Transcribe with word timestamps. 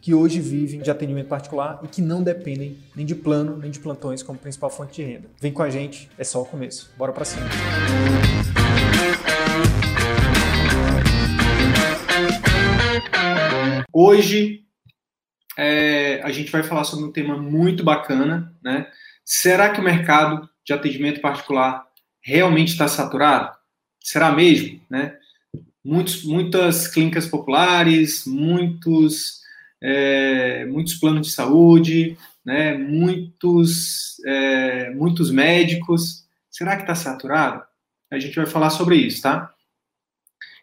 que 0.00 0.14
hoje 0.14 0.40
vivem 0.40 0.80
de 0.80 0.90
atendimento 0.90 1.28
particular 1.28 1.78
e 1.82 1.88
que 1.88 2.00
não 2.00 2.22
dependem 2.22 2.78
nem 2.96 3.04
de 3.04 3.14
plano 3.14 3.58
nem 3.58 3.70
de 3.70 3.78
plantões 3.78 4.22
como 4.22 4.38
principal 4.38 4.70
fonte 4.70 4.94
de 4.94 5.02
renda. 5.02 5.28
Vem 5.40 5.52
com 5.52 5.62
a 5.62 5.68
gente, 5.68 6.10
é 6.16 6.24
só 6.24 6.40
o 6.40 6.46
começo. 6.46 6.90
Bora 6.96 7.12
para 7.12 7.24
cima. 7.24 7.46
Hoje 13.92 14.64
é, 15.58 16.22
a 16.22 16.30
gente 16.30 16.50
vai 16.50 16.62
falar 16.62 16.84
sobre 16.84 17.04
um 17.04 17.12
tema 17.12 17.36
muito 17.36 17.84
bacana, 17.84 18.54
né? 18.62 18.86
Será 19.24 19.70
que 19.70 19.80
o 19.80 19.84
mercado 19.84 20.48
de 20.64 20.72
atendimento 20.72 21.20
particular 21.20 21.86
realmente 22.22 22.68
está 22.68 22.88
saturado? 22.88 23.54
Será 24.00 24.32
mesmo, 24.32 24.80
né? 24.88 25.14
Muitos, 25.84 26.24
muitas 26.24 26.88
clínicas 26.88 27.26
populares, 27.26 28.24
muitos 28.26 29.39
é, 29.82 30.64
muitos 30.66 30.94
planos 30.94 31.28
de 31.28 31.32
saúde, 31.32 32.16
né, 32.44 32.76
muitos, 32.76 34.20
é, 34.26 34.90
muitos 34.90 35.30
médicos. 35.30 36.24
Será 36.50 36.76
que 36.76 36.82
está 36.82 36.94
saturado? 36.94 37.62
A 38.10 38.18
gente 38.18 38.36
vai 38.36 38.46
falar 38.46 38.70
sobre 38.70 38.96
isso, 38.96 39.22
tá? 39.22 39.52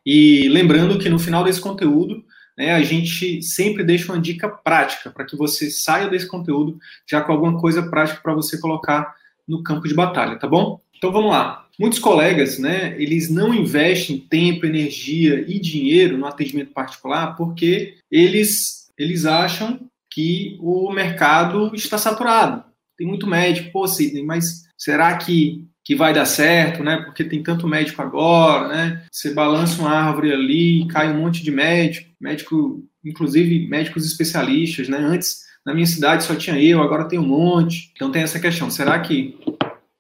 E 0.06 0.48
lembrando 0.50 1.00
que 1.00 1.10
no 1.10 1.20
final 1.20 1.44
desse 1.44 1.60
conteúdo, 1.60 2.24
né, 2.58 2.74
a 2.74 2.82
gente 2.82 3.42
sempre 3.42 3.84
deixa 3.84 4.12
uma 4.12 4.22
dica 4.22 4.50
prática 4.50 5.10
para 5.12 5.26
que 5.26 5.36
você 5.36 5.70
saia 5.70 6.10
desse 6.10 6.28
conteúdo 6.28 6.80
já 7.10 7.22
com 7.22 7.32
alguma 7.32 7.60
coisa 7.60 7.84
prática 7.84 8.20
para 8.22 8.34
você 8.34 8.60
colocar 8.60 9.16
no 9.48 9.64
campo 9.64 9.88
de 9.88 9.94
batalha, 9.94 10.38
tá 10.38 10.48
bom? 10.48 10.82
Então 10.98 11.12
vamos 11.12 11.32
lá. 11.32 11.68
Muitos 11.80 12.00
colegas, 12.00 12.58
né, 12.58 12.96
eles 12.98 13.30
não 13.30 13.54
investem 13.54 14.18
tempo, 14.18 14.66
energia 14.66 15.46
e 15.48 15.60
dinheiro 15.60 16.18
no 16.18 16.26
atendimento 16.26 16.72
particular 16.72 17.36
porque 17.36 17.98
eles 18.10 18.87
eles 18.98 19.26
acham 19.26 19.80
que 20.10 20.58
o 20.60 20.92
mercado 20.92 21.72
está 21.76 21.98
saturado. 21.98 22.64
Tem 22.98 23.06
muito 23.06 23.28
médico, 23.28 23.72
pô, 23.72 23.88
Sidney, 23.88 24.24
mas 24.24 24.64
será 24.78 25.16
que, 25.16 25.66
que 25.86 25.96
vai 25.96 26.14
dar 26.14 26.26
certo, 26.26 26.84
né? 26.84 26.98
Porque 26.98 27.24
tem 27.24 27.44
tanto 27.44 27.68
médico 27.68 28.02
agora, 28.02 28.68
né? 28.70 29.06
Você 29.12 29.34
balança 29.34 29.80
uma 29.80 29.92
árvore 29.92 30.34
ali, 30.34 30.88
cai 30.88 31.12
um 31.12 31.22
monte 31.22 31.44
de 31.44 31.52
médico, 31.52 32.10
médico, 32.20 32.84
inclusive 33.06 33.68
médicos 33.68 34.06
especialistas, 34.06 34.90
né? 34.90 34.98
Antes, 34.98 35.46
na 35.64 35.74
minha 35.74 35.86
cidade 35.86 36.24
só 36.24 36.34
tinha 36.34 36.60
eu, 36.60 36.82
agora 36.82 37.08
tem 37.08 37.20
um 37.20 37.28
monte. 37.28 37.92
Então 37.96 38.12
tem 38.12 38.24
essa 38.24 38.40
questão, 38.40 38.72
será 38.72 39.00
que, 39.00 39.38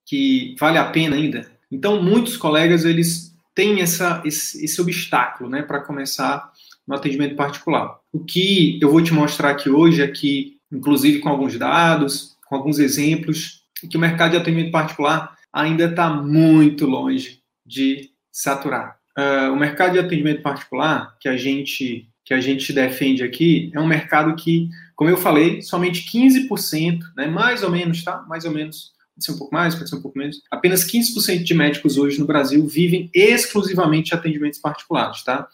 que 0.05 0.55
vale 0.59 0.79
a 0.79 0.85
pena 0.85 1.15
ainda? 1.15 1.45
Então 1.71 2.01
muitos 2.01 2.37
colegas, 2.37 2.85
eles 2.85 3.35
têm 3.53 3.81
essa, 3.81 4.21
esse, 4.25 4.63
esse 4.63 4.81
obstáculo, 4.81 5.49
né? 5.49 5.61
Para 5.61 5.81
começar 5.81 6.51
no 6.87 6.95
atendimento 6.95 7.35
particular. 7.35 7.99
O 8.11 8.19
que 8.19 8.79
eu 8.81 8.89
vou 8.89 9.03
te 9.03 9.13
mostrar 9.13 9.51
aqui 9.51 9.69
hoje 9.69 10.01
é 10.01 10.07
que, 10.07 10.57
inclusive 10.71 11.19
com 11.19 11.29
alguns 11.29 11.57
dados, 11.57 12.37
com 12.47 12.55
alguns 12.55 12.79
exemplos, 12.79 13.63
que 13.89 13.97
o 13.97 13.99
mercado 13.99 14.31
de 14.31 14.37
atendimento 14.37 14.71
particular 14.71 15.35
ainda 15.51 15.85
está 15.85 16.09
muito 16.09 16.85
longe 16.85 17.41
de 17.65 18.09
saturar. 18.31 18.97
Uh, 19.17 19.51
o 19.51 19.55
mercado 19.55 19.93
de 19.93 19.99
atendimento 19.99 20.41
particular 20.41 21.17
que 21.19 21.27
a 21.27 21.35
gente 21.35 22.07
que 22.23 22.33
a 22.33 22.41
gente 22.41 22.73
defende 22.73 23.23
aqui 23.23 23.71
é 23.73 23.79
um 23.79 23.87
mercado 23.87 24.35
que, 24.35 24.69
como 24.97 25.09
eu 25.09 25.15
falei, 25.15 25.61
somente 25.61 26.05
15%, 26.11 26.99
né, 27.15 27.25
mais 27.25 27.63
ou 27.63 27.71
menos, 27.71 28.03
tá? 28.03 28.21
Mais 28.27 28.43
ou 28.43 28.51
menos, 28.51 28.91
pode 29.15 29.25
ser 29.25 29.31
um 29.31 29.37
pouco 29.37 29.55
mais, 29.55 29.73
pode 29.75 29.89
ser 29.89 29.95
um 29.95 30.01
pouco 30.01 30.19
menos. 30.19 30.41
Apenas 30.51 30.83
15% 30.83 31.43
de 31.43 31.53
médicos 31.53 31.97
hoje 31.97 32.19
no 32.19 32.27
Brasil 32.27 32.67
vivem 32.67 33.09
exclusivamente 33.13 34.09
de 34.09 34.15
atendimentos 34.15 34.59
particulares, 34.59 35.23
tá? 35.23 35.47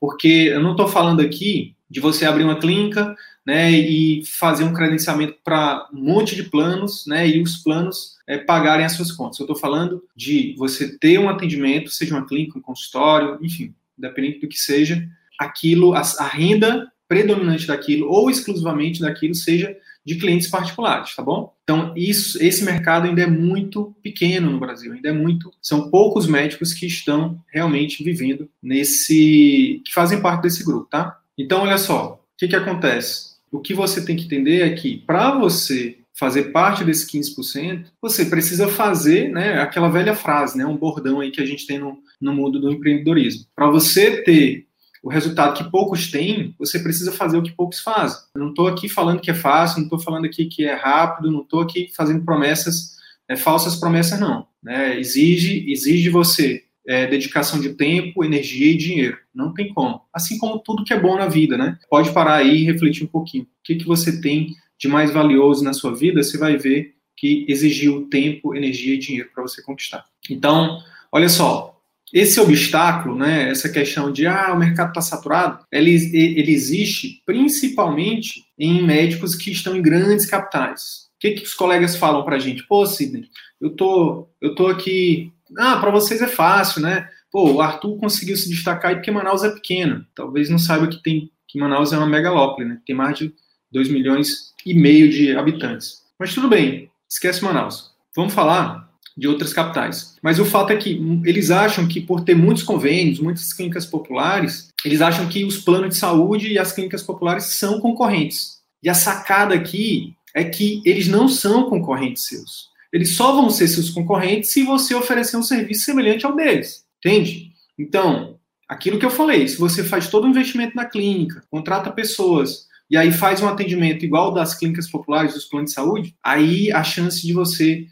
Porque 0.00 0.50
eu 0.52 0.60
não 0.60 0.72
estou 0.72 0.88
falando 0.88 1.20
aqui 1.20 1.74
de 1.90 2.00
você 2.00 2.26
abrir 2.26 2.44
uma 2.44 2.58
clínica 2.58 3.16
né, 3.44 3.70
e 3.70 4.22
fazer 4.26 4.64
um 4.64 4.74
credenciamento 4.74 5.36
para 5.42 5.88
um 5.92 6.00
monte 6.02 6.36
de 6.36 6.42
planos, 6.42 7.06
né, 7.06 7.26
e 7.26 7.42
os 7.42 7.56
planos 7.56 8.16
é, 8.26 8.36
pagarem 8.36 8.84
as 8.84 8.92
suas 8.92 9.10
contas. 9.10 9.38
Eu 9.38 9.44
estou 9.44 9.56
falando 9.56 10.04
de 10.14 10.54
você 10.58 10.98
ter 10.98 11.18
um 11.18 11.30
atendimento, 11.30 11.90
seja 11.90 12.14
uma 12.14 12.26
clínica, 12.26 12.58
um 12.58 12.62
consultório, 12.62 13.38
enfim, 13.40 13.74
independente 13.98 14.40
do 14.40 14.48
que 14.48 14.58
seja, 14.58 15.08
aquilo, 15.38 15.94
a, 15.94 16.02
a 16.18 16.26
renda 16.26 16.92
predominante 17.08 17.66
daquilo 17.66 18.10
ou 18.10 18.28
exclusivamente 18.28 19.00
daquilo 19.00 19.34
seja 19.34 19.74
de 20.08 20.14
clientes 20.14 20.48
particulares, 20.48 21.14
tá 21.14 21.22
bom? 21.22 21.52
Então, 21.62 21.92
isso, 21.94 22.42
esse 22.42 22.64
mercado 22.64 23.06
ainda 23.06 23.20
é 23.20 23.26
muito 23.26 23.94
pequeno 24.02 24.50
no 24.50 24.58
Brasil, 24.58 24.90
ainda 24.90 25.10
é 25.10 25.12
muito, 25.12 25.52
são 25.60 25.90
poucos 25.90 26.26
médicos 26.26 26.72
que 26.72 26.86
estão 26.86 27.38
realmente 27.52 28.02
vivendo 28.02 28.48
nesse, 28.62 29.82
que 29.84 29.92
fazem 29.92 30.22
parte 30.22 30.44
desse 30.44 30.64
grupo, 30.64 30.88
tá? 30.90 31.18
Então, 31.36 31.60
olha 31.60 31.76
só, 31.76 32.14
o 32.14 32.38
que 32.38 32.48
que 32.48 32.56
acontece? 32.56 33.36
O 33.52 33.60
que 33.60 33.74
você 33.74 34.02
tem 34.02 34.16
que 34.16 34.24
entender 34.24 34.62
é 34.62 34.74
que 34.74 34.96
para 35.06 35.38
você 35.38 35.98
fazer 36.18 36.44
parte 36.44 36.84
desse 36.84 37.06
15%, 37.06 37.84
você 38.00 38.24
precisa 38.24 38.66
fazer, 38.66 39.28
né, 39.30 39.60
aquela 39.60 39.90
velha 39.90 40.14
frase, 40.14 40.56
né, 40.56 40.64
um 40.64 40.76
bordão 40.76 41.20
aí 41.20 41.30
que 41.30 41.40
a 41.40 41.46
gente 41.46 41.66
tem 41.66 41.78
no, 41.78 41.98
no 42.18 42.32
mundo 42.32 42.58
do 42.58 42.72
empreendedorismo. 42.72 43.44
Para 43.54 43.70
você 43.70 44.22
ter 44.22 44.67
o 45.02 45.08
resultado 45.08 45.56
que 45.56 45.70
poucos 45.70 46.10
têm, 46.10 46.54
você 46.58 46.78
precisa 46.78 47.12
fazer 47.12 47.36
o 47.36 47.42
que 47.42 47.52
poucos 47.52 47.80
fazem. 47.80 48.18
Eu 48.34 48.40
não 48.40 48.48
estou 48.50 48.66
aqui 48.66 48.88
falando 48.88 49.20
que 49.20 49.30
é 49.30 49.34
fácil, 49.34 49.78
não 49.78 49.84
estou 49.84 49.98
falando 49.98 50.24
aqui 50.24 50.46
que 50.46 50.64
é 50.64 50.74
rápido, 50.74 51.30
não 51.30 51.42
estou 51.42 51.60
aqui 51.60 51.90
fazendo 51.96 52.24
promessas, 52.24 52.96
é, 53.28 53.36
falsas 53.36 53.76
promessas, 53.76 54.18
não. 54.18 54.46
Né? 54.62 54.98
Exige, 54.98 55.70
exige 55.70 56.10
você 56.10 56.64
é, 56.86 57.06
dedicação 57.06 57.60
de 57.60 57.74
tempo, 57.74 58.24
energia 58.24 58.72
e 58.72 58.76
dinheiro. 58.76 59.18
Não 59.34 59.52
tem 59.52 59.72
como. 59.72 60.00
Assim 60.12 60.38
como 60.38 60.58
tudo 60.58 60.84
que 60.84 60.92
é 60.92 60.98
bom 60.98 61.16
na 61.16 61.26
vida, 61.26 61.56
né? 61.58 61.78
Pode 61.90 62.12
parar 62.12 62.36
aí 62.36 62.62
e 62.62 62.64
refletir 62.64 63.04
um 63.04 63.08
pouquinho. 63.08 63.44
O 63.44 63.48
que, 63.62 63.76
que 63.76 63.86
você 63.86 64.20
tem 64.20 64.54
de 64.78 64.88
mais 64.88 65.10
valioso 65.10 65.62
na 65.62 65.72
sua 65.72 65.94
vida, 65.94 66.22
você 66.22 66.38
vai 66.38 66.56
ver 66.56 66.94
que 67.16 67.44
exigiu 67.48 68.08
tempo, 68.08 68.54
energia 68.54 68.94
e 68.94 68.98
dinheiro 68.98 69.28
para 69.34 69.42
você 69.42 69.60
conquistar. 69.60 70.04
Então, 70.30 70.78
olha 71.10 71.28
só, 71.28 71.77
esse 72.12 72.40
obstáculo, 72.40 73.14
né, 73.14 73.50
essa 73.50 73.68
questão 73.68 74.10
de 74.10 74.26
ah, 74.26 74.52
o 74.52 74.58
mercado 74.58 74.88
está 74.88 75.00
saturado, 75.00 75.64
ele, 75.70 75.92
ele 76.14 76.52
existe 76.52 77.22
principalmente 77.26 78.44
em 78.58 78.82
médicos 78.82 79.34
que 79.34 79.50
estão 79.50 79.76
em 79.76 79.82
grandes 79.82 80.26
capitais. 80.26 81.08
O 81.16 81.20
que, 81.20 81.32
que 81.32 81.42
os 81.42 81.54
colegas 81.54 81.96
falam 81.96 82.24
para 82.24 82.36
a 82.36 82.38
gente? 82.38 82.66
Pô, 82.66 82.86
Sidney, 82.86 83.24
eu 83.60 83.70
tô, 83.70 84.28
eu 84.40 84.54
tô 84.54 84.68
aqui. 84.68 85.32
Ah, 85.58 85.76
para 85.76 85.90
vocês 85.90 86.22
é 86.22 86.28
fácil, 86.28 86.80
né? 86.80 87.08
Pô, 87.30 87.52
o 87.52 87.60
Arthur 87.60 87.98
conseguiu 87.98 88.36
se 88.36 88.48
destacar 88.48 88.94
porque 88.94 89.10
Manaus 89.10 89.42
é 89.42 89.50
pequena. 89.50 90.06
Talvez 90.14 90.48
não 90.48 90.58
saiba 90.58 90.86
que 90.86 91.02
tem 91.02 91.30
que 91.48 91.58
Manaus 91.58 91.92
é 91.92 91.98
uma 91.98 92.06
megalópole, 92.06 92.68
né? 92.68 92.78
Tem 92.86 92.94
mais 92.94 93.18
de 93.18 93.34
2 93.72 93.88
milhões 93.88 94.52
e 94.64 94.74
meio 94.74 95.10
de 95.10 95.34
habitantes. 95.34 96.04
Mas 96.18 96.34
tudo 96.34 96.48
bem, 96.48 96.90
esquece 97.08 97.42
Manaus. 97.42 97.90
Vamos 98.14 98.34
falar 98.34 98.87
de 99.18 99.26
outras 99.26 99.52
capitais. 99.52 100.16
Mas 100.22 100.38
o 100.38 100.44
fato 100.44 100.72
é 100.72 100.76
que 100.76 101.02
eles 101.24 101.50
acham 101.50 101.88
que 101.88 102.00
por 102.00 102.20
ter 102.22 102.36
muitos 102.36 102.62
convênios, 102.62 103.18
muitas 103.18 103.52
clínicas 103.52 103.84
populares, 103.84 104.68
eles 104.84 105.00
acham 105.00 105.26
que 105.26 105.44
os 105.44 105.58
planos 105.58 105.90
de 105.90 105.96
saúde 105.96 106.52
e 106.52 106.58
as 106.58 106.70
clínicas 106.72 107.02
populares 107.02 107.46
são 107.46 107.80
concorrentes. 107.80 108.58
E 108.80 108.88
a 108.88 108.94
sacada 108.94 109.56
aqui 109.56 110.14
é 110.32 110.44
que 110.44 110.80
eles 110.84 111.08
não 111.08 111.28
são 111.28 111.68
concorrentes 111.68 112.26
seus. 112.26 112.68
Eles 112.92 113.16
só 113.16 113.34
vão 113.34 113.50
ser 113.50 113.66
seus 113.66 113.90
concorrentes 113.90 114.52
se 114.52 114.62
você 114.62 114.94
oferecer 114.94 115.36
um 115.36 115.42
serviço 115.42 115.84
semelhante 115.84 116.24
ao 116.24 116.36
deles. 116.36 116.84
Entende? 117.04 117.50
Então, 117.76 118.38
aquilo 118.68 119.00
que 119.00 119.04
eu 119.04 119.10
falei, 119.10 119.48
se 119.48 119.58
você 119.58 119.82
faz 119.82 120.08
todo 120.08 120.24
o 120.24 120.30
investimento 120.30 120.76
na 120.76 120.84
clínica, 120.84 121.42
contrata 121.50 121.90
pessoas, 121.90 122.68
e 122.88 122.96
aí 122.96 123.10
faz 123.10 123.42
um 123.42 123.48
atendimento 123.48 124.04
igual 124.04 124.32
das 124.32 124.54
clínicas 124.54 124.88
populares, 124.88 125.34
dos 125.34 125.44
planos 125.44 125.70
de 125.70 125.74
saúde, 125.74 126.14
aí 126.22 126.70
a 126.72 126.84
chance 126.84 127.26
de 127.26 127.32
você 127.32 127.86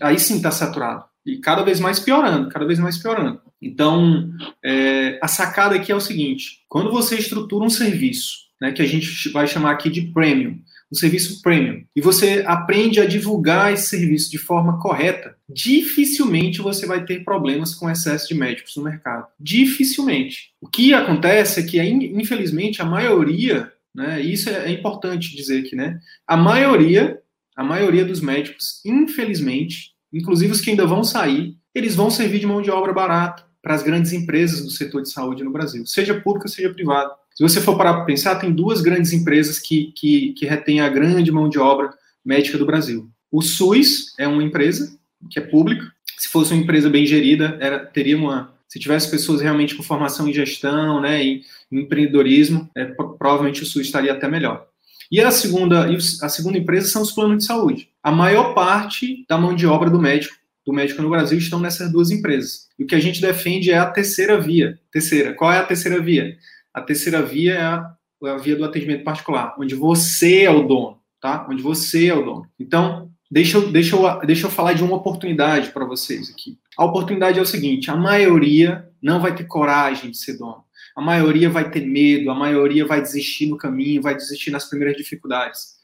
aí 0.00 0.18
sim 0.18 0.36
está 0.36 0.50
saturado. 0.50 1.04
E 1.24 1.38
cada 1.38 1.62
vez 1.62 1.78
mais 1.78 2.00
piorando, 2.00 2.48
cada 2.48 2.64
vez 2.64 2.78
mais 2.78 2.98
piorando. 2.98 3.40
Então, 3.60 4.28
é, 4.64 5.18
a 5.22 5.28
sacada 5.28 5.76
aqui 5.76 5.92
é 5.92 5.94
o 5.94 6.00
seguinte: 6.00 6.64
quando 6.68 6.90
você 6.90 7.16
estrutura 7.16 7.64
um 7.64 7.70
serviço, 7.70 8.38
né, 8.60 8.72
que 8.72 8.82
a 8.82 8.86
gente 8.86 9.28
vai 9.30 9.46
chamar 9.46 9.70
aqui 9.70 9.88
de 9.88 10.02
premium, 10.02 10.58
um 10.90 10.94
serviço 10.94 11.40
premium, 11.40 11.84
e 11.94 12.00
você 12.00 12.44
aprende 12.46 13.00
a 13.00 13.06
divulgar 13.06 13.72
esse 13.72 13.88
serviço 13.88 14.30
de 14.30 14.38
forma 14.38 14.78
correta, 14.78 15.36
dificilmente 15.48 16.60
você 16.60 16.86
vai 16.86 17.04
ter 17.04 17.24
problemas 17.24 17.74
com 17.74 17.88
excesso 17.88 18.28
de 18.28 18.34
médicos 18.34 18.76
no 18.76 18.82
mercado. 18.82 19.26
Dificilmente. 19.38 20.50
O 20.60 20.68
que 20.68 20.92
acontece 20.92 21.60
é 21.60 21.62
que, 21.62 21.80
infelizmente, 21.80 22.82
a 22.82 22.84
maioria, 22.84 23.72
né, 23.94 24.20
isso 24.20 24.50
é 24.50 24.70
importante 24.70 25.34
dizer 25.36 25.60
aqui, 25.60 25.76
né? 25.76 26.00
A 26.26 26.36
maioria, 26.36 27.18
a 27.56 27.62
maioria 27.62 28.04
dos 28.04 28.20
médicos, 28.20 28.80
infelizmente, 28.84 29.92
inclusive 30.12 30.52
os 30.52 30.60
que 30.60 30.70
ainda 30.70 30.86
vão 30.86 31.04
sair, 31.04 31.56
eles 31.74 31.94
vão 31.94 32.10
servir 32.10 32.38
de 32.38 32.46
mão 32.46 32.62
de 32.62 32.70
obra 32.70 32.92
barata 32.92 33.44
para 33.62 33.74
as 33.74 33.82
grandes 33.82 34.12
empresas 34.12 34.62
do 34.62 34.70
setor 34.70 35.02
de 35.02 35.10
saúde 35.10 35.44
no 35.44 35.52
Brasil, 35.52 35.86
seja 35.86 36.20
pública, 36.20 36.48
seja 36.48 36.72
privada. 36.72 37.12
Se 37.34 37.42
você 37.42 37.60
for 37.60 37.76
parar 37.76 37.94
para 37.94 38.04
pensar, 38.04 38.36
tem 38.36 38.52
duas 38.52 38.80
grandes 38.80 39.12
empresas 39.12 39.58
que, 39.58 39.92
que, 39.96 40.32
que 40.32 40.46
retêm 40.46 40.80
a 40.80 40.88
grande 40.88 41.30
mão 41.32 41.48
de 41.48 41.58
obra 41.58 41.92
médica 42.24 42.58
do 42.58 42.66
Brasil. 42.66 43.08
O 43.30 43.40
SUS 43.40 44.14
é 44.18 44.28
uma 44.28 44.42
empresa 44.42 44.98
que 45.30 45.38
é 45.38 45.42
pública. 45.42 45.90
Se 46.18 46.28
fosse 46.28 46.52
uma 46.52 46.62
empresa 46.62 46.90
bem 46.90 47.06
gerida, 47.06 47.56
era, 47.60 47.78
teria 47.78 48.16
uma. 48.16 48.52
Se 48.68 48.78
tivesse 48.78 49.10
pessoas 49.10 49.40
realmente 49.40 49.74
com 49.74 49.82
formação 49.82 50.28
em 50.28 50.32
gestão, 50.32 51.00
né, 51.00 51.22
em, 51.22 51.42
em 51.70 51.80
empreendedorismo, 51.80 52.70
é, 52.74 52.84
provavelmente 52.84 53.62
o 53.62 53.66
SUS 53.66 53.86
estaria 53.86 54.12
até 54.12 54.28
melhor. 54.28 54.66
E 55.12 55.20
a 55.20 55.30
segunda, 55.30 55.86
a 56.22 56.28
segunda 56.30 56.56
empresa 56.56 56.88
são 56.88 57.02
os 57.02 57.12
planos 57.12 57.36
de 57.36 57.44
saúde. 57.44 57.90
A 58.02 58.10
maior 58.10 58.54
parte 58.54 59.26
da 59.28 59.36
mão 59.36 59.54
de 59.54 59.66
obra 59.66 59.90
do 59.90 60.00
médico, 60.00 60.34
do 60.64 60.72
médico 60.72 61.02
no 61.02 61.10
Brasil, 61.10 61.36
estão 61.36 61.60
nessas 61.60 61.92
duas 61.92 62.10
empresas. 62.10 62.66
E 62.78 62.84
o 62.84 62.86
que 62.86 62.94
a 62.94 62.98
gente 62.98 63.20
defende 63.20 63.70
é 63.70 63.76
a 63.76 63.90
terceira 63.90 64.40
via. 64.40 64.80
Terceira. 64.90 65.34
Qual 65.34 65.52
é 65.52 65.58
a 65.58 65.66
terceira 65.66 66.00
via? 66.00 66.34
A 66.72 66.80
terceira 66.80 67.20
via 67.22 67.52
é 67.52 67.62
a, 67.62 67.94
é 68.24 68.30
a 68.30 68.38
via 68.38 68.56
do 68.56 68.64
atendimento 68.64 69.04
particular, 69.04 69.54
onde 69.58 69.74
você 69.74 70.44
é 70.44 70.50
o 70.50 70.66
dono, 70.66 70.98
tá? 71.20 71.46
Onde 71.46 71.62
você 71.62 72.06
é 72.06 72.14
o 72.14 72.24
dono. 72.24 72.46
Então, 72.58 73.10
deixa 73.30 73.58
eu, 73.58 73.70
deixa 73.70 73.94
eu, 73.94 74.26
deixa 74.26 74.46
eu 74.46 74.50
falar 74.50 74.72
de 74.72 74.82
uma 74.82 74.96
oportunidade 74.96 75.72
para 75.72 75.84
vocês 75.84 76.30
aqui. 76.30 76.56
A 76.74 76.86
oportunidade 76.86 77.38
é 77.38 77.42
o 77.42 77.46
seguinte: 77.46 77.90
a 77.90 77.96
maioria 77.96 78.88
não 79.02 79.20
vai 79.20 79.34
ter 79.34 79.44
coragem 79.44 80.10
de 80.10 80.16
ser 80.16 80.38
dono. 80.38 80.64
A 80.96 81.02
maioria 81.02 81.48
vai 81.48 81.70
ter 81.70 81.86
medo, 81.86 82.30
a 82.30 82.34
maioria 82.34 82.86
vai 82.86 83.00
desistir 83.00 83.46
no 83.46 83.56
caminho, 83.56 84.02
vai 84.02 84.14
desistir 84.14 84.50
nas 84.50 84.68
primeiras 84.68 84.96
dificuldades. 84.96 85.76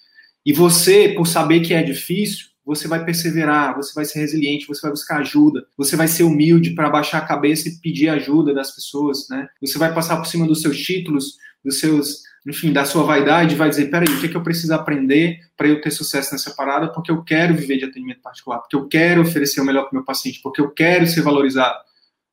E 0.45 0.53
você, 0.53 1.11
por 1.11 1.27
saber 1.27 1.61
que 1.61 1.75
é 1.75 1.83
difícil, 1.83 2.47
você 2.65 2.87
vai 2.87 3.03
perseverar, 3.03 3.75
você 3.75 3.95
vai 3.95 4.05
ser 4.05 4.19
resiliente, 4.19 4.67
você 4.67 4.83
vai 4.83 4.91
buscar 4.91 5.21
ajuda, 5.21 5.67
você 5.75 5.97
vai 5.97 6.07
ser 6.07 6.25
humilde 6.25 6.75
para 6.75 6.91
baixar 6.91 7.19
a 7.19 7.27
cabeça 7.27 7.67
e 7.67 7.77
pedir 7.81 8.11
ajuda 8.11 8.53
das 8.53 8.71
pessoas, 8.75 9.27
né? 9.31 9.49
Você 9.63 9.79
vai 9.79 9.95
passar 9.95 10.19
por 10.19 10.27
cima 10.27 10.47
dos 10.47 10.61
seus 10.61 10.79
títulos, 10.79 11.39
dos 11.65 11.81
seus, 11.81 12.25
enfim, 12.47 12.71
da 12.71 12.85
sua 12.85 13.05
vaidade, 13.05 13.55
vai 13.55 13.71
dizer, 13.71 13.91
peraí, 13.91 14.09
o 14.09 14.21
que, 14.21 14.27
é 14.27 14.29
que 14.29 14.37
eu 14.37 14.43
preciso 14.43 14.75
aprender 14.75 15.39
para 15.57 15.67
eu 15.67 15.81
ter 15.81 15.91
sucesso 15.91 16.33
nessa 16.33 16.55
parada? 16.55 16.93
Porque 16.93 17.11
eu 17.11 17.25
quero 17.25 17.55
viver 17.55 17.79
de 17.79 17.87
atendimento 17.87 18.21
particular, 18.21 18.59
porque 18.59 18.77
eu 18.77 18.87
quero 18.87 19.23
oferecer 19.23 19.63
o 19.63 19.65
melhor 19.65 19.85
para 19.85 19.93
o 19.93 19.95
meu 19.95 20.05
paciente, 20.05 20.41
porque 20.43 20.61
eu 20.61 20.71
quero 20.71 21.07
ser 21.07 21.23
valorizado. 21.23 21.79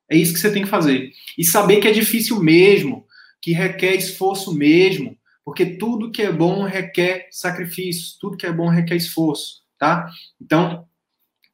É 0.10 0.16
isso 0.16 0.34
que 0.34 0.40
você 0.40 0.52
tem 0.52 0.64
que 0.64 0.70
fazer. 0.70 1.12
E 1.38 1.44
saber 1.44 1.80
que 1.80 1.88
é 1.88 1.92
difícil 1.92 2.40
mesmo, 2.42 3.06
que 3.42 3.52
requer 3.52 3.96
esforço 3.96 4.54
mesmo, 4.54 5.18
porque 5.44 5.66
tudo 5.66 6.12
que 6.12 6.22
é 6.22 6.32
bom 6.32 6.64
requer 6.64 7.28
sacrifício, 7.32 8.18
tudo 8.20 8.38
que 8.38 8.46
é 8.46 8.52
bom 8.52 8.68
requer 8.68 8.96
esforço 8.96 9.66
tá? 9.78 10.10
Então, 10.42 10.86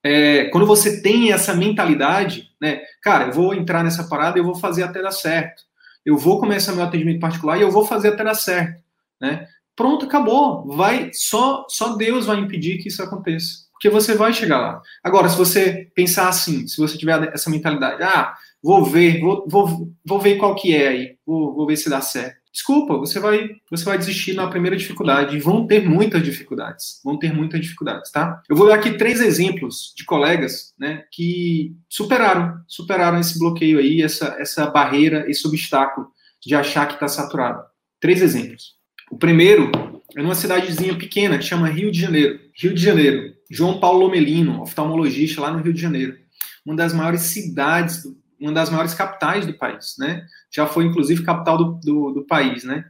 é, 0.03 0.45
quando 0.45 0.65
você 0.65 1.01
tem 1.01 1.31
essa 1.31 1.53
mentalidade, 1.53 2.49
né, 2.59 2.81
cara, 3.01 3.27
eu 3.27 3.33
vou 3.33 3.53
entrar 3.53 3.83
nessa 3.83 4.07
parada 4.07 4.37
eu 4.37 4.43
vou 4.43 4.55
fazer 4.55 4.83
até 4.83 5.01
dar 5.01 5.11
certo. 5.11 5.63
Eu 6.05 6.17
vou 6.17 6.39
começar 6.39 6.73
meu 6.73 6.83
atendimento 6.83 7.19
particular 7.19 7.57
e 7.57 7.61
eu 7.61 7.71
vou 7.71 7.85
fazer 7.85 8.09
até 8.09 8.23
dar 8.23 8.33
certo, 8.33 8.83
né? 9.19 9.47
Pronto, 9.75 10.05
acabou. 10.05 10.67
Vai 10.75 11.11
só 11.13 11.65
só 11.69 11.95
Deus 11.95 12.25
vai 12.25 12.39
impedir 12.39 12.79
que 12.79 12.87
isso 12.87 13.03
aconteça, 13.03 13.65
porque 13.81 13.89
você 13.89 14.13
vai 14.13 14.31
chegar 14.31 14.59
lá. 14.59 14.81
Agora, 15.03 15.27
se 15.27 15.35
você 15.35 15.89
pensar 15.95 16.29
assim, 16.29 16.67
se 16.67 16.77
você 16.77 16.95
tiver 16.99 17.33
essa 17.33 17.49
mentalidade, 17.49 18.03
ah, 18.03 18.35
vou 18.61 18.85
ver, 18.85 19.19
vou, 19.19 19.47
vou, 19.49 19.91
vou 20.05 20.19
ver 20.19 20.37
qual 20.37 20.53
que 20.53 20.75
é 20.75 20.87
aí, 20.87 21.15
vou, 21.25 21.55
vou 21.55 21.65
ver 21.65 21.75
se 21.77 21.89
dá 21.89 21.99
certo. 21.99 22.39
Desculpa, 22.53 22.95
você 22.95 23.19
vai, 23.19 23.49
você 23.71 23.83
vai 23.83 23.97
desistir 23.97 24.33
na 24.33 24.47
primeira 24.47 24.77
dificuldade. 24.77 25.39
Vão 25.39 25.65
ter 25.65 25.83
muitas 25.83 26.21
dificuldades. 26.21 27.01
Vão 27.03 27.17
ter 27.17 27.33
muitas 27.33 27.59
dificuldades, 27.59 28.11
tá? 28.11 28.43
Eu 28.47 28.55
vou 28.55 28.67
dar 28.67 28.75
aqui 28.75 28.97
três 28.97 29.19
exemplos 29.19 29.93
de 29.97 30.05
colegas, 30.05 30.75
né, 30.77 31.03
que 31.11 31.73
superaram, 31.89 32.61
superaram 32.67 33.19
esse 33.19 33.39
bloqueio 33.39 33.79
aí, 33.79 34.03
essa, 34.03 34.35
essa 34.37 34.67
barreira, 34.67 35.27
esse 35.27 35.47
obstáculo 35.47 36.07
de 36.45 36.53
achar 36.53 36.87
que 36.87 36.93
está 36.93 37.07
saturado. 37.07 37.63
Três 37.99 38.21
exemplos. 38.21 38.75
O 39.09 39.17
primeiro 39.17 39.71
é 40.15 40.21
numa 40.21 40.35
cidadezinha 40.35 40.95
pequena 40.95 41.39
que 41.39 41.45
chama 41.45 41.67
Rio 41.67 41.91
de 41.91 41.99
Janeiro. 41.99 42.39
Rio 42.55 42.75
de 42.75 42.83
Janeiro. 42.83 43.40
João 43.51 43.79
Paulo 43.79 44.09
Melino, 44.09 44.61
oftalmologista 44.61 45.41
lá 45.41 45.51
no 45.51 45.61
Rio 45.61 45.73
de 45.73 45.81
Janeiro. 45.81 46.17
Uma 46.65 46.75
das 46.75 46.93
maiores 46.93 47.21
cidades 47.21 48.03
uma 48.41 48.51
das 48.51 48.69
maiores 48.69 48.93
capitais 48.93 49.45
do 49.45 49.53
país, 49.53 49.95
né? 49.99 50.25
Já 50.49 50.65
foi, 50.65 50.85
inclusive, 50.85 51.23
capital 51.23 51.57
do, 51.57 51.79
do, 51.83 52.11
do 52.11 52.23
país, 52.23 52.63
né? 52.63 52.85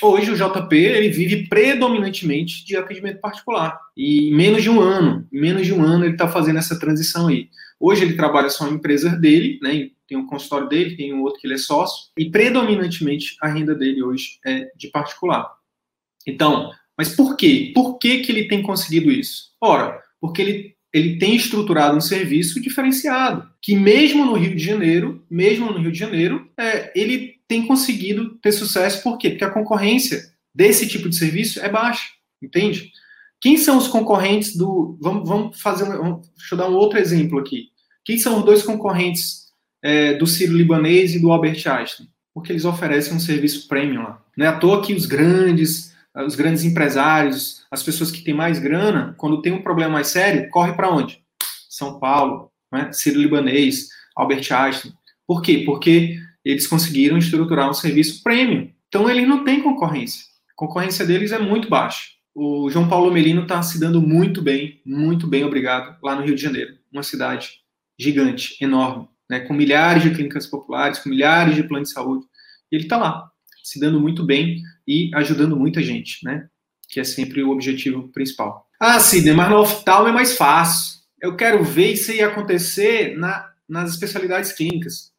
Hoje 0.00 0.30
o 0.30 0.36
JP 0.36 0.76
ele 0.76 1.08
vive 1.08 1.48
predominantemente 1.48 2.64
de 2.64 2.76
atendimento 2.76 3.18
particular. 3.18 3.80
E 3.96 4.28
em 4.28 4.34
menos 4.34 4.62
de 4.62 4.70
um 4.70 4.80
ano, 4.80 5.26
menos 5.32 5.66
de 5.66 5.72
um 5.72 5.82
ano 5.82 6.04
ele 6.04 6.12
está 6.12 6.28
fazendo 6.28 6.58
essa 6.58 6.78
transição 6.78 7.28
aí. 7.28 7.48
Hoje 7.80 8.04
ele 8.04 8.14
trabalha 8.14 8.50
só 8.50 8.68
em 8.68 8.74
empresas 8.74 9.18
dele, 9.18 9.58
né? 9.62 9.88
Tem 10.06 10.16
um 10.16 10.26
consultório 10.26 10.68
dele, 10.68 10.96
tem 10.96 11.12
um 11.12 11.22
outro 11.22 11.40
que 11.40 11.46
ele 11.46 11.54
é 11.54 11.58
sócio, 11.58 12.10
e 12.16 12.30
predominantemente 12.30 13.36
a 13.42 13.48
renda 13.48 13.74
dele 13.74 14.02
hoje 14.02 14.38
é 14.46 14.70
de 14.76 14.88
particular. 14.88 15.50
Então, 16.26 16.70
mas 16.96 17.14
por 17.14 17.36
quê? 17.36 17.72
Por 17.74 17.98
que, 17.98 18.18
que 18.20 18.32
ele 18.32 18.48
tem 18.48 18.62
conseguido 18.62 19.10
isso? 19.10 19.50
Ora, 19.60 20.00
porque 20.20 20.42
ele 20.42 20.76
ele 20.96 21.18
tem 21.18 21.36
estruturado 21.36 21.94
um 21.94 22.00
serviço 22.00 22.58
diferenciado, 22.58 23.46
que 23.60 23.76
mesmo 23.76 24.24
no 24.24 24.32
Rio 24.32 24.56
de 24.56 24.64
Janeiro, 24.64 25.22
mesmo 25.28 25.70
no 25.70 25.78
Rio 25.78 25.92
de 25.92 25.98
Janeiro, 25.98 26.50
é, 26.56 26.90
ele 26.98 27.34
tem 27.46 27.66
conseguido 27.66 28.36
ter 28.36 28.50
sucesso, 28.50 29.02
por 29.02 29.18
quê? 29.18 29.28
Porque 29.28 29.44
a 29.44 29.50
concorrência 29.50 30.22
desse 30.54 30.88
tipo 30.88 31.10
de 31.10 31.16
serviço 31.16 31.60
é 31.60 31.68
baixa, 31.68 32.08
entende? 32.42 32.90
Quem 33.40 33.58
são 33.58 33.76
os 33.76 33.88
concorrentes 33.88 34.56
do. 34.56 34.98
Vamos, 35.00 35.28
vamos 35.28 35.60
fazer. 35.60 35.84
Vamos, 35.84 36.28
deixa 36.34 36.54
eu 36.54 36.58
dar 36.58 36.70
um 36.70 36.74
outro 36.74 36.98
exemplo 36.98 37.38
aqui. 37.38 37.68
Quem 38.02 38.18
são 38.18 38.38
os 38.38 38.44
dois 38.44 38.62
concorrentes 38.62 39.48
é, 39.82 40.14
do 40.14 40.26
Ciro 40.26 40.56
Libanês 40.56 41.14
e 41.14 41.18
do 41.18 41.30
Albert 41.30 41.62
Einstein? 41.66 42.08
Porque 42.32 42.52
eles 42.52 42.64
oferecem 42.64 43.14
um 43.14 43.20
serviço 43.20 43.68
premium 43.68 44.02
lá. 44.02 44.22
Não 44.36 44.46
é 44.46 44.48
à 44.48 44.58
toa 44.58 44.82
que 44.82 44.94
os 44.94 45.04
grandes 45.04 45.94
os 46.24 46.34
grandes 46.34 46.64
empresários, 46.64 47.64
as 47.70 47.82
pessoas 47.82 48.10
que 48.10 48.22
têm 48.22 48.34
mais 48.34 48.58
grana, 48.58 49.14
quando 49.18 49.42
tem 49.42 49.52
um 49.52 49.62
problema 49.62 49.94
mais 49.94 50.08
sério, 50.08 50.48
corre 50.50 50.72
para 50.72 50.90
onde? 50.90 51.22
São 51.68 51.98
Paulo, 51.98 52.50
né? 52.72 52.90
Ciro 52.92 53.20
Libanês, 53.20 53.88
Albert 54.16 54.50
Einstein. 54.50 54.92
Por 55.26 55.42
quê? 55.42 55.62
Porque 55.66 56.18
eles 56.44 56.66
conseguiram 56.66 57.18
estruturar 57.18 57.68
um 57.68 57.74
serviço 57.74 58.22
premium. 58.22 58.70
Então, 58.88 59.10
eles 59.10 59.28
não 59.28 59.44
têm 59.44 59.62
concorrência. 59.62 60.22
A 60.50 60.54
concorrência 60.54 61.04
deles 61.04 61.32
é 61.32 61.38
muito 61.38 61.68
baixa. 61.68 62.10
O 62.34 62.70
João 62.70 62.88
Paulo 62.88 63.12
Melino 63.12 63.42
está 63.42 63.62
se 63.62 63.80
dando 63.80 64.00
muito 64.00 64.42
bem, 64.42 64.80
muito 64.84 65.26
bem, 65.26 65.42
obrigado, 65.44 65.96
lá 66.02 66.14
no 66.14 66.22
Rio 66.22 66.34
de 66.34 66.42
Janeiro. 66.42 66.74
Uma 66.92 67.02
cidade 67.02 67.60
gigante, 67.98 68.62
enorme, 68.62 69.08
né? 69.28 69.40
com 69.40 69.54
milhares 69.54 70.02
de 70.02 70.10
clínicas 70.10 70.46
populares, 70.46 70.98
com 70.98 71.08
milhares 71.08 71.54
de 71.54 71.62
planos 71.62 71.88
de 71.88 71.94
saúde. 71.94 72.24
E 72.70 72.76
ele 72.76 72.84
está 72.84 72.96
lá, 72.96 73.30
se 73.62 73.80
dando 73.80 74.00
muito 74.00 74.22
bem 74.22 74.62
e 74.86 75.10
ajudando 75.14 75.56
muita 75.56 75.82
gente, 75.82 76.24
né? 76.24 76.48
Que 76.88 77.00
é 77.00 77.04
sempre 77.04 77.42
o 77.42 77.50
objetivo 77.50 78.08
principal. 78.08 78.66
Ah, 78.78 79.00
Sidney, 79.00 79.34
mas 79.34 79.50
no 79.50 79.58
oftalmo 79.58 80.08
é 80.08 80.12
mais 80.12 80.36
fácil. 80.36 81.00
Eu 81.20 81.34
quero 81.34 81.64
ver 81.64 81.92
isso 81.92 82.10
aí 82.10 82.22
acontecer 82.22 83.16
na, 83.16 83.50
nas 83.68 83.90
especialidades 83.90 84.52
clínicas. 84.52 85.12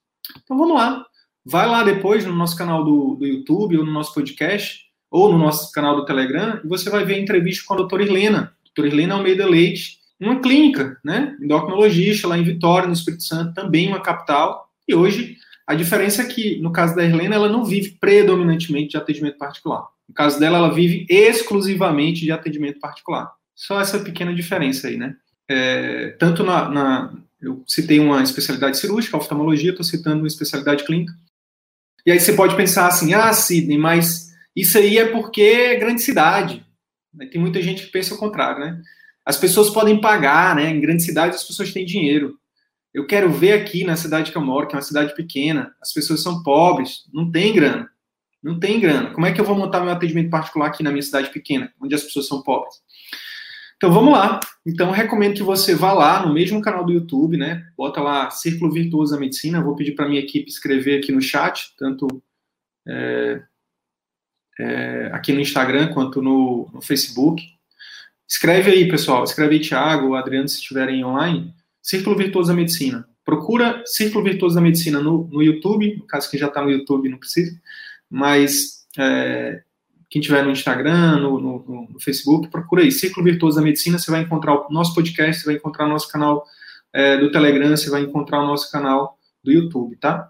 Então 0.43 0.57
vamos 0.57 0.75
lá. 0.75 1.05
Vai 1.43 1.67
lá 1.67 1.83
depois 1.83 2.25
no 2.25 2.35
nosso 2.35 2.57
canal 2.57 2.83
do, 2.83 3.15
do 3.15 3.25
YouTube 3.25 3.77
ou 3.77 3.85
no 3.85 3.91
nosso 3.91 4.13
podcast 4.13 4.85
ou 5.09 5.31
no 5.31 5.37
nosso 5.37 5.71
canal 5.71 5.95
do 5.95 6.05
Telegram 6.05 6.61
e 6.63 6.67
você 6.67 6.89
vai 6.89 7.05
ver 7.05 7.15
a 7.15 7.19
entrevista 7.19 7.65
com 7.65 7.73
a 7.73 7.77
doutora 7.77 8.03
Helena. 8.03 8.53
Doutora 8.65 8.87
Helena 8.93 9.15
Almeida 9.15 9.45
Leite, 9.45 9.97
uma 10.19 10.39
clínica, 10.39 10.99
né? 11.03 11.35
Endocrinologista 11.41 12.27
lá 12.27 12.37
em 12.37 12.43
Vitória, 12.43 12.87
no 12.87 12.93
Espírito 12.93 13.23
Santo, 13.23 13.53
também 13.53 13.87
uma 13.87 14.01
capital. 14.01 14.69
E 14.87 14.93
hoje 14.93 15.37
a 15.67 15.75
diferença 15.75 16.21
é 16.21 16.25
que, 16.25 16.57
no 16.61 16.71
caso 16.71 16.95
da 16.95 17.03
Helena, 17.03 17.35
ela 17.35 17.49
não 17.49 17.65
vive 17.65 17.97
predominantemente 17.99 18.91
de 18.91 18.97
atendimento 18.97 19.37
particular. 19.37 19.85
No 20.07 20.15
caso 20.15 20.39
dela, 20.39 20.57
ela 20.57 20.73
vive 20.73 21.05
exclusivamente 21.09 22.21
de 22.21 22.31
atendimento 22.31 22.79
particular. 22.79 23.33
Só 23.53 23.81
essa 23.81 23.99
pequena 23.99 24.33
diferença 24.33 24.87
aí, 24.87 24.95
né? 24.95 25.17
É, 25.49 26.15
tanto 26.19 26.41
na, 26.41 26.69
na, 26.69 27.13
Eu 27.41 27.63
citei 27.67 27.99
uma 27.99 28.23
especialidade 28.23 28.77
cirúrgica, 28.77 29.17
oftalmologia, 29.17 29.71
estou 29.71 29.83
citando 29.83 30.19
uma 30.19 30.27
especialidade 30.27 30.85
clínica. 30.85 31.13
E 32.05 32.11
aí 32.11 32.19
você 32.19 32.31
pode 32.31 32.55
pensar 32.55 32.87
assim, 32.87 33.13
ah, 33.13 33.33
Sidney, 33.33 33.77
mas 33.77 34.31
isso 34.55 34.77
aí 34.77 34.97
é 34.97 35.11
porque 35.11 35.41
é 35.41 35.75
grande 35.75 36.01
cidade. 36.01 36.65
Tem 37.29 37.41
muita 37.41 37.61
gente 37.61 37.85
que 37.85 37.91
pensa 37.91 38.15
o 38.15 38.17
contrário, 38.17 38.61
né? 38.61 38.81
As 39.25 39.35
pessoas 39.35 39.69
podem 39.69 39.99
pagar, 39.99 40.55
né? 40.55 40.69
Em 40.69 40.79
grandes 40.79 41.05
cidades 41.05 41.41
as 41.41 41.43
pessoas 41.43 41.73
têm 41.73 41.85
dinheiro. 41.85 42.39
Eu 42.97 43.05
quero 43.05 43.31
ver 43.31 43.53
aqui 43.53 43.83
na 43.83 43.95
cidade 43.95 44.31
que 44.31 44.37
eu 44.39 44.41
moro, 44.41 44.67
que 44.67 44.73
é 44.73 44.77
uma 44.77 44.81
cidade 44.81 45.13
pequena, 45.13 45.71
as 45.79 45.93
pessoas 45.93 46.23
são 46.23 46.41
pobres, 46.41 47.03
não 47.13 47.29
tem 47.29 47.53
grana. 47.53 47.87
Não 48.41 48.59
tem 48.59 48.79
grana. 48.79 49.11
Como 49.11 49.23
é 49.23 49.31
que 49.31 49.39
eu 49.39 49.45
vou 49.45 49.55
montar 49.55 49.81
meu 49.81 49.91
atendimento 49.91 50.31
particular 50.31 50.65
aqui 50.65 50.81
na 50.81 50.89
minha 50.89 51.03
cidade 51.03 51.29
pequena, 51.29 51.71
onde 51.79 51.93
as 51.93 52.01
pessoas 52.01 52.27
são 52.27 52.41
pobres? 52.41 52.73
Então 53.75 53.91
vamos 53.91 54.13
lá. 54.13 54.39
Então 54.65 54.89
recomendo 54.89 55.35
que 55.35 55.43
você 55.43 55.75
vá 55.75 55.93
lá 55.93 56.25
no 56.25 56.33
mesmo 56.33 56.59
canal 56.59 56.83
do 56.83 56.91
YouTube, 56.91 57.37
né? 57.37 57.67
Bota 57.77 58.01
lá 58.01 58.31
Círculo 58.31 58.71
Virtuoso 58.71 59.13
da 59.13 59.19
Medicina. 59.19 59.61
Vou 59.61 59.75
pedir 59.75 59.91
para 59.91 60.09
minha 60.09 60.21
equipe 60.21 60.49
escrever 60.49 60.97
aqui 60.97 61.11
no 61.11 61.21
chat, 61.21 61.75
tanto 61.77 62.07
é, 62.87 63.43
é, 64.59 65.11
aqui 65.13 65.31
no 65.33 65.39
Instagram 65.39 65.93
quanto 65.93 66.19
no, 66.19 66.67
no, 66.73 66.81
Facebook. 66.81 67.43
Escreve 68.27 68.71
aí, 68.71 68.87
pessoal. 68.87 69.23
Escreve 69.23 69.53
aí, 69.53 69.61
Thiago, 69.61 70.15
Adriano, 70.15 70.49
se 70.49 70.55
estiverem 70.55 71.05
online. 71.05 71.53
Círculo 71.87 72.17
Virtuoso 72.17 72.49
da 72.49 72.53
Medicina. 72.53 73.07
Procura 73.23 73.81
Círculo 73.85 74.21
Virtuoso 74.21 74.55
da 74.55 74.59
Medicina 74.59 74.99
no, 74.99 75.25
no 75.31 75.41
YouTube. 75.41 75.95
No 75.95 76.05
caso 76.05 76.29
que 76.29 76.37
já 76.37 76.47
está 76.47 76.61
no 76.61 76.69
YouTube, 76.69 77.07
não 77.07 77.17
precisa. 77.17 77.57
Mas 78.09 78.85
é, 78.97 79.61
quem 80.09 80.21
tiver 80.21 80.43
no 80.43 80.51
Instagram, 80.51 81.19
no, 81.19 81.39
no, 81.39 81.87
no, 81.93 81.99
Facebook, 82.01 82.49
procura 82.49 82.81
aí, 82.81 82.91
Círculo 82.91 83.23
Virtuoso 83.23 83.55
da 83.55 83.63
Medicina, 83.63 83.97
você 83.97 84.11
vai 84.11 84.21
encontrar 84.21 84.53
o 84.53 84.69
nosso 84.69 84.93
podcast, 84.93 85.41
você 85.41 85.45
vai 85.45 85.55
encontrar 85.55 85.85
o 85.85 85.89
nosso 85.89 86.09
canal 86.09 86.43
é, 86.91 87.15
do 87.17 87.31
Telegram, 87.31 87.69
você 87.69 87.89
vai 87.89 88.01
encontrar 88.01 88.43
o 88.43 88.47
nosso 88.47 88.69
canal 88.69 89.17
do 89.41 89.49
YouTube, 89.49 89.95
tá? 89.95 90.27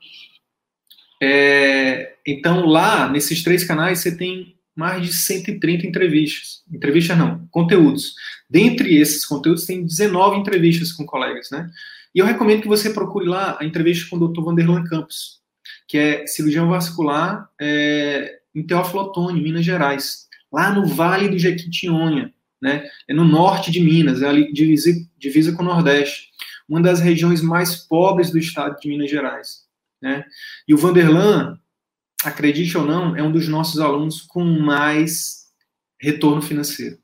É, 1.20 2.18
então, 2.24 2.68
lá, 2.68 3.10
nesses 3.10 3.44
três 3.44 3.64
canais, 3.64 3.98
você 3.98 4.16
tem 4.16 4.57
mais 4.78 5.02
de 5.02 5.12
130 5.12 5.88
entrevistas. 5.88 6.62
Entrevistas 6.72 7.18
não, 7.18 7.48
conteúdos. 7.50 8.14
Dentre 8.48 8.96
esses 8.96 9.26
conteúdos, 9.26 9.66
tem 9.66 9.84
19 9.84 10.38
entrevistas 10.38 10.92
com 10.92 11.04
colegas, 11.04 11.50
né? 11.50 11.68
E 12.14 12.20
eu 12.20 12.26
recomendo 12.26 12.62
que 12.62 12.68
você 12.68 12.92
procure 12.92 13.28
lá 13.28 13.58
a 13.60 13.66
entrevista 13.66 14.08
com 14.10 14.18
o 14.18 14.28
Dr. 14.28 14.42
Vanderlan 14.42 14.84
Campos, 14.84 15.42
que 15.88 15.98
é 15.98 16.28
cirurgião 16.28 16.70
vascular 16.70 17.50
é, 17.60 18.40
em 18.54 18.62
Teófilo 18.62 19.02
Otoni, 19.02 19.42
Minas 19.42 19.66
Gerais, 19.66 20.28
lá 20.54 20.72
no 20.72 20.86
Vale 20.86 21.28
do 21.28 21.40
Jequitinhonha, 21.40 22.32
né? 22.62 22.88
É 23.08 23.14
no 23.14 23.26
norte 23.26 23.72
de 23.72 23.80
Minas, 23.80 24.22
é 24.22 24.28
ali 24.28 24.54
divisa, 24.54 24.92
divisa 25.18 25.54
com 25.54 25.64
o 25.64 25.66
Nordeste, 25.66 26.30
uma 26.70 26.82
das 26.82 27.00
regiões 27.00 27.42
mais 27.42 27.76
pobres 27.76 28.30
do 28.30 28.38
estado 28.38 28.80
de 28.80 28.88
Minas 28.88 29.10
Gerais, 29.10 29.64
né? 30.02 30.24
E 30.68 30.74
o 30.74 30.78
Vanderlan, 30.78 31.60
acredite 32.28 32.78
ou 32.78 32.86
não, 32.86 33.16
é 33.16 33.24
um 33.24 33.32
dos 33.32 33.48
nossos 33.48 33.80
alunos 33.80 34.22
com 34.22 34.44
mais 34.44 35.48
retorno 36.00 36.42
financeiro. 36.42 36.98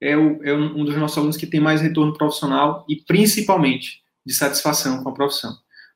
É, 0.00 0.16
o, 0.16 0.42
é 0.44 0.54
um 0.54 0.84
dos 0.84 0.96
nossos 0.96 1.16
alunos 1.16 1.36
que 1.36 1.46
tem 1.46 1.60
mais 1.60 1.80
retorno 1.80 2.12
profissional 2.12 2.84
e 2.88 2.96
principalmente 2.96 4.02
de 4.24 4.34
satisfação 4.34 5.02
com 5.02 5.08
a 5.08 5.14
profissão. 5.14 5.52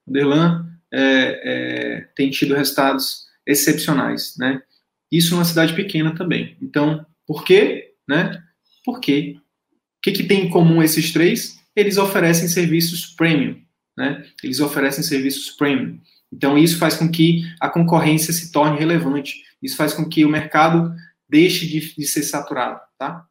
O 0.06 0.12
Vanderlan 0.12 0.66
é, 0.92 1.00
é, 1.44 2.00
tem 2.14 2.30
tido 2.30 2.54
resultados 2.54 3.26
excepcionais, 3.46 4.34
né? 4.38 4.62
Isso 5.10 5.34
numa 5.34 5.44
cidade 5.44 5.74
pequena 5.74 6.14
também. 6.14 6.56
Então, 6.62 7.04
por 7.26 7.44
quê? 7.44 7.94
Né? 8.08 8.42
Por 8.84 9.00
quê? 9.00 9.36
O 9.36 10.02
que, 10.02 10.12
que 10.12 10.24
tem 10.24 10.46
em 10.46 10.50
comum 10.50 10.82
esses 10.82 11.12
três? 11.12 11.58
Eles 11.74 11.98
oferecem 11.98 12.48
serviços 12.48 13.06
premium, 13.06 13.60
né? 13.96 14.24
Eles 14.42 14.60
oferecem 14.60 15.02
serviços 15.02 15.50
premium. 15.50 16.00
Então, 16.32 16.56
isso 16.56 16.78
faz 16.78 16.96
com 16.96 17.10
que 17.10 17.42
a 17.60 17.68
concorrência 17.68 18.32
se 18.32 18.52
torne 18.52 18.78
relevante. 18.78 19.42
Isso 19.62 19.76
faz 19.76 19.92
com 19.92 20.08
que 20.08 20.24
o 20.24 20.28
mercado 20.28 20.94
deixe 21.28 21.66
de, 21.66 21.94
de 21.94 22.06
ser 22.06 22.22
saturado, 22.22 22.80
tá? 22.98 23.26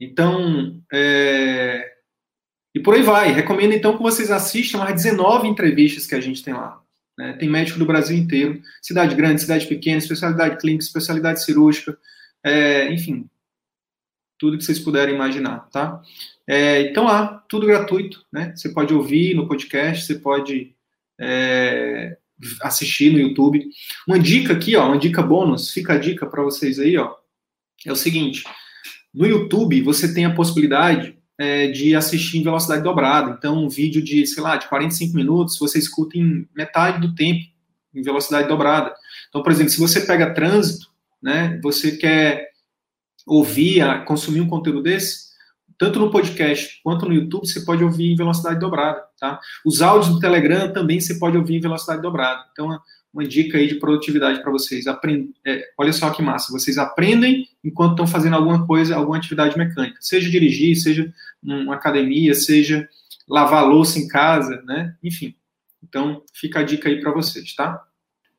Então, 0.00 0.82
é... 0.92 1.92
e 2.74 2.80
por 2.80 2.94
aí 2.94 3.02
vai. 3.02 3.32
Recomendo, 3.32 3.72
então, 3.72 3.96
que 3.96 4.02
vocês 4.02 4.30
assistam 4.30 4.82
as 4.82 5.02
19 5.02 5.48
entrevistas 5.48 6.06
que 6.06 6.14
a 6.14 6.20
gente 6.20 6.42
tem 6.42 6.54
lá. 6.54 6.80
Né? 7.18 7.34
Tem 7.34 7.48
médico 7.48 7.78
do 7.78 7.84
Brasil 7.84 8.16
inteiro, 8.16 8.62
cidade 8.80 9.14
grande, 9.14 9.42
cidade 9.42 9.66
pequena, 9.66 9.98
especialidade 9.98 10.56
clínica, 10.58 10.84
especialidade 10.84 11.44
cirúrgica, 11.44 11.98
é, 12.42 12.90
enfim, 12.92 13.28
tudo 14.38 14.56
que 14.56 14.64
vocês 14.64 14.78
puderem 14.78 15.14
imaginar, 15.14 15.68
tá? 15.70 16.00
É, 16.46 16.80
então 16.82 17.04
lá, 17.04 17.44
tudo 17.46 17.66
gratuito, 17.66 18.24
né? 18.32 18.54
Você 18.56 18.70
pode 18.70 18.94
ouvir 18.94 19.34
no 19.34 19.46
podcast, 19.46 20.06
você 20.06 20.14
pode 20.14 20.74
é, 21.20 22.16
assistir 22.62 23.12
no 23.12 23.18
YouTube. 23.18 23.64
Uma 24.08 24.18
dica 24.18 24.54
aqui, 24.54 24.74
ó, 24.76 24.86
uma 24.86 24.98
dica 24.98 25.22
bônus, 25.22 25.70
fica 25.70 25.92
a 25.92 25.98
dica 25.98 26.26
para 26.26 26.42
vocês 26.42 26.78
aí, 26.78 26.96
ó, 26.96 27.14
é 27.86 27.92
o 27.92 27.96
seguinte: 27.96 28.44
no 29.12 29.26
YouTube 29.26 29.82
você 29.82 30.12
tem 30.12 30.24
a 30.24 30.34
possibilidade 30.34 31.18
é, 31.38 31.68
de 31.68 31.94
assistir 31.94 32.38
em 32.38 32.42
velocidade 32.42 32.82
dobrada. 32.82 33.34
Então, 33.36 33.64
um 33.64 33.68
vídeo 33.68 34.02
de, 34.02 34.26
sei 34.26 34.42
lá, 34.42 34.56
de 34.56 34.68
45 34.68 35.16
minutos, 35.16 35.58
você 35.58 35.78
escuta 35.78 36.18
em 36.18 36.46
metade 36.54 37.00
do 37.00 37.14
tempo, 37.14 37.44
em 37.94 38.02
velocidade 38.02 38.48
dobrada. 38.48 38.94
Então, 39.28 39.42
por 39.42 39.50
exemplo, 39.50 39.70
se 39.70 39.80
você 39.80 40.00
pega 40.02 40.34
trânsito, 40.34 40.88
né, 41.22 41.58
você 41.62 41.96
quer 41.96 42.50
ouvir, 43.26 44.04
consumir 44.04 44.40
um 44.40 44.48
conteúdo 44.48 44.82
desse, 44.82 45.29
tanto 45.80 45.98
no 45.98 46.10
podcast 46.10 46.78
quanto 46.84 47.06
no 47.06 47.14
YouTube, 47.14 47.46
você 47.46 47.62
pode 47.62 47.82
ouvir 47.82 48.12
em 48.12 48.14
velocidade 48.14 48.60
dobrada, 48.60 49.02
tá? 49.18 49.40
Os 49.64 49.80
áudios 49.80 50.12
do 50.12 50.20
Telegram 50.20 50.70
também 50.70 51.00
você 51.00 51.18
pode 51.18 51.38
ouvir 51.38 51.56
em 51.56 51.60
velocidade 51.60 52.02
dobrada. 52.02 52.44
Então, 52.52 52.78
uma 53.10 53.26
dica 53.26 53.56
aí 53.56 53.66
de 53.66 53.76
produtividade 53.76 54.42
para 54.42 54.52
vocês. 54.52 54.86
Aprend... 54.86 55.30
É, 55.42 55.70
olha 55.78 55.90
só 55.90 56.10
que 56.10 56.20
massa, 56.20 56.52
vocês 56.52 56.76
aprendem 56.76 57.48
enquanto 57.64 57.92
estão 57.92 58.06
fazendo 58.06 58.36
alguma 58.36 58.66
coisa, 58.66 58.94
alguma 58.94 59.16
atividade 59.16 59.56
mecânica, 59.56 59.96
seja 60.02 60.28
dirigir, 60.28 60.76
seja 60.76 61.10
uma 61.42 61.76
academia, 61.76 62.34
seja 62.34 62.86
lavar 63.26 63.66
louça 63.66 63.98
em 63.98 64.06
casa, 64.06 64.60
né? 64.66 64.94
Enfim. 65.02 65.34
Então, 65.82 66.22
fica 66.34 66.60
a 66.60 66.62
dica 66.62 66.90
aí 66.90 67.00
para 67.00 67.10
vocês, 67.10 67.54
tá? 67.54 67.82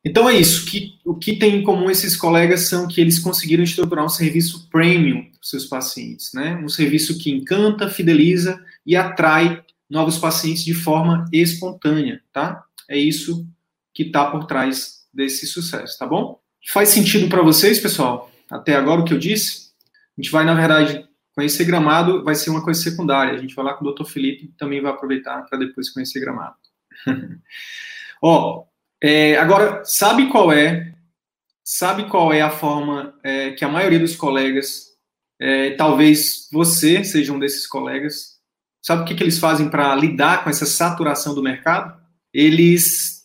Então 0.04 0.30
é 0.30 0.36
isso. 0.36 0.66
Que, 0.66 1.00
o 1.06 1.16
que 1.16 1.36
tem 1.36 1.58
em 1.58 1.64
comum 1.64 1.90
esses 1.90 2.16
colegas 2.16 2.62
são 2.62 2.88
que 2.88 3.00
eles 3.00 3.20
conseguiram 3.20 3.64
estruturar 3.64 4.04
um 4.04 4.10
serviço 4.10 4.68
premium 4.70 5.24
para 5.24 5.40
os 5.42 5.50
seus 5.50 5.66
pacientes, 5.66 6.32
né? 6.34 6.56
Um 6.58 6.70
serviço 6.70 7.18
que 7.18 7.32
encanta, 7.32 7.90
fideliza 7.90 8.64
e 8.86 8.96
atrai 8.96 9.64
novos 9.90 10.18
pacientes 10.18 10.64
de 10.64 10.74
forma 10.74 11.26
espontânea, 11.32 12.22
tá? 12.32 12.64
É 12.90 12.98
isso 12.98 13.48
que 13.94 14.04
está 14.04 14.30
por 14.32 14.46
trás 14.46 15.02
desse 15.14 15.46
sucesso, 15.46 15.98
tá 16.00 16.08
bom? 16.08 16.40
Faz 16.68 16.90
sentido 16.90 17.28
para 17.28 17.42
vocês, 17.42 17.80
pessoal? 17.80 18.32
Até 18.50 18.76
agora 18.76 19.02
o 19.02 19.06
que 19.06 19.14
eu 19.14 19.20
disse? 19.20 19.72
A 20.18 20.22
gente 20.22 20.32
vai, 20.32 20.46
na 20.46 20.54
verdade, 20.54 21.06
conhecer 21.34 21.66
gramado, 21.66 22.24
vai 22.24 22.36
ser 22.36 22.50
uma 22.50 22.64
coisa 22.64 22.82
secundária. 22.82 23.34
A 23.34 23.38
gente 23.38 23.56
vai 23.56 23.66
lá 23.66 23.74
com 23.74 23.86
o 23.86 23.92
Dr. 23.94 24.06
Felipe, 24.06 24.54
também 24.58 24.82
vai 24.82 24.92
aproveitar 24.92 25.42
para 25.44 25.60
depois 25.60 25.90
conhecer 25.90 26.20
gramado. 26.20 26.56
Ó, 28.22 28.66
é, 29.02 29.38
agora, 29.38 29.84
sabe 29.84 30.30
qual 30.30 30.52
é? 30.52 30.94
Sabe 31.64 32.10
qual 32.10 32.32
é 32.32 32.42
a 32.42 32.52
forma 32.52 33.14
é, 33.24 33.52
que 33.52 33.66
a 33.66 33.70
maioria 33.70 34.00
dos 34.00 34.16
colegas, 34.16 34.88
é, 35.40 35.72
talvez 35.72 36.48
você 36.52 37.04
seja 37.04 37.34
um 37.34 37.40
desses 37.40 37.66
colegas, 37.66 38.40
sabe 38.82 39.02
o 39.02 39.06
que, 39.06 39.16
que 39.16 39.24
eles 39.24 39.40
fazem 39.40 39.70
para 39.70 39.96
lidar 39.96 40.44
com 40.44 40.50
essa 40.50 40.66
saturação 40.66 41.34
do 41.34 41.42
mercado? 41.42 42.00
Eles 42.34 43.22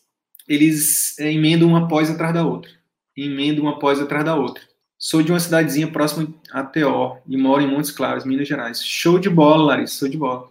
eles 0.49 1.19
é, 1.19 1.33
emendam 1.33 1.69
uma 1.69 1.89
pós 1.89 2.11
atrás 2.11 2.33
da 2.33 2.45
outra. 2.45 2.71
Emendam 3.17 3.65
uma 3.65 3.79
pós 3.79 4.01
atrás 4.01 4.25
da 4.25 4.35
outra. 4.35 4.63
Sou 4.99 5.23
de 5.23 5.31
uma 5.31 5.41
cidadezinha 5.41 5.89
próxima 5.89 6.33
a 6.53 6.63
Teó 6.63 7.19
e 7.27 7.37
moro 7.37 7.63
em 7.63 7.67
Montes 7.67 7.91
Claros, 7.91 8.25
Minas 8.25 8.49
Gerais. 8.49 8.83
Show 8.83 9.19
de 9.19 9.29
bola, 9.29 9.65
Larissa, 9.65 9.99
show 9.99 10.09
de 10.09 10.17
bola. 10.17 10.49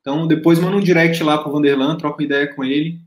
Então, 0.00 0.26
depois 0.26 0.58
manda 0.58 0.76
um 0.76 0.80
direct 0.80 1.22
lá 1.22 1.38
pro 1.38 1.50
Vanderlan, 1.50 1.96
troca 1.96 2.22
ideia 2.22 2.46
com 2.54 2.64
ele, 2.64 3.00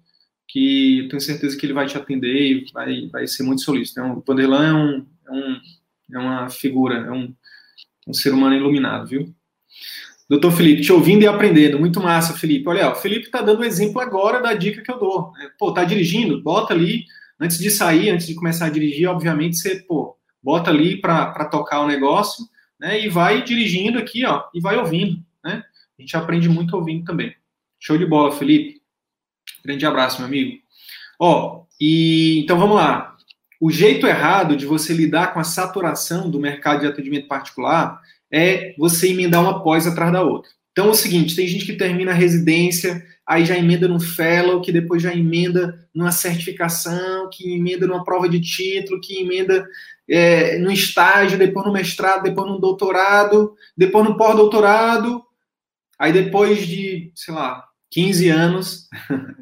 que 0.52 1.08
tenho 1.10 1.22
certeza 1.22 1.58
que 1.58 1.66
ele 1.66 1.74
vai 1.74 1.86
te 1.86 1.98
atender 1.98 2.36
e 2.36 2.66
vai, 2.74 3.08
vai 3.08 3.26
ser 3.26 3.44
muito 3.44 3.62
solícito. 3.62 4.02
Então, 4.02 4.18
o 4.18 4.24
Vanderlan 4.26 4.68
é, 4.68 4.74
um, 4.74 5.06
é, 5.28 5.32
um, 5.32 5.62
é 6.14 6.20
uma 6.20 6.50
figura, 6.50 6.96
é 6.98 7.12
um, 7.12 7.34
um 8.06 8.14
ser 8.14 8.34
humano 8.34 8.56
iluminado, 8.56 9.08
viu? 9.08 9.34
Doutor 10.28 10.52
Felipe, 10.52 10.82
te 10.82 10.92
ouvindo 10.92 11.24
e 11.24 11.28
aprendendo. 11.28 11.80
Muito 11.80 12.02
massa, 12.02 12.38
Felipe. 12.38 12.68
Olha, 12.68 12.92
o 12.92 12.96
Felipe 12.96 13.28
está 13.28 13.42
dando 13.42 13.62
o 13.62 13.64
exemplo 13.64 14.02
agora 14.02 14.42
da 14.42 14.54
dica 14.54 14.82
que 14.82 14.92
eu 14.92 15.00
dou. 15.00 15.32
É, 15.42 15.50
pô, 15.58 15.74
tá 15.74 15.86
dirigindo? 15.86 16.42
Bota 16.42 16.74
ali, 16.74 17.06
antes 17.40 17.58
de 17.58 17.72
sair, 17.72 18.10
antes 18.10 18.28
de 18.28 18.36
começar 18.36 18.66
a 18.66 18.70
dirigir, 18.70 19.08
obviamente, 19.08 19.58
você, 19.58 19.78
pô, 19.82 20.18
bota 20.44 20.70
ali 20.70 21.00
para 21.00 21.46
tocar 21.46 21.80
o 21.80 21.88
negócio, 21.88 22.46
né? 22.78 23.02
E 23.02 23.08
vai 23.08 23.42
dirigindo 23.42 23.98
aqui, 23.98 24.26
ó, 24.26 24.44
e 24.54 24.60
vai 24.60 24.78
ouvindo, 24.78 25.24
né? 25.44 25.64
A 25.98 26.02
gente 26.02 26.18
aprende 26.18 26.50
muito 26.50 26.76
ouvindo 26.76 27.06
também. 27.06 27.34
Show 27.80 27.98
de 27.98 28.06
bola, 28.06 28.34
Felipe. 28.34 28.81
Grande 29.64 29.86
abraço, 29.86 30.18
meu 30.20 30.28
amigo. 30.28 30.58
Ó, 31.20 31.64
e 31.80 32.40
então 32.44 32.58
vamos 32.58 32.76
lá. 32.76 33.16
O 33.60 33.70
jeito 33.70 34.08
errado 34.08 34.56
de 34.56 34.66
você 34.66 34.94
lidar 34.94 35.34
com 35.34 35.40
a 35.40 35.44
saturação 35.44 36.30
do 36.30 36.40
mercado 36.40 36.82
de 36.82 36.88
atendimento 36.88 37.28
particular 37.28 38.02
é 38.32 38.74
você 38.78 39.10
emendar 39.10 39.42
uma 39.42 39.64
pós 39.64 39.86
atrás 39.86 40.12
da 40.12 40.24
outra. 40.24 40.50
Então 40.72 40.88
é 40.88 40.90
o 40.90 40.96
seguinte, 40.96 41.36
tem 41.36 41.46
gente 41.48 41.66
que 41.66 41.74
termina 41.74 42.12
a 42.12 42.16
residência, 42.16 43.06
aí 43.28 43.46
já 43.46 43.58
emenda 43.58 43.88
num 43.88 44.00
fellow, 44.00 44.62
que 44.62 44.72
depois 44.72 45.04
já 45.04 45.14
emenda 45.14 45.88
numa 45.94 46.12
certificação, 46.12 47.30
que 47.30 47.54
emenda 47.54 47.86
numa 47.86 48.04
prova 48.04 48.28
de 48.28 48.40
título, 48.40 49.02
que 49.02 49.20
emenda 49.22 49.68
é, 50.10 50.58
no 50.60 50.72
estágio, 50.72 51.38
depois 51.38 51.66
no 51.66 51.74
mestrado, 51.74 52.24
depois 52.24 52.50
no 52.50 52.60
doutorado, 52.60 53.54
depois 53.78 54.06
no 54.06 54.18
pós-doutorado, 54.18 55.22
aí 56.00 56.12
depois 56.12 56.66
de, 56.66 57.12
sei 57.14 57.34
lá, 57.34 57.66
15 57.92 58.30
anos 58.30 58.90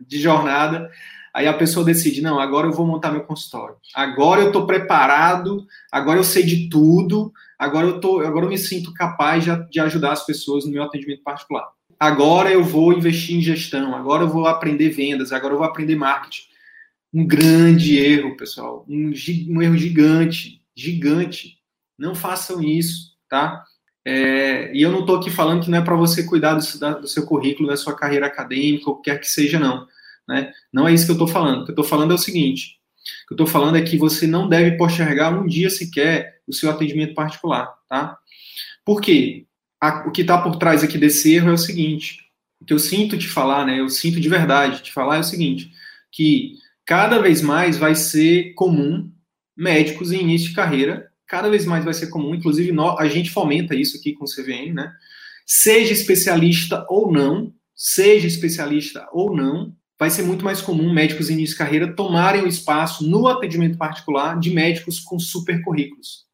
de 0.05 0.19
jornada, 0.19 0.89
Aí 1.33 1.47
a 1.47 1.53
pessoa 1.53 1.85
decide, 1.85 2.21
não, 2.21 2.39
agora 2.39 2.67
eu 2.67 2.73
vou 2.73 2.85
montar 2.85 3.11
meu 3.11 3.23
consultório. 3.23 3.75
Agora 3.93 4.41
eu 4.41 4.47
estou 4.47 4.65
preparado, 4.65 5.65
agora 5.91 6.19
eu 6.19 6.23
sei 6.23 6.43
de 6.43 6.69
tudo, 6.69 7.31
agora 7.57 7.87
eu, 7.87 7.99
tô, 7.99 8.19
agora 8.19 8.45
eu 8.45 8.49
me 8.49 8.57
sinto 8.57 8.93
capaz 8.93 9.43
de, 9.43 9.69
de 9.69 9.79
ajudar 9.79 10.11
as 10.11 10.25
pessoas 10.25 10.65
no 10.65 10.71
meu 10.71 10.83
atendimento 10.83 11.23
particular. 11.23 11.69
Agora 11.99 12.51
eu 12.51 12.63
vou 12.63 12.93
investir 12.93 13.37
em 13.37 13.41
gestão, 13.41 13.95
agora 13.95 14.23
eu 14.23 14.29
vou 14.29 14.47
aprender 14.47 14.89
vendas, 14.89 15.31
agora 15.31 15.53
eu 15.53 15.57
vou 15.57 15.67
aprender 15.67 15.95
marketing. 15.95 16.47
Um 17.13 17.25
grande 17.25 17.97
erro, 17.97 18.35
pessoal. 18.35 18.85
Um, 18.87 19.11
um 19.49 19.61
erro 19.61 19.77
gigante, 19.77 20.61
gigante. 20.75 21.57
Não 21.97 22.15
façam 22.15 22.61
isso, 22.63 23.13
tá? 23.29 23.63
É, 24.11 24.71
e 24.73 24.81
eu 24.81 24.91
não 24.91 25.01
estou 25.01 25.17
aqui 25.17 25.29
falando 25.29 25.63
que 25.63 25.69
não 25.69 25.77
é 25.77 25.81
para 25.83 25.95
você 25.95 26.23
cuidar 26.23 26.55
do, 26.55 26.79
da, 26.79 26.93
do, 26.95 27.07
seu 27.07 27.27
currículo, 27.27 27.69
da 27.69 27.77
sua 27.77 27.95
carreira 27.95 28.25
acadêmica, 28.25 28.89
o 28.89 28.95
que 28.95 29.11
quer 29.11 29.19
que 29.19 29.27
seja, 29.27 29.59
não. 29.59 29.85
Né? 30.27 30.51
Não 30.73 30.87
é 30.87 30.93
isso 30.93 31.05
que 31.05 31.11
eu 31.11 31.13
estou 31.13 31.27
falando. 31.27 31.61
O 31.61 31.65
que 31.65 31.69
eu 31.69 31.73
estou 31.73 31.85
falando 31.85 32.09
é 32.09 32.15
o 32.15 32.17
seguinte: 32.17 32.79
o 33.23 33.27
que 33.27 33.33
eu 33.33 33.35
estou 33.35 33.45
falando 33.45 33.77
é 33.77 33.83
que 33.83 33.99
você 33.99 34.25
não 34.25 34.49
deve 34.49 34.77
postergar 34.77 35.39
um 35.39 35.45
dia 35.45 35.69
sequer 35.69 36.41
o 36.47 36.53
seu 36.53 36.71
atendimento 36.71 37.13
particular, 37.13 37.71
tá? 37.87 38.17
Por 38.83 38.99
quê? 38.99 39.45
A, 39.79 40.07
o 40.07 40.11
que 40.11 40.21
está 40.21 40.41
por 40.41 40.55
trás 40.55 40.83
aqui 40.83 40.97
desse 40.97 41.31
erro 41.35 41.51
é 41.51 41.53
o 41.53 41.57
seguinte: 41.57 42.17
o 42.59 42.65
que 42.65 42.73
eu 42.73 42.79
sinto 42.79 43.15
te 43.15 43.27
falar, 43.27 43.63
né? 43.63 43.79
Eu 43.79 43.89
sinto 43.89 44.19
de 44.19 44.27
verdade 44.27 44.81
te 44.81 44.91
falar 44.91 45.17
é 45.17 45.19
o 45.19 45.23
seguinte: 45.23 45.71
que 46.11 46.53
cada 46.83 47.19
vez 47.19 47.43
mais 47.43 47.77
vai 47.77 47.93
ser 47.93 48.55
comum 48.55 49.11
médicos 49.55 50.11
em 50.11 50.21
início 50.21 50.49
de 50.49 50.55
carreira 50.55 51.11
cada 51.29 51.47
vez 51.47 51.65
mais 51.65 51.85
vai 51.85 51.93
ser 51.93 52.07
comum, 52.07 52.33
inclusive 52.33 52.73
a 52.97 53.07
gente 53.07 53.29
fomenta 53.29 53.75
isso 53.75 53.95
aqui 53.95 54.13
com 54.13 54.25
o 54.25 54.27
CVM, 54.27 54.73
né? 54.73 54.91
Seja 55.45 55.93
especialista 55.93 56.85
ou 56.89 57.11
não, 57.11 57.53
seja 57.75 58.27
especialista 58.27 59.07
ou 59.13 59.35
não, 59.35 59.73
vai 59.97 60.09
ser 60.09 60.23
muito 60.23 60.43
mais 60.43 60.59
comum 60.59 60.91
médicos 60.91 61.29
em 61.29 61.33
início 61.33 61.53
de 61.53 61.59
carreira 61.59 61.93
tomarem 61.93 62.41
o 62.41 62.47
espaço 62.47 63.07
no 63.07 63.27
atendimento 63.27 63.77
particular 63.77 64.39
de 64.39 64.49
médicos 64.49 64.99
com 64.99 65.19
super 65.19 65.61
currículos. 65.61 66.25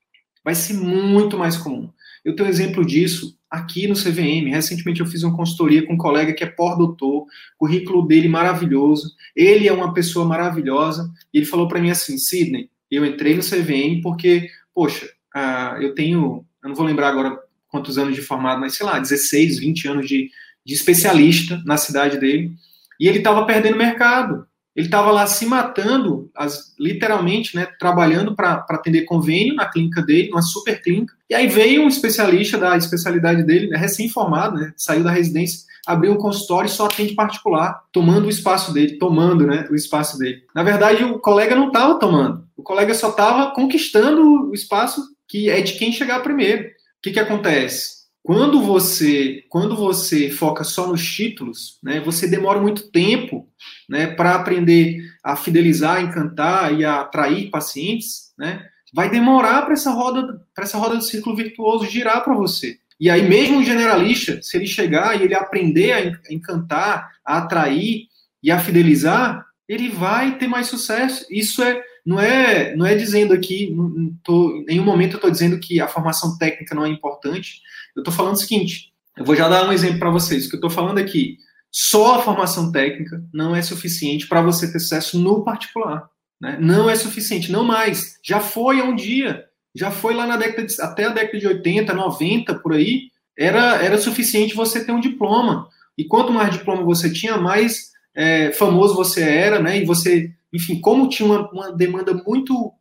Vai 0.44 0.56
ser 0.56 0.76
muito 0.76 1.38
mais 1.38 1.58
comum. 1.58 1.90
Eu 2.24 2.36
tenho 2.36 2.48
um 2.48 2.52
exemplo 2.52 2.86
disso 2.86 3.38
aqui 3.50 3.88
no 3.88 3.96
CVM. 3.96 4.50
Recentemente 4.50 5.02
eu 5.02 5.06
fiz 5.06 5.24
uma 5.24 5.36
consultoria 5.36 5.86
com 5.86 5.94
um 5.94 5.98
colega 5.98 6.34
que 6.34 6.44
é 6.44 6.48
pós-doutor, 6.48 7.26
currículo 7.58 8.08
dele 8.08 8.28
maravilhoso, 8.28 9.14
ele 9.36 9.68
é 9.68 9.74
uma 9.74 9.94
pessoa 9.94 10.26
maravilhosa, 10.26 11.12
e 11.34 11.40
ele 11.40 11.46
falou 11.46 11.68
para 11.68 11.82
mim 11.82 11.90
assim, 11.90 12.18
Sidney, 12.18 12.70
eu 12.90 13.06
entrei 13.06 13.36
no 13.36 13.42
CVM 13.42 14.02
porque 14.02 14.50
poxa, 14.76 15.10
uh, 15.34 15.82
eu 15.82 15.96
tenho, 15.96 16.46
eu 16.62 16.70
não 16.70 16.76
vou 16.76 16.86
lembrar 16.86 17.08
agora 17.08 17.40
quantos 17.70 17.98
anos 17.98 18.14
de 18.14 18.22
formado, 18.22 18.60
mas 18.60 18.76
sei 18.76 18.86
lá, 18.86 19.00
16, 19.00 19.60
20 19.60 19.88
anos 19.88 20.08
de, 20.08 20.30
de 20.66 20.74
especialista 20.74 21.62
na 21.66 21.78
cidade 21.78 22.20
dele, 22.20 22.54
e 23.00 23.08
ele 23.08 23.20
estava 23.20 23.46
perdendo 23.46 23.78
mercado. 23.78 24.46
Ele 24.76 24.88
estava 24.88 25.12
lá 25.12 25.26
se 25.26 25.46
matando, 25.46 26.30
as, 26.36 26.74
literalmente, 26.78 27.56
né, 27.56 27.66
trabalhando 27.80 28.36
para 28.36 28.66
atender 28.70 29.06
convênio 29.06 29.56
na 29.56 29.70
clínica 29.70 30.02
dele, 30.02 30.32
uma 30.32 30.42
super 30.42 30.82
clínica. 30.82 31.14
E 31.30 31.34
aí 31.34 31.48
veio 31.48 31.84
um 31.84 31.88
especialista 31.88 32.58
da 32.58 32.76
especialidade 32.76 33.44
dele, 33.44 33.68
né, 33.68 33.78
recém-formado, 33.78 34.58
né, 34.58 34.74
saiu 34.76 35.04
da 35.04 35.12
residência, 35.12 35.62
abriu 35.88 36.12
um 36.12 36.18
consultório 36.18 36.68
e 36.68 36.72
só 36.72 36.88
atende 36.88 37.14
particular, 37.14 37.84
tomando 37.92 38.26
o 38.26 38.30
espaço 38.30 38.74
dele, 38.74 38.98
tomando 38.98 39.48
né, 39.48 39.66
o 39.72 39.76
espaço 39.76 40.18
dele. 40.18 40.42
Na 40.54 40.64
verdade, 40.64 41.04
o 41.04 41.20
colega 41.20 41.56
não 41.56 41.68
estava 41.68 41.98
tomando, 41.98 42.44
o 42.58 42.64
colega 42.64 42.94
só 42.94 43.10
estava 43.10 43.52
conquistando 43.52 44.50
o 44.50 44.54
espaço 44.54 45.02
que 45.28 45.50
é 45.50 45.62
de 45.62 45.74
quem 45.74 45.92
chegar 45.92 46.22
primeiro. 46.22 46.64
O 46.64 46.68
que, 47.02 47.12
que 47.12 47.20
acontece? 47.20 48.05
Quando 48.26 48.60
você, 48.60 49.46
quando 49.50 49.76
você 49.76 50.32
foca 50.32 50.64
só 50.64 50.88
nos 50.88 51.08
títulos, 51.08 51.78
né, 51.84 52.00
você 52.00 52.28
demora 52.28 52.60
muito 52.60 52.90
tempo 52.90 53.48
né, 53.88 54.08
para 54.08 54.34
aprender 54.34 54.98
a 55.24 55.36
fidelizar, 55.36 56.02
encantar 56.02 56.74
e 56.74 56.84
a 56.84 57.02
atrair 57.02 57.52
pacientes, 57.52 58.34
né? 58.36 58.66
Vai 58.92 59.12
demorar 59.12 59.62
para 59.62 59.74
essa 59.74 59.92
roda, 59.92 60.42
para 60.56 60.64
essa 60.64 60.80
roda 60.80 60.96
do 60.96 61.04
círculo 61.04 61.36
virtuoso 61.36 61.88
girar 61.88 62.24
para 62.24 62.34
você. 62.34 62.80
E 63.00 63.12
aí, 63.12 63.30
mesmo 63.30 63.60
um 63.60 63.64
generalista, 63.64 64.42
se 64.42 64.58
ele 64.58 64.66
chegar 64.66 65.20
e 65.20 65.24
ele 65.24 65.36
aprender 65.36 65.92
a 65.92 66.34
encantar, 66.34 67.12
a 67.24 67.38
atrair 67.38 68.08
e 68.42 68.50
a 68.50 68.58
fidelizar, 68.58 69.46
ele 69.70 69.88
vai 69.88 70.40
ter 70.40 70.48
mais 70.48 70.66
sucesso. 70.66 71.28
Isso 71.30 71.62
é 71.62 71.80
não 72.06 72.20
é 72.20 72.76
não 72.76 72.86
é 72.86 72.96
dizendo 72.96 73.34
aqui, 73.34 73.72
não 73.72 74.14
tô, 74.24 74.58
em 74.58 74.66
nenhum 74.66 74.84
momento 74.84 75.14
eu 75.14 75.18
estou 75.18 75.32
dizendo 75.32 75.60
que 75.60 75.82
a 75.82 75.88
formação 75.88 76.38
técnica 76.38 76.76
não 76.76 76.86
é 76.86 76.90
importante. 76.90 77.62
Eu 77.96 78.02
estou 78.02 78.14
falando 78.14 78.36
o 78.36 78.40
seguinte: 78.40 78.94
eu 79.18 79.26
vou 79.26 79.36
já 79.36 79.50
dar 79.50 79.68
um 79.68 79.74
exemplo 79.74 80.00
para 80.00 80.12
vocês. 80.12 80.46
O 80.46 80.50
que 80.50 80.56
eu 80.56 80.60
estou 80.60 80.70
falando 80.70 81.00
aqui, 81.00 81.38
só 81.72 82.16
a 82.16 82.22
formação 82.22 82.72
técnica 82.72 83.24
não 83.34 83.56
é 83.56 83.62
suficiente 83.62 84.28
para 84.28 84.42
você 84.42 84.72
ter 84.72 84.80
sucesso 84.80 85.20
no 85.20 85.44
particular. 85.44 86.10
Né? 86.40 86.58
Não 86.60 86.90
é 86.90 86.96
suficiente, 86.96 87.52
não 87.52 87.64
mais. 87.64 88.20
Já 88.24 88.40
foi 88.40 88.80
há 88.80 88.84
um 88.84 88.96
dia 88.96 89.46
já 89.76 89.92
foi 89.92 90.14
lá 90.14 90.26
na 90.26 90.38
década 90.38 90.66
de, 90.66 90.82
até 90.82 91.04
a 91.04 91.10
década 91.10 91.38
de 91.38 91.46
80, 91.46 91.94
90, 91.94 92.56
por 92.56 92.74
aí, 92.74 93.10
era, 93.38 93.84
era 93.84 93.98
suficiente 93.98 94.56
você 94.56 94.84
ter 94.84 94.94
um 94.94 95.02
diploma. 95.02 95.68
E 95.98 96.06
quanto 96.06 96.32
mais 96.32 96.52
diploma 96.52 96.82
você 96.82 97.12
tinha, 97.12 97.38
mais 97.38 97.92
é, 98.16 98.54
famoso 98.54 98.96
você 98.96 99.22
era, 99.22 99.60
né? 99.60 99.82
E 99.82 99.86
você, 99.86 100.32
enfim, 100.56 100.80
como 100.80 101.10
tinha 101.10 101.28
uma, 101.28 101.52
uma, 101.52 101.72
demanda 101.74 102.14
muito, 102.14 102.72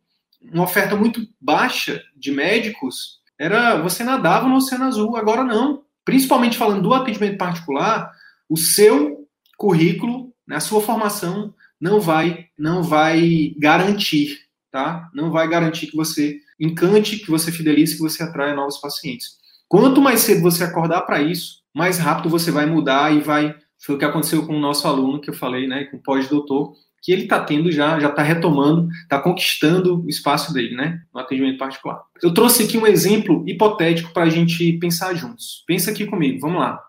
uma 0.41 0.63
oferta 0.63 0.95
muito 0.95 1.27
baixa 1.39 2.01
de 2.15 2.31
médicos, 2.31 3.19
era 3.37 3.81
você 3.81 4.01
nadava 4.01 4.47
no 4.47 4.55
Oceano 4.55 4.85
Azul. 4.85 5.17
Agora 5.17 5.43
não. 5.43 5.83
Principalmente 6.05 6.57
falando 6.57 6.83
do 6.83 6.93
atendimento 6.93 7.37
particular, 7.37 8.11
o 8.47 8.55
seu 8.55 9.27
currículo, 9.57 10.33
né, 10.47 10.55
a 10.55 10.61
sua 10.61 10.79
formação 10.79 11.53
não 11.81 11.99
vai, 11.99 12.45
não 12.57 12.81
vai 12.81 13.53
garantir, 13.57 14.39
tá? 14.71 15.09
Não 15.13 15.31
vai 15.31 15.47
garantir 15.47 15.87
que 15.87 15.97
você 15.97 16.39
encante, 16.59 17.17
que 17.17 17.29
você 17.29 17.51
fidelize, 17.51 17.95
que 17.95 18.01
você 18.01 18.23
atraia 18.23 18.55
novos 18.55 18.77
pacientes. 18.77 19.37
Quanto 19.67 20.01
mais 20.01 20.21
cedo 20.21 20.41
você 20.41 20.63
acordar 20.63 21.01
para 21.01 21.21
isso, 21.21 21.63
mais 21.73 21.97
rápido 21.97 22.29
você 22.29 22.51
vai 22.51 22.65
mudar 22.65 23.13
e 23.13 23.19
vai. 23.19 23.53
Foi 23.77 23.95
o 23.95 23.97
que 23.97 24.05
aconteceu 24.05 24.45
com 24.45 24.55
o 24.55 24.59
nosso 24.59 24.87
aluno 24.87 25.19
que 25.19 25.29
eu 25.29 25.33
falei, 25.33 25.67
né, 25.67 25.85
com 25.85 25.97
o 25.97 26.01
pós-doutor, 26.01 26.73
que 27.05 27.11
ele 27.11 27.25
está 27.25 27.39
tendo 27.39 27.71
já, 27.71 27.99
já 27.99 28.09
está 28.09 28.23
retomando, 28.23 28.89
está 29.03 29.19
conquistando 29.19 30.03
o 30.03 30.09
espaço 30.09 30.51
dele, 30.51 30.75
né, 30.75 31.03
no 31.13 31.19
atendimento 31.19 31.59
particular. 31.59 32.01
Eu 32.21 32.33
trouxe 32.33 32.63
aqui 32.63 32.79
um 32.79 32.87
exemplo 32.87 33.43
hipotético 33.47 34.11
para 34.11 34.23
a 34.23 34.29
gente 34.29 34.73
pensar 34.79 35.13
juntos. 35.13 35.63
Pensa 35.67 35.91
aqui 35.91 36.07
comigo, 36.07 36.39
vamos 36.41 36.59
lá. 36.59 36.81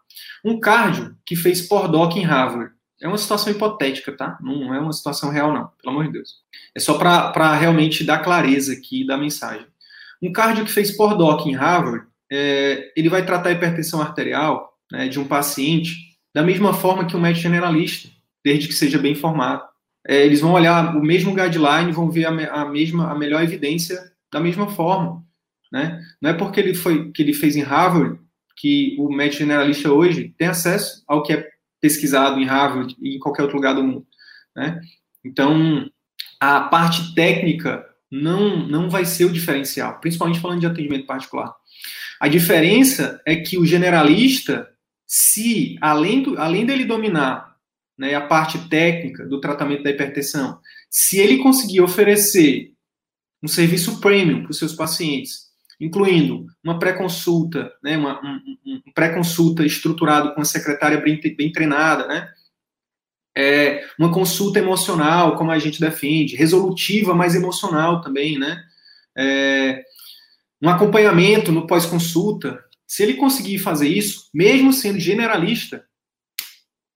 Um 0.43 0.59
cardio 0.59 1.15
que 1.23 1.37
fez 1.37 1.69
pós-doc 1.69 2.17
em 2.17 2.25
Harvard. 2.25 2.73
É 2.99 3.07
uma 3.07 3.19
situação 3.19 3.53
hipotética, 3.53 4.11
tá? 4.11 4.39
Não 4.41 4.73
é 4.73 4.81
uma 4.81 4.95
situação 4.95 5.29
real, 5.29 5.53
não, 5.53 5.69
pelo 5.83 5.95
amor 5.95 6.07
de 6.07 6.13
Deus. 6.13 6.37
É 6.75 6.81
só 6.81 6.97
para 6.97 7.55
realmente 7.55 8.03
dar 8.03 8.21
clareza 8.21 8.73
aqui 8.73 9.07
da 9.07 9.19
mensagem. 9.19 9.67
Um 10.23 10.33
cardio 10.33 10.65
que 10.65 10.73
fez 10.73 10.97
pós-doc 10.97 11.45
em 11.45 11.55
Harvard, 11.55 12.07
é, 12.33 12.91
ele 12.97 13.11
vai 13.11 13.23
tratar 13.23 13.51
a 13.51 13.53
hipertensão 13.53 14.01
arterial 14.01 14.73
né, 14.91 15.09
de 15.09 15.21
um 15.21 15.29
paciente 15.29 16.17
da 16.35 16.43
mesma 16.43 16.73
forma 16.73 17.05
que 17.05 17.15
um 17.15 17.21
médico 17.21 17.43
generalista, 17.43 18.09
desde 18.43 18.67
que 18.67 18.75
seja 18.75 18.99
bem 18.99 19.13
informado. 19.13 19.76
É, 20.09 20.25
eles 20.25 20.41
vão 20.41 20.53
olhar 20.53 20.97
o 20.97 21.03
mesmo 21.03 21.35
guideline, 21.35 21.93
vão 21.93 22.11
ver 22.11 22.27
a, 22.27 22.63
a, 22.63 22.65
mesma, 22.65 23.11
a 23.11 23.15
melhor 23.15 23.43
evidência 23.43 23.99
da 24.33 24.41
mesma 24.41 24.69
forma. 24.69 25.25
Né? 25.73 26.01
Não 26.21 26.31
é 26.31 26.35
porque 26.35 26.61
ele 26.61 26.75
foi 26.75 27.11
que 27.11 27.23
ele 27.23 27.33
fez 27.33 27.57
em 27.57 27.63
Harvard 27.63 28.19
que 28.57 28.97
o 28.99 29.13
médico 29.13 29.41
generalista 29.41 29.93
hoje 29.93 30.35
tem 30.39 30.49
acesso 30.49 31.03
ao 31.07 31.23
que 31.23 31.33
é 31.33 31.49
pesquisado 31.81 32.41
em 32.41 32.47
Harvard 32.47 32.97
e 33.01 33.17
em 33.17 33.19
qualquer 33.19 33.43
outro 33.43 33.57
lugar 33.57 33.75
do 33.75 33.83
mundo. 33.83 34.07
Né? 34.55 34.81
Então, 35.25 35.89
a 36.41 36.61
parte 36.61 37.15
técnica 37.15 37.85
não, 38.11 38.67
não 38.67 38.89
vai 38.89 39.05
ser 39.05 39.25
o 39.25 39.33
diferencial, 39.33 40.01
principalmente 40.01 40.41
falando 40.41 40.61
de 40.61 40.67
atendimento 40.67 41.07
particular. 41.07 41.55
A 42.21 42.29
diferença 42.29 43.21
é 43.27 43.37
que 43.37 43.59
o 43.59 43.67
generalista, 43.67 44.69
se 45.07 45.77
além, 45.81 46.23
do, 46.23 46.39
além 46.41 46.65
dele 46.65 46.85
dominar 46.85 47.56
né, 47.99 48.15
a 48.15 48.21
parte 48.21 48.69
técnica 48.69 49.27
do 49.27 49.41
tratamento 49.41 49.83
da 49.83 49.91
hipertensão, 49.91 50.61
se 50.91 51.19
ele 51.19 51.39
conseguir 51.39 51.81
oferecer 51.81 52.73
um 53.43 53.49
serviço 53.49 54.01
premium 54.01 54.43
para 54.43 54.51
os 54.51 54.59
seus 54.59 54.75
pacientes, 54.75 55.47
incluindo 55.81 56.47
uma 56.65 56.79
pré-consulta, 56.79 57.73
né, 57.83 57.97
uma, 57.97 58.21
um, 58.23 58.59
um 58.67 58.93
pré-consulta 58.95 59.65
estruturado 59.65 60.35
com 60.35 60.41
a 60.41 60.45
secretária 60.45 61.01
bem, 61.01 61.21
bem 61.37 61.53
treinada, 61.53 62.07
né, 62.07 62.29
é, 63.37 63.87
uma 63.99 64.11
consulta 64.11 64.59
emocional, 64.59 65.37
como 65.37 65.51
a 65.51 65.59
gente 65.59 65.81
defende, 65.81 66.37
resolutiva, 66.37 67.15
mas 67.15 67.35
emocional 67.35 68.01
também, 68.01 68.39
né, 68.39 68.63
é, 69.17 69.85
um 70.63 70.69
acompanhamento 70.69 71.53
no 71.53 71.67
pós-consulta, 71.67 72.65
se 72.87 73.03
ele 73.03 73.15
conseguir 73.15 73.59
fazer 73.59 73.89
isso, 73.89 74.31
mesmo 74.33 74.73
sendo 74.73 74.99
generalista, 74.99 75.85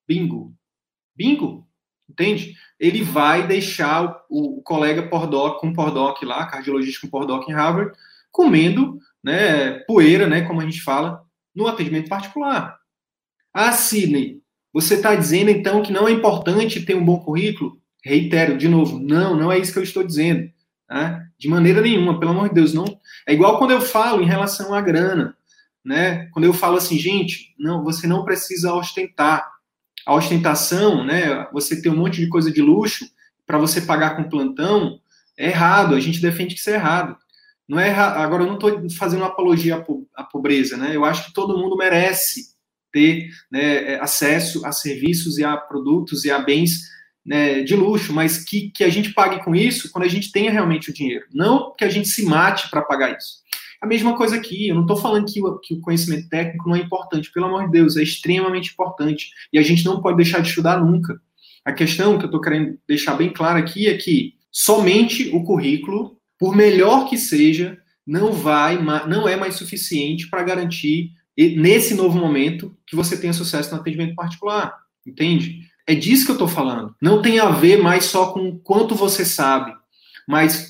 bingo, 0.09 0.55
bingo, 1.17 1.67
entende? 2.09 2.55
Ele 2.79 3.03
vai 3.03 3.47
deixar 3.47 4.23
o, 4.29 4.59
o 4.59 4.63
colega 4.63 5.09
pordoc 5.09 5.61
com 5.61 5.73
pordoc 5.73 6.23
lá, 6.25 6.47
cardiologista 6.47 7.01
com 7.03 7.11
pordoc 7.11 7.49
em 7.49 7.53
Harvard, 7.53 7.97
comendo 8.31 8.99
né, 9.23 9.81
poeira, 9.81 10.27
né, 10.27 10.43
como 10.43 10.61
a 10.61 10.65
gente 10.65 10.81
fala, 10.83 11.23
no 11.55 11.67
atendimento 11.67 12.09
particular. 12.09 12.79
Ah, 13.53 13.73
Sidney, 13.73 14.41
você 14.73 14.95
está 14.95 15.15
dizendo 15.15 15.51
então 15.51 15.83
que 15.83 15.93
não 15.93 16.07
é 16.07 16.13
importante 16.13 16.85
ter 16.85 16.95
um 16.95 17.05
bom 17.05 17.19
currículo? 17.19 17.81
Reitero, 18.05 18.57
de 18.57 18.69
novo, 18.69 18.99
não, 18.99 19.37
não 19.37 19.53
é 19.53 19.59
isso 19.59 19.73
que 19.73 19.79
eu 19.79 19.83
estou 19.83 20.05
dizendo. 20.05 20.51
Tá? 20.89 21.23
De 21.39 21.49
maneira 21.49 21.81
nenhuma, 21.81 22.19
pelo 22.19 22.33
amor 22.33 22.49
de 22.49 22.55
Deus, 22.55 22.73
não. 22.73 22.85
É 23.27 23.33
igual 23.33 23.59
quando 23.59 23.73
eu 23.73 23.81
falo 23.81 24.23
em 24.23 24.27
relação 24.27 24.73
à 24.75 24.81
grana, 24.81 25.37
né? 25.85 26.27
Quando 26.33 26.45
eu 26.45 26.53
falo 26.53 26.77
assim, 26.77 26.99
gente, 26.99 27.55
não, 27.59 27.83
você 27.83 28.07
não 28.07 28.25
precisa 28.25 28.75
ostentar. 28.75 29.49
A 30.07 30.15
ostentação, 30.15 31.05
né? 31.05 31.47
Você 31.53 31.81
ter 31.81 31.91
um 31.91 31.97
monte 31.97 32.21
de 32.21 32.29
coisa 32.29 32.51
de 32.51 32.63
luxo 32.63 33.09
para 33.47 33.59
você 33.59 33.81
pagar 33.81 34.17
com 34.17 34.29
plantão, 34.29 35.01
é 35.37 35.49
errado. 35.49 35.95
A 35.95 36.01
gente 36.01 36.21
defende 36.21 36.55
que 36.55 36.61
isso 36.61 36.71
é 36.71 36.75
errado. 36.75 37.17
Não 37.69 37.79
é 37.79 37.89
errado. 37.89 38.19
Agora, 38.19 38.43
eu 38.43 38.47
não 38.47 38.55
estou 38.55 38.91
fazendo 38.91 39.25
apologia 39.25 39.85
à 40.17 40.25
pobreza, 40.25 40.77
né? 40.77 40.95
Eu 40.95 41.05
acho 41.05 41.27
que 41.27 41.33
todo 41.33 41.59
mundo 41.59 41.77
merece 41.77 42.51
ter 42.93 43.29
né, 43.51 43.95
acesso 44.01 44.67
a 44.67 44.73
serviços 44.73 45.39
e 45.39 45.45
a 45.45 45.57
produtos 45.57 46.25
e 46.25 46.31
a 46.31 46.39
bens 46.39 46.91
né, 47.25 47.63
de 47.63 47.77
luxo, 47.77 48.13
mas 48.13 48.45
que, 48.45 48.71
que 48.71 48.83
a 48.83 48.89
gente 48.89 49.13
pague 49.13 49.45
com 49.45 49.55
isso 49.55 49.91
quando 49.91 50.05
a 50.05 50.09
gente 50.09 50.33
tenha 50.33 50.51
realmente 50.51 50.91
o 50.91 50.95
dinheiro. 50.95 51.27
Não 51.33 51.75
que 51.77 51.85
a 51.85 51.89
gente 51.89 52.09
se 52.09 52.25
mate 52.25 52.69
para 52.71 52.83
pagar 52.83 53.17
isso. 53.17 53.40
A 53.81 53.87
mesma 53.87 54.17
coisa 54.17 54.37
aqui, 54.37 54.69
eu 54.69 54.75
não 54.75 54.83
estou 54.83 54.97
falando 54.97 55.27
que 55.27 55.43
o, 55.43 55.59
que 55.59 55.75
o 55.75 55.81
conhecimento 55.81 56.29
técnico 56.29 56.69
não 56.69 56.77
é 56.77 56.81
importante, 56.81 57.33
pelo 57.33 57.47
amor 57.47 57.65
de 57.65 57.73
Deus, 57.73 57.97
é 57.97 58.03
extremamente 58.03 58.73
importante. 58.73 59.31
E 59.53 59.59
a 59.59 59.63
gente 59.63 59.85
não 59.85 60.03
pode 60.03 60.19
deixar 60.19 60.41
de 60.41 60.49
estudar 60.49 60.85
nunca. 60.85 61.21
A 61.65 61.73
questão 61.73 62.19
que 62.19 62.25
eu 62.25 62.27
estou 62.27 62.41
querendo 62.41 62.79
deixar 62.87 63.15
bem 63.15 63.33
clara 63.33 63.59
aqui 63.59 63.89
é 63.89 63.97
que 63.97 64.35
somente 64.53 65.31
o 65.35 65.43
currículo, 65.45 66.19
por 66.39 66.55
melhor 66.55 67.09
que 67.09 67.17
seja, 67.17 67.79
não 68.07 68.33
vai, 68.33 68.83
não 68.83 69.29
é 69.29 69.37
mais 69.37 69.55
suficiente 69.55 70.29
para 70.29 70.43
garantir 70.43 71.13
nesse 71.37 71.95
novo 71.95 72.19
momento 72.19 72.77
que 72.87 72.97
você 72.97 73.17
tenha 73.17 73.33
sucesso 73.33 73.75
no 73.75 73.81
atendimento 73.81 74.15
particular, 74.15 74.75
entende? 75.07 75.61
É 75.87 75.95
disso 75.95 76.25
que 76.25 76.31
eu 76.31 76.35
estou 76.35 76.49
falando. 76.49 76.95
Não 77.01 77.23
tem 77.23 77.39
a 77.39 77.51
ver 77.51 77.79
mais 77.83 78.05
só 78.05 78.33
com 78.33 78.59
quanto 78.59 78.95
você 78.95 79.25
sabe, 79.25 79.73
mas 80.29 80.70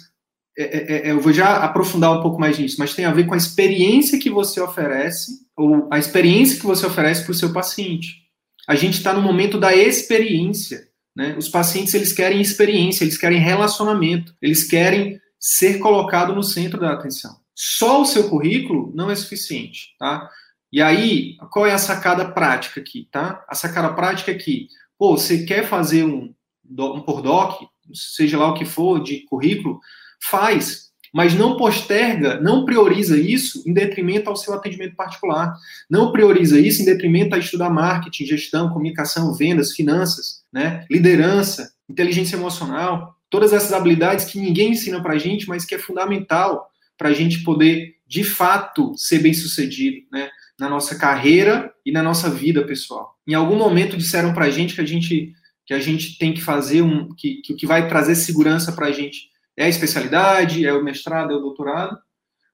é, 0.59 0.63
é, 0.63 1.09
é, 1.09 1.11
eu 1.13 1.21
vou 1.21 1.33
já 1.33 1.57
aprofundar 1.59 2.13
um 2.13 2.23
pouco 2.23 2.41
mais 2.41 2.59
nisso, 2.59 2.77
mas 2.79 2.95
tem 2.95 3.05
a 3.05 3.13
ver 3.13 3.27
com 3.27 3.35
a 3.35 3.39
experiência 3.39 4.19
que 4.19 4.31
você 4.31 4.61
oferece, 4.61 5.47
ou 5.57 5.89
a 5.91 5.99
experiência 5.99 6.59
que 6.59 6.67
você 6.67 6.85
oferece 6.87 7.23
para 7.23 7.33
o 7.33 7.35
seu 7.35 7.53
paciente. 7.53 8.21
A 8.67 8.75
gente 8.75 8.99
está 8.99 9.13
no 9.13 9.23
momento 9.23 9.59
da 9.59 9.75
experiência. 9.75 10.89
Né? 11.15 11.35
Os 11.37 11.49
pacientes 11.49 11.95
eles 11.95 12.13
querem 12.13 12.41
experiência, 12.41 13.05
eles 13.05 13.19
querem 13.19 13.39
relacionamento, 13.39 14.35
eles 14.41 14.65
querem 14.65 15.21
ser 15.39 15.79
colocado 15.79 16.35
no 16.35 16.43
centro 16.43 16.79
da 16.79 16.93
atenção. 16.93 17.37
Só 17.55 18.03
o 18.03 18.07
seu 18.07 18.29
currículo 18.29 18.93
não 18.95 19.11
é 19.11 19.15
suficiente, 19.15 19.95
tá? 19.99 20.31
E 20.73 20.81
aí, 20.81 21.37
qual 21.51 21.67
é 21.67 21.73
a 21.73 21.79
sacada 21.79 22.31
prática 22.31 22.81
aqui, 22.81 23.09
tá? 23.11 23.45
A 23.49 23.55
sacada 23.55 23.93
prática 23.93 24.31
é 24.31 24.35
que, 24.35 24.69
pô, 24.97 25.17
você 25.17 25.45
quer 25.45 25.67
fazer 25.67 26.05
um, 26.05 26.33
um 26.65 27.01
por 27.01 27.21
doc, 27.21 27.63
seja 27.93 28.39
lá 28.39 28.49
o 28.49 28.55
que 28.55 28.65
for, 28.65 29.03
de 29.03 29.25
currículo, 29.25 29.81
faz, 30.23 30.91
mas 31.13 31.35
não 31.35 31.57
posterga, 31.57 32.41
não 32.41 32.65
prioriza 32.65 33.19
isso 33.19 33.63
em 33.67 33.73
detrimento 33.73 34.31
ao 34.31 34.37
seu 34.37 34.55
atendimento 34.55 34.95
particular. 34.95 35.55
Não 35.89 36.13
prioriza 36.13 36.59
isso 36.59 36.83
em 36.83 36.85
detrimento 36.85 37.35
a 37.35 37.39
estudar 37.39 37.69
marketing, 37.71 38.27
gestão, 38.27 38.71
comunicação, 38.71 39.35
vendas, 39.35 39.73
finanças, 39.73 40.43
né? 40.53 40.85
liderança, 40.89 41.73
inteligência 41.89 42.37
emocional, 42.37 43.17
todas 43.29 43.53
essas 43.53 43.73
habilidades 43.73 44.25
que 44.25 44.39
ninguém 44.39 44.73
ensina 44.73 45.03
para 45.03 45.15
a 45.15 45.19
gente, 45.19 45.49
mas 45.49 45.65
que 45.65 45.75
é 45.75 45.79
fundamental 45.79 46.69
para 46.97 47.09
a 47.09 47.13
gente 47.13 47.43
poder, 47.43 47.97
de 48.07 48.23
fato, 48.23 48.95
ser 48.97 49.19
bem 49.19 49.35
sucedido, 49.35 50.07
né? 50.13 50.29
na 50.59 50.69
nossa 50.69 50.95
carreira 50.95 51.73
e 51.85 51.91
na 51.91 52.03
nossa 52.03 52.29
vida 52.31 52.63
pessoal. 52.65 53.17
Em 53.27 53.35
algum 53.35 53.57
momento 53.57 53.97
disseram 53.97 54.35
para 54.35 54.45
a 54.45 54.51
gente 54.51 54.75
que 54.75 54.81
a 54.81 54.87
gente 54.87 55.33
que 55.67 55.75
a 55.75 55.79
gente 55.79 56.19
tem 56.19 56.35
que 56.35 56.43
fazer 56.43 56.83
um 56.83 57.15
que, 57.15 57.37
que 57.43 57.53
o 57.53 57.57
que 57.57 57.67
vai 57.67 57.89
trazer 57.89 58.17
segurança 58.17 58.73
para 58.73 58.89
a 58.89 58.93
gente 58.93 59.31
é 59.61 59.67
a 59.67 59.69
especialidade, 59.69 60.67
é 60.67 60.73
o 60.73 60.83
mestrado, 60.83 61.35
é 61.35 61.37
o 61.37 61.41
doutorado, 61.41 61.99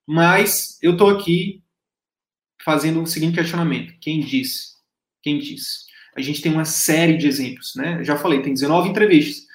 mas 0.04 0.76
eu 0.82 0.92
estou 0.92 1.08
aqui 1.08 1.62
fazendo 2.64 3.00
o 3.00 3.06
seguinte 3.06 3.36
questionamento: 3.36 3.94
quem 4.00 4.18
disse? 4.18 4.74
Quem 5.22 5.38
disse? 5.38 5.86
A 6.16 6.20
gente 6.20 6.42
tem 6.42 6.50
uma 6.50 6.64
série 6.64 7.16
de 7.16 7.28
exemplos, 7.28 7.74
né? 7.76 8.00
Eu 8.00 8.04
já 8.04 8.16
falei, 8.16 8.42
tem 8.42 8.52
19 8.52 8.88
entrevistas 8.88 9.46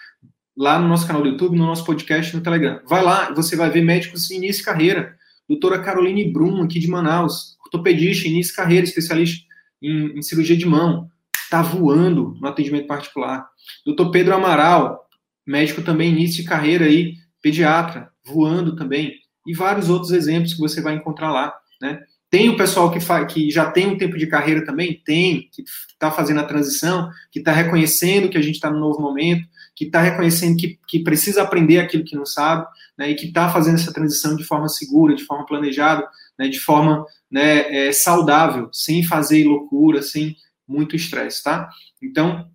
lá 0.56 0.80
no 0.80 0.88
nosso 0.88 1.06
canal 1.06 1.22
do 1.22 1.28
YouTube, 1.28 1.58
no 1.58 1.66
nosso 1.66 1.84
podcast, 1.84 2.34
no 2.34 2.42
Telegram. 2.42 2.80
Vai 2.88 3.04
lá, 3.04 3.34
você 3.34 3.58
vai 3.58 3.70
ver 3.70 3.84
médicos 3.84 4.32
início 4.32 4.60
de 4.60 4.66
carreira. 4.66 5.18
Doutora 5.50 5.82
Caroline 5.82 6.32
Brum, 6.32 6.64
aqui 6.64 6.80
de 6.80 6.88
Manaus, 6.88 7.58
ortopedista, 7.66 8.30
início 8.30 8.52
de 8.52 8.56
carreira, 8.56 8.86
especialista 8.86 9.46
em, 9.82 10.18
em 10.18 10.22
cirurgia 10.22 10.56
de 10.56 10.66
mão, 10.66 11.10
está 11.36 11.62
voando 11.62 12.34
no 12.40 12.48
atendimento 12.48 12.88
particular. 12.88 13.46
Doutor 13.86 14.10
Pedro 14.12 14.36
Amaral, 14.36 15.06
médico 15.46 15.82
também 15.82 16.12
início 16.12 16.42
de 16.42 16.48
carreira 16.48 16.86
aí, 16.86 17.16
pediatra, 17.42 18.10
voando 18.26 18.76
também, 18.76 19.14
e 19.46 19.54
vários 19.54 19.90
outros 19.90 20.12
exemplos 20.12 20.54
que 20.54 20.60
você 20.60 20.82
vai 20.82 20.96
encontrar 20.96 21.32
lá, 21.32 21.54
né? 21.82 22.00
Tem 22.30 22.48
o 22.48 22.56
pessoal 22.56 22.90
que, 22.90 23.00
que 23.28 23.52
já 23.52 23.70
tem 23.70 23.88
um 23.88 23.98
tempo 23.98 24.18
de 24.18 24.26
carreira 24.26 24.64
também? 24.64 25.02
Tem, 25.04 25.50
que 25.52 25.64
está 25.90 26.10
fazendo 26.10 26.40
a 26.40 26.46
transição, 26.46 27.10
que 27.30 27.40
está 27.40 27.52
reconhecendo 27.52 28.30
que 28.30 28.38
a 28.38 28.42
gente 28.42 28.56
está 28.56 28.72
no 28.72 28.80
novo 28.80 29.02
momento, 29.02 29.46
que 29.76 29.84
está 29.84 30.02
reconhecendo 30.02 30.56
que, 30.56 30.80
que 30.88 31.04
precisa 31.04 31.42
aprender 31.42 31.80
aquilo 31.80 32.06
que 32.06 32.16
não 32.16 32.26
sabe, 32.26 32.66
né, 32.98 33.10
e 33.10 33.16
que 33.16 33.26
está 33.26 33.50
fazendo 33.50 33.76
essa 33.76 33.92
transição 33.92 34.34
de 34.36 34.46
forma 34.46 34.70
segura, 34.70 35.14
de 35.14 35.26
forma 35.26 35.46
planejada, 35.46 36.08
né, 36.40 36.48
de 36.48 36.60
forma 36.60 37.06
né, 37.30 37.88
é, 37.88 37.92
saudável, 37.92 38.70
sem 38.72 39.04
fazer 39.04 39.44
loucura, 39.44 40.02
sem 40.02 40.38
muito 40.66 40.96
estresse, 40.96 41.44
tá? 41.44 41.70
Então, 42.02 42.48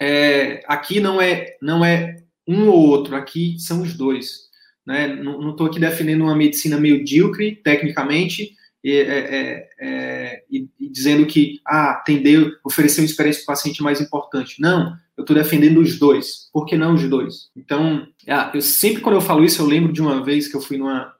é, 0.00 0.64
aqui 0.66 0.98
não 0.98 1.20
é, 1.20 1.56
não 1.62 1.84
é 1.84 2.16
um 2.46 2.68
ou 2.68 2.88
outro, 2.88 3.16
aqui 3.16 3.56
são 3.58 3.82
os 3.82 3.94
dois. 3.94 4.46
Né? 4.86 5.08
Não 5.08 5.50
estou 5.50 5.66
aqui 5.66 5.80
defendendo 5.80 6.22
uma 6.22 6.36
medicina 6.36 6.78
medíocre, 6.78 7.56
tecnicamente, 7.56 8.54
e, 8.84 8.92
é, 8.92 9.18
é, 9.18 9.68
é, 9.80 10.42
e, 10.48 10.68
e 10.78 10.88
dizendo 10.88 11.26
que 11.26 11.60
ah, 11.66 11.90
atender, 11.90 12.56
oferecer 12.64 13.00
uma 13.00 13.06
experiência 13.06 13.42
para 13.44 13.52
o 13.52 13.56
paciente 13.56 13.80
é 13.80 13.84
mais 13.84 14.00
importante. 14.00 14.60
Não, 14.60 14.96
eu 15.16 15.22
estou 15.22 15.34
defendendo 15.34 15.80
os 15.80 15.98
dois. 15.98 16.48
Por 16.52 16.66
que 16.66 16.76
não 16.76 16.94
os 16.94 17.02
dois? 17.08 17.50
Então, 17.56 18.06
ah, 18.28 18.52
eu 18.54 18.60
sempre 18.60 19.02
quando 19.02 19.16
eu 19.16 19.20
falo 19.20 19.44
isso, 19.44 19.60
eu 19.60 19.66
lembro 19.66 19.92
de 19.92 20.00
uma 20.00 20.22
vez 20.22 20.46
que 20.46 20.56
eu 20.56 20.60
fui 20.60 20.76
numa, 20.76 21.12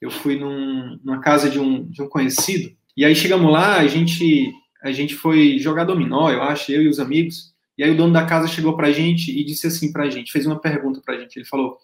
eu 0.00 0.10
fui 0.10 0.36
num, 0.36 0.98
numa 1.04 1.20
casa 1.20 1.48
de 1.48 1.60
um, 1.60 1.88
de 1.88 2.02
um 2.02 2.08
conhecido, 2.08 2.74
e 2.96 3.04
aí 3.04 3.14
chegamos 3.14 3.50
lá, 3.52 3.76
a 3.76 3.86
gente, 3.86 4.52
a 4.82 4.90
gente 4.90 5.14
foi 5.14 5.58
jogar 5.58 5.84
dominó, 5.84 6.28
eu 6.28 6.42
acho, 6.42 6.72
eu 6.72 6.82
e 6.82 6.88
os 6.88 6.98
amigos, 6.98 7.51
e 7.76 7.82
aí 7.82 7.90
o 7.90 7.96
dono 7.96 8.12
da 8.12 8.26
casa 8.26 8.46
chegou 8.46 8.76
para 8.76 8.88
a 8.88 8.92
gente 8.92 9.30
e 9.30 9.44
disse 9.44 9.66
assim 9.66 9.92
para 9.92 10.04
a 10.04 10.10
gente, 10.10 10.32
fez 10.32 10.46
uma 10.46 10.60
pergunta 10.60 11.00
para 11.04 11.14
a 11.14 11.18
gente. 11.18 11.36
Ele 11.36 11.46
falou: 11.46 11.78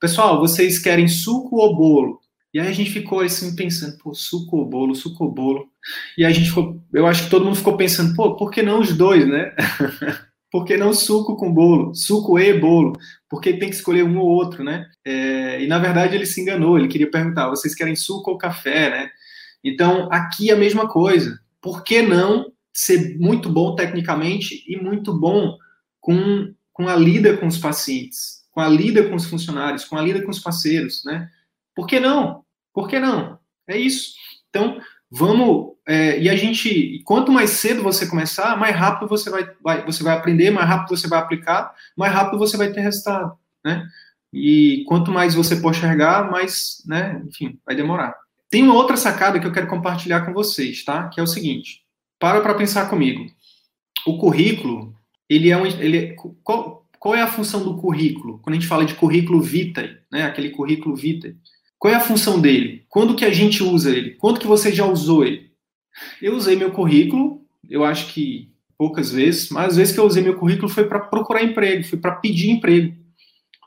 Pessoal, 0.00 0.40
vocês 0.40 0.78
querem 0.78 1.08
suco 1.08 1.56
ou 1.56 1.76
bolo? 1.76 2.20
E 2.52 2.58
aí 2.58 2.68
a 2.68 2.72
gente 2.72 2.90
ficou 2.90 3.20
assim 3.20 3.54
pensando, 3.54 3.98
pô, 3.98 4.14
suco 4.14 4.56
ou 4.56 4.64
bolo, 4.64 4.94
suco 4.94 5.24
ou 5.24 5.30
bolo. 5.30 5.68
E 6.16 6.24
a 6.24 6.30
gente 6.30 6.48
ficou, 6.48 6.82
eu 6.92 7.06
acho 7.06 7.24
que 7.24 7.30
todo 7.30 7.44
mundo 7.44 7.56
ficou 7.56 7.76
pensando, 7.76 8.14
pô, 8.14 8.36
por 8.36 8.50
que 8.50 8.62
não 8.62 8.80
os 8.80 8.96
dois, 8.96 9.28
né? 9.28 9.54
por 10.50 10.64
que 10.64 10.76
não 10.76 10.94
suco 10.94 11.36
com 11.36 11.52
bolo? 11.52 11.94
Suco 11.94 12.38
e 12.38 12.58
bolo? 12.58 12.94
Porque 13.28 13.52
tem 13.52 13.68
que 13.68 13.74
escolher 13.76 14.02
um 14.02 14.18
ou 14.18 14.26
outro, 14.26 14.64
né? 14.64 14.86
É, 15.04 15.62
e 15.62 15.66
na 15.66 15.78
verdade 15.78 16.14
ele 16.14 16.24
se 16.24 16.40
enganou, 16.40 16.78
ele 16.78 16.88
queria 16.88 17.10
perguntar, 17.10 17.50
vocês 17.50 17.74
querem 17.74 17.94
suco 17.94 18.30
ou 18.30 18.38
café, 18.38 18.90
né? 18.90 19.10
Então 19.62 20.08
aqui 20.10 20.50
é 20.50 20.54
a 20.54 20.58
mesma 20.58 20.88
coisa. 20.88 21.38
Por 21.60 21.84
que 21.84 22.00
não 22.00 22.50
ser 22.78 23.18
muito 23.18 23.50
bom 23.50 23.74
tecnicamente 23.74 24.62
e 24.68 24.76
muito 24.76 25.12
bom 25.12 25.58
com, 26.00 26.54
com 26.72 26.88
a 26.88 26.94
lida 26.94 27.36
com 27.36 27.48
os 27.48 27.58
pacientes, 27.58 28.44
com 28.52 28.60
a 28.60 28.68
lida 28.68 29.08
com 29.08 29.16
os 29.16 29.26
funcionários, 29.26 29.84
com 29.84 29.96
a 29.96 30.00
lida 30.00 30.22
com 30.22 30.30
os 30.30 30.38
parceiros, 30.38 31.02
né? 31.04 31.28
Por 31.74 31.88
que 31.88 31.98
não? 31.98 32.44
Por 32.72 32.86
que 32.86 33.00
não? 33.00 33.36
É 33.66 33.76
isso. 33.76 34.12
Então, 34.48 34.80
vamos. 35.10 35.72
É, 35.88 36.20
e 36.20 36.28
a 36.28 36.36
gente, 36.36 37.02
quanto 37.04 37.32
mais 37.32 37.50
cedo 37.50 37.82
você 37.82 38.06
começar, 38.06 38.56
mais 38.56 38.76
rápido 38.76 39.08
você 39.08 39.28
vai, 39.28 39.50
vai, 39.60 39.84
você 39.84 40.04
vai 40.04 40.16
aprender, 40.16 40.52
mais 40.52 40.68
rápido 40.68 40.96
você 40.96 41.08
vai 41.08 41.18
aplicar, 41.18 41.74
mais 41.96 42.12
rápido 42.12 42.38
você 42.38 42.56
vai 42.56 42.70
ter 42.70 42.80
resultado, 42.80 43.36
né? 43.64 43.84
E 44.32 44.84
quanto 44.86 45.10
mais 45.10 45.34
você 45.34 45.56
postergar, 45.56 46.30
mais, 46.30 46.80
né? 46.86 47.20
Enfim, 47.26 47.58
vai 47.66 47.74
demorar. 47.74 48.14
Tem 48.48 48.62
uma 48.62 48.74
outra 48.74 48.96
sacada 48.96 49.40
que 49.40 49.46
eu 49.46 49.52
quero 49.52 49.66
compartilhar 49.66 50.24
com 50.24 50.32
vocês, 50.32 50.84
tá? 50.84 51.08
Que 51.08 51.18
é 51.18 51.22
o 51.24 51.26
seguinte: 51.26 51.87
para 52.18 52.40
para 52.40 52.54
pensar 52.54 52.88
comigo. 52.88 53.26
O 54.06 54.18
currículo, 54.18 54.94
ele 55.28 55.50
é 55.50 55.56
um. 55.56 55.66
Ele 55.66 55.98
é, 55.98 56.16
qual, 56.42 56.86
qual 56.98 57.14
é 57.14 57.22
a 57.22 57.28
função 57.30 57.62
do 57.62 57.76
currículo? 57.76 58.38
Quando 58.38 58.54
a 58.54 58.58
gente 58.58 58.68
fala 58.68 58.84
de 58.84 58.94
currículo 58.94 59.40
vitae, 59.40 59.98
né? 60.10 60.24
Aquele 60.24 60.50
currículo 60.50 60.96
vitae. 60.96 61.36
Qual 61.78 61.92
é 61.92 61.96
a 61.96 62.00
função 62.00 62.40
dele? 62.40 62.84
Quando 62.88 63.14
que 63.14 63.24
a 63.24 63.32
gente 63.32 63.62
usa 63.62 63.94
ele? 63.94 64.10
Quando 64.16 64.40
que 64.40 64.46
você 64.46 64.72
já 64.72 64.84
usou 64.84 65.24
ele? 65.24 65.52
Eu 66.20 66.34
usei 66.34 66.56
meu 66.56 66.72
currículo, 66.72 67.44
eu 67.68 67.84
acho 67.84 68.12
que 68.12 68.52
poucas 68.76 69.10
vezes, 69.10 69.50
mas 69.50 69.70
as 69.70 69.76
vezes 69.76 69.94
que 69.94 70.00
eu 70.00 70.06
usei 70.06 70.22
meu 70.22 70.36
currículo 70.36 70.68
foi 70.68 70.84
para 70.84 71.00
procurar 71.00 71.42
emprego, 71.42 71.84
foi 71.84 71.98
para 71.98 72.16
pedir 72.16 72.50
emprego. 72.50 72.96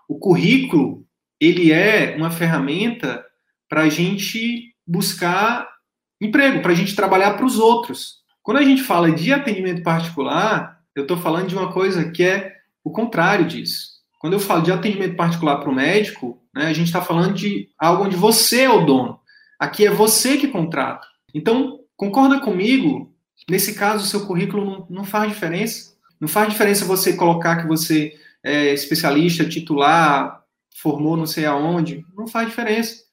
O 0.08 0.18
currículo, 0.18 1.06
ele 1.40 1.72
é 1.72 2.16
uma 2.16 2.32
ferramenta 2.32 3.24
para 3.70 3.84
a 3.84 3.90
gente 3.90 4.74
buscar 4.86 5.68
emprego, 6.20 6.62
para 6.62 6.72
a 6.72 6.76
gente 6.76 6.96
trabalhar 6.96 7.34
para 7.34 7.46
os 7.46 7.60
outros. 7.60 8.21
Quando 8.44 8.58
a 8.58 8.64
gente 8.64 8.82
fala 8.82 9.12
de 9.12 9.32
atendimento 9.32 9.84
particular, 9.84 10.82
eu 10.96 11.04
estou 11.04 11.18
falando 11.18 11.48
de 11.48 11.56
uma 11.56 11.72
coisa 11.72 12.12
que 12.12 12.24
é 12.24 12.56
o 12.84 12.92
contrário 12.92 13.46
disso. 13.46 14.02
Quando 14.20 14.34
eu 14.34 14.40
falo 14.40 14.62
de 14.62 14.72
atendimento 14.72 15.16
particular 15.16 15.58
para 15.58 15.70
o 15.70 15.76
médico, 15.76 16.42
né, 16.54 16.68
a 16.68 16.74
gente 16.74 16.88
está 16.88 17.02
falando 17.02 17.34
de 17.34 17.70
algo 17.78 18.04
onde 18.04 18.16
você 18.16 18.62
é 18.62 18.70
o 18.70 18.86
dono. 18.86 19.20
Aqui 19.60 19.86
é 19.86 19.92
você 19.92 20.38
que 20.38 20.48
contrata. 20.48 21.08
Então, 21.34 21.80
concorda 21.96 22.40
comigo? 22.40 23.14
Nesse 23.50 23.74
caso, 23.74 24.04
o 24.04 24.08
seu 24.08 24.26
currículo 24.26 24.66
não, 24.66 24.88
não 24.90 25.04
faz 25.04 25.30
diferença. 25.30 25.94
Não 26.20 26.28
faz 26.28 26.50
diferença 26.50 26.86
você 26.86 27.14
colocar 27.14 27.58
que 27.58 27.68
você 27.68 28.14
é 28.44 28.74
especialista, 28.74 29.48
titular, 29.48 30.44
formou 30.76 31.16
não 31.16 31.28
sei 31.28 31.46
aonde. 31.46 32.04
Não 32.16 32.28
faz 32.28 32.48
diferença. 32.48 33.04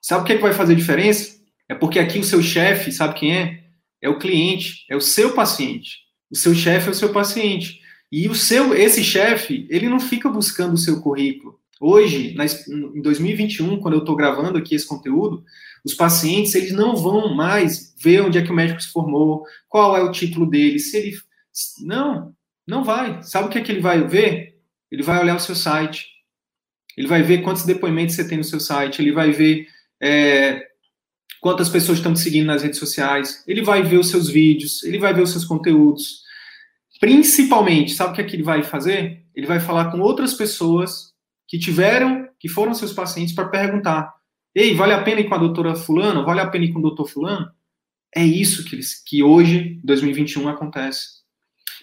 Sabe 0.00 0.22
o 0.22 0.24
que, 0.24 0.32
é 0.34 0.36
que 0.36 0.42
vai 0.42 0.52
fazer 0.52 0.74
diferença? 0.74 1.38
É 1.68 1.74
porque 1.74 1.98
aqui 1.98 2.18
o 2.18 2.24
seu 2.24 2.42
chefe, 2.42 2.92
sabe 2.92 3.14
quem 3.14 3.36
é? 3.36 3.63
É 4.04 4.08
o 4.10 4.18
cliente, 4.18 4.84
é 4.90 4.94
o 4.94 5.00
seu 5.00 5.32
paciente. 5.32 6.00
O 6.30 6.36
seu 6.36 6.54
chefe 6.54 6.88
é 6.88 6.90
o 6.90 6.94
seu 6.94 7.10
paciente. 7.10 7.80
E 8.12 8.28
o 8.28 8.34
seu, 8.34 8.74
esse 8.74 9.02
chefe, 9.02 9.66
ele 9.70 9.88
não 9.88 9.98
fica 9.98 10.28
buscando 10.28 10.74
o 10.74 10.78
seu 10.78 11.00
currículo. 11.00 11.58
Hoje, 11.80 12.36
em 12.68 13.00
2021, 13.00 13.80
quando 13.80 13.94
eu 13.94 14.00
estou 14.00 14.14
gravando 14.14 14.58
aqui 14.58 14.74
esse 14.74 14.86
conteúdo, 14.86 15.42
os 15.82 15.94
pacientes 15.94 16.54
eles 16.54 16.72
não 16.72 16.94
vão 16.94 17.34
mais 17.34 17.94
ver 17.98 18.20
onde 18.20 18.36
é 18.36 18.42
que 18.42 18.50
o 18.50 18.54
médico 18.54 18.82
se 18.82 18.92
formou, 18.92 19.42
qual 19.70 19.96
é 19.96 20.02
o 20.02 20.12
título 20.12 20.44
dele, 20.44 20.78
se 20.78 20.98
ele 20.98 21.18
não, 21.80 22.34
não 22.66 22.84
vai. 22.84 23.22
Sabe 23.22 23.48
o 23.48 23.50
que 23.50 23.56
é 23.56 23.62
que 23.62 23.72
ele 23.72 23.80
vai 23.80 24.06
ver? 24.06 24.58
Ele 24.92 25.02
vai 25.02 25.18
olhar 25.18 25.36
o 25.36 25.40
seu 25.40 25.54
site. 25.54 26.08
Ele 26.94 27.08
vai 27.08 27.22
ver 27.22 27.40
quantos 27.40 27.64
depoimentos 27.64 28.14
você 28.14 28.28
tem 28.28 28.36
no 28.36 28.44
seu 28.44 28.60
site. 28.60 29.00
Ele 29.00 29.12
vai 29.12 29.32
ver 29.32 29.66
é, 29.98 30.73
quantas 31.40 31.68
pessoas 31.68 31.98
estão 31.98 32.14
te 32.14 32.20
seguindo 32.20 32.46
nas 32.46 32.62
redes 32.62 32.78
sociais. 32.78 33.44
Ele 33.46 33.62
vai 33.62 33.82
ver 33.82 33.98
os 33.98 34.08
seus 34.08 34.30
vídeos. 34.30 34.82
Ele 34.82 34.98
vai 34.98 35.12
ver 35.12 35.22
os 35.22 35.30
seus 35.30 35.44
conteúdos. 35.44 36.22
Principalmente, 36.98 37.92
sabe 37.92 38.12
o 38.12 38.14
que, 38.14 38.20
é 38.22 38.24
que 38.24 38.36
ele 38.36 38.42
vai 38.42 38.62
fazer? 38.62 39.22
Ele 39.34 39.46
vai 39.46 39.60
falar 39.60 39.90
com 39.90 40.00
outras 40.00 40.32
pessoas 40.32 41.12
que 41.46 41.58
tiveram, 41.58 42.26
que 42.40 42.48
foram 42.48 42.72
seus 42.72 42.92
pacientes, 42.92 43.34
para 43.34 43.48
perguntar: 43.48 44.10
Ei, 44.54 44.74
vale 44.74 44.94
a 44.94 45.02
pena 45.02 45.20
ir 45.20 45.28
com 45.28 45.34
a 45.34 45.38
doutora 45.38 45.74
Fulano? 45.74 46.24
Vale 46.24 46.40
a 46.40 46.46
pena 46.46 46.64
ir 46.64 46.72
com 46.72 46.78
o 46.78 46.82
doutor 46.82 47.08
Fulano? 47.08 47.50
É 48.16 48.24
isso 48.24 48.64
que, 48.64 48.76
eles, 48.76 49.02
que 49.04 49.22
hoje, 49.22 49.78
2021, 49.84 50.48
acontece. 50.48 51.24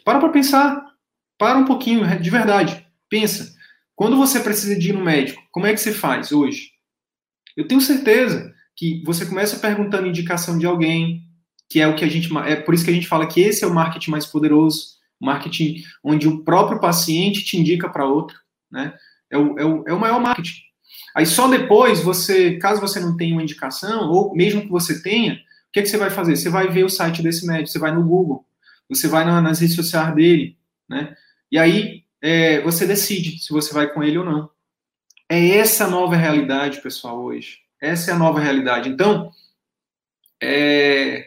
Para 0.04 0.20
para 0.20 0.30
pensar. 0.30 0.84
Para 1.38 1.60
um 1.60 1.66
pouquinho, 1.66 2.20
de 2.20 2.30
verdade. 2.30 2.88
Pensa. 3.10 3.54
Quando 3.96 4.18
você 4.18 4.40
precisa 4.40 4.76
de 4.76 4.90
ir 4.90 4.94
no 4.94 5.04
médico, 5.04 5.44
como 5.52 5.68
é 5.68 5.74
que 5.74 5.80
você 5.80 5.92
faz 5.92 6.32
hoje? 6.32 6.72
Eu 7.56 7.68
tenho 7.68 7.82
certeza 7.82 8.52
que 8.82 9.04
você 9.06 9.28
começa 9.28 9.60
perguntando 9.60 10.08
indicação 10.08 10.58
de 10.58 10.66
alguém, 10.66 11.22
que 11.70 11.80
é 11.80 11.88
o 11.88 11.96
que 11.96 12.04
a 12.04 12.08
gente. 12.08 12.36
É 12.48 12.56
por 12.56 12.74
isso 12.74 12.84
que 12.84 12.90
a 12.90 12.94
gente 12.94 13.08
fala 13.08 13.28
que 13.28 13.40
esse 13.40 13.64
é 13.64 13.68
o 13.68 13.74
marketing 13.74 14.10
mais 14.10 14.26
poderoso 14.26 15.00
marketing 15.22 15.84
onde 16.04 16.28
o 16.28 16.44
próprio 16.44 16.80
paciente 16.80 17.46
te 17.46 17.56
indica 17.56 17.88
para 17.88 18.08
outro, 18.08 18.36
né? 18.72 18.92
É 19.30 19.38
o, 19.38 19.60
é, 19.60 19.64
o, 19.64 19.84
é 19.88 19.94
o 19.94 20.00
maior 20.00 20.20
marketing. 20.20 20.64
Aí 21.16 21.28
só 21.28 21.48
depois 21.48 22.00
você, 22.00 22.58
caso 22.58 22.82
você 22.82 23.00
não 23.00 23.16
tenha 23.16 23.36
uma 23.36 23.44
indicação, 23.44 24.10
ou 24.10 24.36
mesmo 24.36 24.64
que 24.64 24.70
você 24.70 25.00
tenha, 25.04 25.36
o 25.36 25.72
que, 25.72 25.80
é 25.80 25.84
que 25.84 25.90
você 25.90 25.98
vai 25.98 26.10
fazer? 26.10 26.36
Você 26.36 26.50
vai 26.50 26.68
ver 26.68 26.84
o 26.84 26.90
site 26.90 27.22
desse 27.22 27.46
médico, 27.46 27.70
você 27.70 27.78
vai 27.78 27.94
no 27.94 28.04
Google, 28.04 28.44
você 28.90 29.08
vai 29.08 29.24
na, 29.24 29.40
nas 29.40 29.60
redes 29.60 29.76
sociais 29.76 30.16
dele, 30.16 30.58
né? 30.90 31.16
E 31.52 31.60
aí 31.60 32.04
é, 32.20 32.62
você 32.62 32.88
decide 32.88 33.38
se 33.44 33.54
você 33.54 33.72
vai 33.72 33.94
com 33.94 34.04
ele 34.04 34.18
ou 34.18 34.26
não. 34.26 34.50
É 35.30 35.58
essa 35.58 35.88
nova 35.88 36.16
realidade, 36.16 36.82
pessoal, 36.82 37.24
hoje. 37.24 37.61
Essa 37.82 38.12
é 38.12 38.14
a 38.14 38.18
nova 38.18 38.40
realidade. 38.40 38.88
Então, 38.88 39.32
é, 40.42 41.26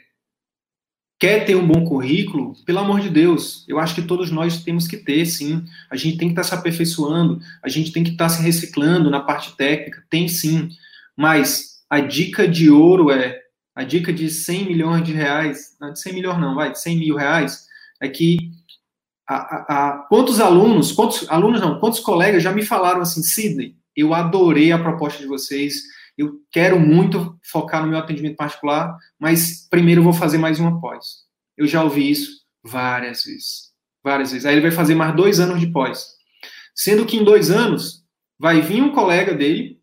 quer 1.19 1.45
ter 1.45 1.57
um 1.57 1.67
bom 1.67 1.85
currículo, 1.85 2.55
pelo 2.65 2.79
amor 2.79 3.01
de 3.01 3.11
Deus, 3.11 3.65
eu 3.67 3.79
acho 3.79 3.95
que 3.95 4.03
todos 4.03 4.31
nós 4.31 4.63
temos 4.63 4.87
que 4.87 4.97
ter, 4.97 5.27
sim. 5.27 5.65
A 5.91 5.97
gente 5.97 6.17
tem 6.17 6.29
que 6.29 6.33
estar 6.33 6.43
tá 6.43 6.49
se 6.49 6.55
aperfeiçoando, 6.55 7.41
a 7.63 7.69
gente 7.69 7.93
tem 7.93 8.05
que 8.05 8.11
estar 8.11 8.27
tá 8.27 8.29
se 8.29 8.43
reciclando 8.43 9.11
na 9.11 9.21
parte 9.21 9.57
técnica, 9.57 10.05
tem 10.09 10.29
sim. 10.29 10.69
Mas 11.17 11.83
a 11.91 12.01
dica 12.01 12.47
de 12.47 12.71
ouro 12.71 13.11
é, 13.11 13.41
a 13.75 13.83
dica 13.83 14.13
de 14.13 14.31
100 14.31 14.67
milhões 14.67 15.05
de 15.05 15.13
reais, 15.13 15.77
não 15.81 15.93
de 15.93 16.01
100 16.01 16.13
milhões 16.13 16.41
não, 16.41 16.55
vai, 16.55 16.71
de 16.71 16.81
100 16.81 16.99
mil 16.99 17.17
reais, 17.17 17.67
é 18.01 18.09
que 18.09 18.53
a, 19.27 19.35
a, 19.35 19.89
a, 19.89 19.93
quantos 20.09 20.41
alunos, 20.41 20.93
quantos 20.93 21.29
alunos 21.29 21.61
não, 21.61 21.81
quantos 21.81 22.01
colegas 22.01 22.43
já 22.43 22.53
me 22.53 22.65
falaram 22.65 23.01
assim, 23.01 23.23
Sidney, 23.23 23.75
eu 23.97 24.15
adorei 24.15 24.71
a 24.71 24.79
proposta 24.79 25.21
de 25.21 25.27
vocês, 25.27 25.83
eu 26.17 26.41
quero 26.51 26.79
muito 26.79 27.39
focar 27.43 27.83
no 27.83 27.89
meu 27.89 27.99
atendimento 27.99 28.37
particular, 28.37 28.97
mas 29.19 29.67
primeiro 29.69 30.01
eu 30.01 30.05
vou 30.05 30.13
fazer 30.13 30.39
mais 30.39 30.61
uma 30.61 30.81
pós. 30.81 31.25
Eu 31.57 31.67
já 31.67 31.83
ouvi 31.83 32.11
isso 32.11 32.45
várias 32.63 33.25
vezes. 33.25 33.73
Várias 34.03 34.31
vezes. 34.31 34.47
Aí 34.47 34.55
ele 34.55 34.63
vai 34.63 34.71
fazer 34.71 34.95
mais 34.95 35.15
dois 35.15 35.41
anos 35.41 35.61
de 35.61 35.67
pós. 35.69 36.15
Sendo 36.75 37.07
que 37.07 37.17
em 37.17 37.25
dois 37.25 37.51
anos 37.51 38.05
vai 38.39 38.61
vir 38.61 38.83
um 38.83 38.93
colega 38.93 39.35
dele, 39.35 39.81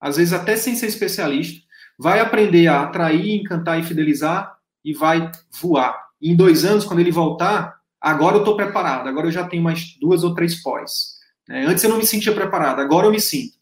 às 0.00 0.16
vezes 0.16 0.32
até 0.32 0.56
sem 0.56 0.74
ser 0.76 0.86
especialista, 0.86 1.64
vai 1.98 2.20
aprender 2.20 2.66
a 2.66 2.82
atrair, 2.82 3.40
encantar 3.40 3.78
e 3.78 3.82
fidelizar 3.82 4.56
e 4.84 4.92
vai 4.92 5.30
voar. 5.60 5.98
E 6.20 6.30
em 6.30 6.36
dois 6.36 6.64
anos, 6.64 6.84
quando 6.84 7.00
ele 7.00 7.10
voltar, 7.10 7.80
agora 8.00 8.36
eu 8.36 8.40
estou 8.40 8.56
preparado, 8.56 9.08
agora 9.08 9.28
eu 9.28 9.32
já 9.32 9.46
tenho 9.46 9.62
mais 9.62 9.96
duas 10.00 10.24
ou 10.24 10.34
três 10.34 10.62
pós. 10.62 11.14
É, 11.48 11.64
antes 11.64 11.84
eu 11.84 11.90
não 11.90 11.98
me 11.98 12.06
sentia 12.06 12.34
preparado, 12.34 12.80
agora 12.80 13.06
eu 13.06 13.10
me 13.10 13.20
sinto. 13.20 13.56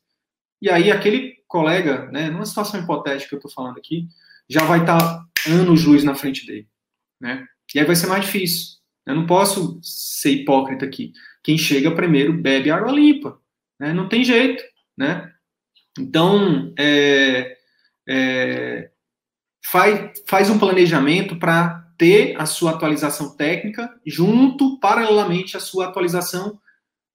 E 0.61 0.71
aí 0.71 0.91
aquele 0.91 1.32
colega, 1.53 2.07
né, 2.11 2.31
numa 2.31 2.47
situação 2.47 2.81
hipotética 2.81 3.29
que 3.29 3.35
eu 3.35 3.39
estou 3.39 3.53
falando 3.53 3.77
aqui, 3.77 4.09
já 4.49 4.65
vai 4.65 4.81
estar 4.81 4.99
tá 4.99 5.25
anos 5.47 5.85
luz 5.85 6.03
na 6.03 6.15
frente 6.15 6.47
dele, 6.47 6.67
né? 7.21 7.47
E 7.75 7.79
aí 7.79 7.85
vai 7.85 7.95
ser 7.95 8.07
mais 8.07 8.25
difícil. 8.25 8.79
Eu 9.07 9.15
não 9.15 9.27
posso 9.27 9.79
ser 9.83 10.31
hipócrita 10.31 10.87
aqui. 10.87 11.13
Quem 11.43 11.59
chega 11.59 11.91
primeiro 11.91 12.33
bebe 12.33 12.71
água 12.71 12.91
limpa, 12.91 13.39
né? 13.79 13.93
Não 13.93 14.09
tem 14.09 14.25
jeito, 14.25 14.63
né? 14.97 15.31
Então, 15.99 16.73
é, 16.79 17.57
é, 18.09 18.91
faz, 19.65 20.23
faz 20.27 20.49
um 20.49 20.59
planejamento 20.59 21.37
para 21.39 21.87
ter 21.99 22.35
a 22.41 22.47
sua 22.47 22.73
atualização 22.73 23.37
técnica 23.37 23.93
junto, 24.07 24.81
paralelamente, 24.81 25.57
à 25.57 25.61
sua 25.61 25.87
atualização, 25.87 26.59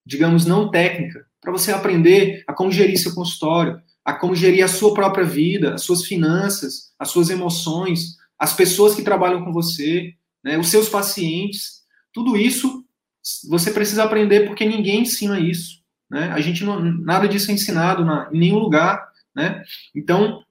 digamos, 0.05 0.45
não 0.45 0.69
técnica, 0.69 1.25
para 1.41 1.51
você 1.51 1.71
aprender 1.71 2.43
a 2.47 2.53
como 2.53 2.71
gerir 2.71 2.97
seu 2.97 3.13
consultório, 3.15 3.81
a 4.07 4.13
como 4.13 4.33
gerir 4.33 4.63
a 4.63 4.69
sua 4.69 4.93
própria 4.93 5.25
vida, 5.25 5.73
as 5.73 5.81
suas 5.81 6.05
finanças, 6.05 6.93
as 6.97 7.09
suas 7.09 7.29
emoções, 7.29 8.15
as 8.39 8.53
pessoas 8.53 8.95
que 8.95 9.01
trabalham 9.01 9.43
com 9.43 9.51
você, 9.51 10.13
né, 10.41 10.57
os 10.57 10.69
seus 10.69 10.87
pacientes. 10.87 11.81
Tudo 12.13 12.37
isso 12.37 12.85
você 13.49 13.69
precisa 13.69 14.05
aprender 14.05 14.47
porque 14.47 14.65
ninguém 14.65 15.01
ensina 15.01 15.37
isso. 15.37 15.81
Né? 16.09 16.31
A 16.31 16.39
gente 16.39 16.63
não, 16.63 16.81
nada 16.81 17.27
disso 17.27 17.51
é 17.51 17.53
ensinado 17.53 18.05
na, 18.05 18.29
em 18.31 18.39
nenhum 18.39 18.59
lugar. 18.59 19.09
Né? 19.35 19.61
Então, 19.93 20.41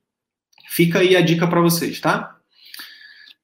fica 0.68 0.98
aí 0.98 1.16
a 1.16 1.22
dica 1.22 1.48
para 1.48 1.62
vocês, 1.62 1.98
tá? 1.98 2.36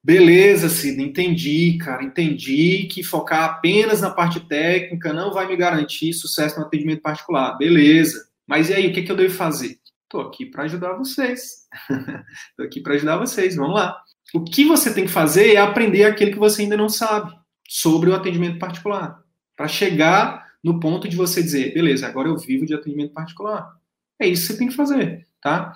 Beleza, 0.05 0.69
Cid, 0.69 1.01
entendi, 1.01 1.79
cara, 1.79 2.05
entendi 2.05 2.87
que 2.91 3.03
focar 3.03 3.45
apenas 3.45 4.03
na 4.03 4.11
parte 4.11 4.41
técnica 4.41 5.11
não 5.11 5.33
vai 5.33 5.47
me 5.47 5.57
garantir 5.57 6.13
sucesso 6.13 6.61
no 6.61 6.67
atendimento 6.67 7.01
particular. 7.01 7.57
Beleza. 7.57 8.29
Mas 8.47 8.69
e 8.69 8.75
aí, 8.75 8.89
o 8.89 8.93
que, 8.93 9.03
que 9.03 9.11
eu 9.11 9.17
devo 9.17 9.33
fazer? 9.33 9.79
Estou 10.13 10.21
aqui 10.21 10.45
para 10.45 10.65
ajudar 10.65 10.93
vocês. 10.93 11.67
Estou 12.51 12.67
aqui 12.67 12.83
para 12.83 12.97
ajudar 12.97 13.17
vocês. 13.17 13.57
Vamos 13.57 13.77
lá. 13.77 13.99
O 14.35 14.45
que 14.45 14.67
você 14.67 14.93
tem 14.93 15.07
que 15.07 15.11
fazer 15.11 15.55
é 15.55 15.57
aprender 15.57 16.05
aquilo 16.05 16.33
que 16.33 16.39
você 16.39 16.61
ainda 16.61 16.77
não 16.77 16.91
sabe 16.91 17.33
sobre 17.67 18.11
o 18.11 18.15
atendimento 18.15 18.59
particular. 18.59 19.23
Para 19.57 19.69
chegar 19.69 20.47
no 20.63 20.79
ponto 20.79 21.09
de 21.09 21.17
você 21.17 21.43
dizer, 21.43 21.73
beleza, 21.73 22.07
agora 22.07 22.29
eu 22.29 22.37
vivo 22.37 22.67
de 22.67 22.75
atendimento 22.75 23.15
particular. 23.15 23.75
É 24.21 24.27
isso 24.27 24.43
que 24.43 24.53
você 24.53 24.59
tem 24.59 24.69
que 24.69 24.75
fazer, 24.75 25.27
tá? 25.41 25.73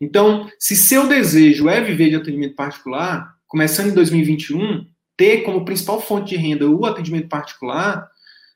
Então, 0.00 0.48
se 0.56 0.76
seu 0.76 1.08
desejo 1.08 1.68
é 1.68 1.80
viver 1.80 2.10
de 2.10 2.16
atendimento 2.16 2.54
particular, 2.54 3.36
começando 3.48 3.88
em 3.88 3.94
2021, 3.94 4.86
ter 5.16 5.42
como 5.42 5.64
principal 5.64 6.00
fonte 6.00 6.30
de 6.30 6.36
renda 6.36 6.70
o 6.70 6.86
atendimento 6.86 7.28
particular, 7.28 8.08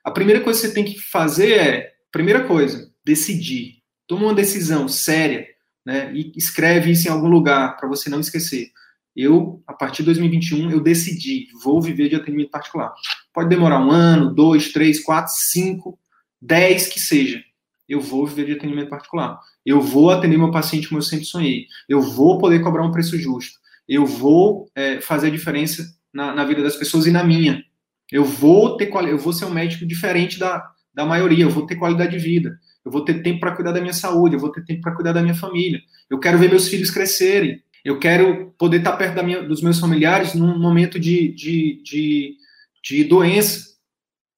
a 0.05 0.12
primeira 0.12 0.40
coisa 0.40 0.61
que 0.61 0.68
você 0.68 0.75
tem 0.75 0.85
que 0.85 1.01
fazer 1.01 1.55
é, 1.55 1.92
primeira 2.12 2.44
coisa, 2.44 2.88
decidir 3.05 3.84
toma 4.06 4.26
uma 4.26 4.34
decisão 4.34 4.88
séria, 4.88 5.46
né, 5.84 6.12
e 6.14 6.32
escreve 6.36 6.90
isso 6.90 7.08
em 7.08 7.10
algum 7.10 7.28
lugar 7.28 7.76
para 7.76 7.88
você 7.88 8.08
não 8.08 8.20
esquecer. 8.20 8.70
Eu, 9.14 9.62
a 9.66 9.72
partir 9.72 9.98
de 9.98 10.06
2021, 10.06 10.70
eu 10.70 10.80
decidi, 10.80 11.46
vou 11.62 11.80
viver 11.80 12.08
de 12.08 12.16
atendimento 12.16 12.50
particular. 12.50 12.92
Pode 13.32 13.48
demorar 13.48 13.78
um 13.78 13.90
ano, 13.90 14.34
dois, 14.34 14.72
três, 14.72 15.00
quatro, 15.00 15.32
cinco, 15.36 15.98
dez 16.42 16.88
que 16.88 16.98
seja. 16.98 17.42
Eu 17.88 18.00
vou 18.00 18.26
viver 18.26 18.46
de 18.46 18.52
atendimento 18.52 18.88
particular. 18.88 19.38
Eu 19.64 19.80
vou 19.80 20.10
atender 20.10 20.36
meu 20.36 20.50
paciente 20.50 20.88
como 20.88 20.98
eu 20.98 21.02
sempre 21.02 21.26
sonhei. 21.26 21.66
Eu 21.88 22.00
vou 22.00 22.38
poder 22.38 22.60
cobrar 22.60 22.84
um 22.84 22.90
preço 22.90 23.16
justo. 23.18 23.58
Eu 23.88 24.04
vou 24.04 24.68
é, 24.74 25.00
fazer 25.00 25.28
a 25.28 25.30
diferença 25.30 25.86
na, 26.12 26.34
na, 26.34 26.44
vida 26.44 26.62
das 26.62 26.76
pessoas 26.76 27.06
e 27.06 27.10
na 27.10 27.22
minha. 27.22 27.62
Eu 28.10 28.24
vou 28.24 28.76
ter 28.76 28.90
eu 29.06 29.18
vou 29.18 29.32
ser 29.32 29.44
um 29.44 29.50
médico 29.50 29.86
diferente 29.86 30.38
da, 30.38 30.64
da 30.92 31.04
maioria. 31.04 31.44
Eu 31.44 31.50
vou 31.50 31.66
ter 31.66 31.76
qualidade 31.76 32.12
de 32.12 32.18
vida 32.18 32.58
eu 32.85 32.90
vou 32.90 33.05
ter 33.05 33.23
tempo 33.23 33.40
para 33.40 33.53
cuidar 33.53 33.73
da 33.73 33.81
minha 33.81 33.92
saúde, 33.92 34.35
eu 34.35 34.40
vou 34.40 34.53
ter 34.53 34.64
tempo 34.64 34.83
para 34.83 34.94
cuidar 34.94 35.12
da 35.12 35.23
minha 35.23 35.35
família. 35.35 35.81
Eu 36.11 36.18
quero 36.18 36.38
ver 36.38 36.51
meus 36.51 36.68
filhos 36.68 36.90
crescerem. 36.90 37.62
Eu 37.85 37.99
quero 37.99 38.55
poder 38.59 38.79
estar 38.79 38.92
perto 38.92 39.23
minha, 39.25 39.42
dos 39.42 39.62
meus 39.62 39.79
familiares 39.79 40.35
num 40.35 40.59
momento 40.59 40.99
de, 40.99 41.35
de, 41.35 41.83
de, 41.83 42.37
de 42.83 43.05
doença. 43.05 43.75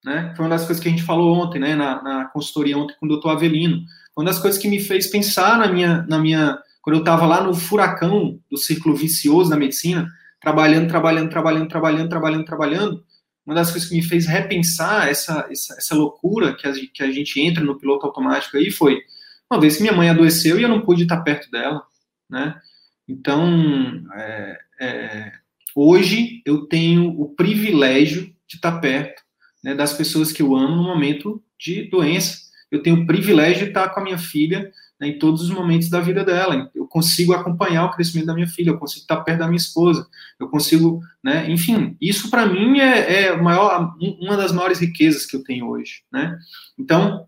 né? 0.05 0.33
Foi 0.37 0.45
uma 0.45 0.51
das 0.51 0.65
coisas 0.65 0.83
que 0.83 0.89
a 0.89 0.91
gente 0.91 1.03
falou 1.03 1.37
ontem, 1.37 1.59
né, 1.59 1.75
na, 1.75 2.03
na 2.03 2.25
consultoria 2.27 2.77
ontem 2.77 2.95
com 2.99 3.07
o 3.07 3.09
doutor 3.09 3.31
Avelino. 3.31 3.79
Foi 4.15 4.25
uma 4.25 4.31
das 4.31 4.41
coisas 4.41 4.61
que 4.61 4.69
me 4.69 4.81
fez 4.81 5.07
pensar 5.09 5.59
na 5.59 5.69
minha, 5.69 6.05
na 6.09 6.19
minha 6.19 6.59
quando 6.83 6.97
eu 6.97 7.01
estava 7.01 7.27
lá 7.27 7.43
no 7.43 7.53
furacão 7.53 8.39
do 8.49 8.57
círculo 8.57 8.95
vicioso 8.95 9.51
da 9.51 9.57
medicina, 9.57 10.09
trabalhando, 10.41 10.89
trabalhando, 10.89 11.29
trabalhando, 11.29 11.69
trabalhando, 11.69 12.09
trabalhando, 12.09 12.45
trabalhando, 12.45 13.05
uma 13.47 13.55
das 13.55 13.71
coisas 13.71 13.89
que 13.89 13.95
me 13.95 14.03
fez 14.03 14.27
repensar 14.27 15.09
essa, 15.09 15.47
essa, 15.49 15.75
essa 15.75 15.95
loucura 15.95 16.55
que 16.55 16.67
a, 16.67 16.73
que 16.73 17.03
a 17.03 17.11
gente 17.13 17.41
entra 17.41 17.63
no 17.63 17.79
piloto 17.79 18.05
automático 18.05 18.57
aí 18.57 18.71
foi, 18.73 19.01
uma 19.49 19.61
vez 19.61 19.77
que 19.77 19.83
minha 19.83 19.95
mãe 19.95 20.11
adoeceu 20.11 20.59
e 20.59 20.65
eu 20.65 20.69
não 20.69 20.81
pude 20.81 21.05
estar 21.05 21.21
perto 21.21 21.49
dela, 21.51 21.83
né? 22.29 22.61
Então, 23.09 24.05
é, 24.15 24.59
é, 24.81 25.33
hoje 25.75 26.43
eu 26.45 26.67
tenho 26.67 27.09
o 27.21 27.29
privilégio 27.29 28.35
de 28.49 28.57
estar 28.57 28.81
perto 28.81 29.23
né, 29.63 29.75
das 29.75 29.93
pessoas 29.93 30.33
que 30.33 30.43
eu 30.43 30.57
amo 30.57 30.75
no 30.75 30.83
momento 30.83 31.41
de 31.57 31.89
doença. 31.89 32.47
Eu 32.69 32.83
tenho 32.83 33.03
o 33.03 33.07
privilégio 33.07 33.65
de 33.65 33.69
estar 33.69 33.89
com 33.91 34.01
a 34.01 34.03
minha 34.03 34.19
filha 34.19 34.73
né, 35.01 35.09
em 35.09 35.19
todos 35.19 35.43
os 35.43 35.51
momentos 35.51 35.89
da 35.89 36.01
vida 36.01 36.25
dela. 36.25 36.71
Eu 36.75 36.87
consigo 36.87 37.33
acompanhar 37.33 37.85
o 37.85 37.91
crescimento 37.91 38.27
da 38.27 38.35
minha 38.35 38.47
filha, 38.47 38.71
eu 38.71 38.79
consigo 38.79 39.03
estar 39.03 39.17
perto 39.23 39.41
da 39.41 39.47
minha 39.47 39.57
esposa, 39.57 40.07
eu 40.39 40.49
consigo, 40.49 41.01
né, 41.23 41.51
enfim, 41.51 41.97
isso 42.01 42.31
para 42.31 42.47
mim 42.47 42.81
é, 42.81 43.25
é 43.25 43.37
maior, 43.37 43.95
uma 44.21 44.37
das 44.37 44.53
maiores 44.53 44.79
riquezas 44.79 45.27
que 45.27 45.37
eu 45.37 45.45
tenho 45.45 45.69
hoje, 45.69 46.03
né? 46.13 46.39
Então, 46.79 47.27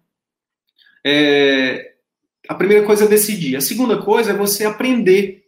é, 1.05 1.95
a 2.49 2.55
primeira 2.55 2.85
coisa 2.85 3.05
é 3.05 3.09
decidir. 3.09 3.57
A 3.57 3.61
segunda 3.61 3.99
coisa 3.99 4.31
é 4.31 4.35
você 4.35 4.65
aprender 4.65 5.45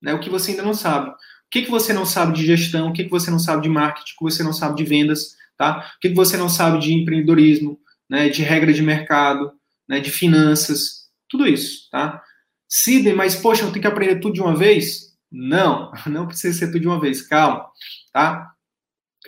né, 0.00 0.12
o 0.12 0.18
que 0.18 0.28
você 0.28 0.50
ainda 0.50 0.62
não 0.62 0.74
sabe. 0.74 1.10
O 1.10 1.14
que, 1.50 1.62
que 1.62 1.70
você 1.70 1.92
não 1.92 2.04
sabe 2.04 2.32
de 2.32 2.44
gestão, 2.44 2.88
o 2.88 2.92
que, 2.92 3.04
que 3.04 3.10
você 3.10 3.30
não 3.30 3.38
sabe 3.38 3.62
de 3.62 3.68
marketing, 3.68 4.12
o 4.12 4.18
que 4.18 4.24
você 4.24 4.42
não 4.42 4.52
sabe 4.52 4.76
de 4.76 4.84
vendas, 4.84 5.36
tá? 5.56 5.92
O 5.96 6.00
que, 6.00 6.08
que 6.08 6.14
você 6.14 6.36
não 6.36 6.48
sabe 6.48 6.78
de 6.78 6.92
empreendedorismo, 6.92 7.78
né, 8.08 8.28
de 8.28 8.42
regra 8.42 8.72
de 8.72 8.82
mercado, 8.82 9.52
né, 9.88 10.00
de 10.00 10.10
finanças, 10.10 11.01
tudo 11.32 11.48
isso, 11.48 11.88
tá? 11.90 12.22
Sidney, 12.68 13.14
mas 13.14 13.34
poxa, 13.34 13.64
eu 13.64 13.70
tenho 13.70 13.80
que 13.80 13.88
aprender 13.88 14.20
tudo 14.20 14.34
de 14.34 14.42
uma 14.42 14.54
vez? 14.54 15.16
Não, 15.30 15.90
não 16.06 16.26
precisa 16.26 16.56
ser 16.56 16.66
tudo 16.66 16.80
de 16.80 16.86
uma 16.86 17.00
vez, 17.00 17.22
calma, 17.22 17.66
tá? 18.12 18.52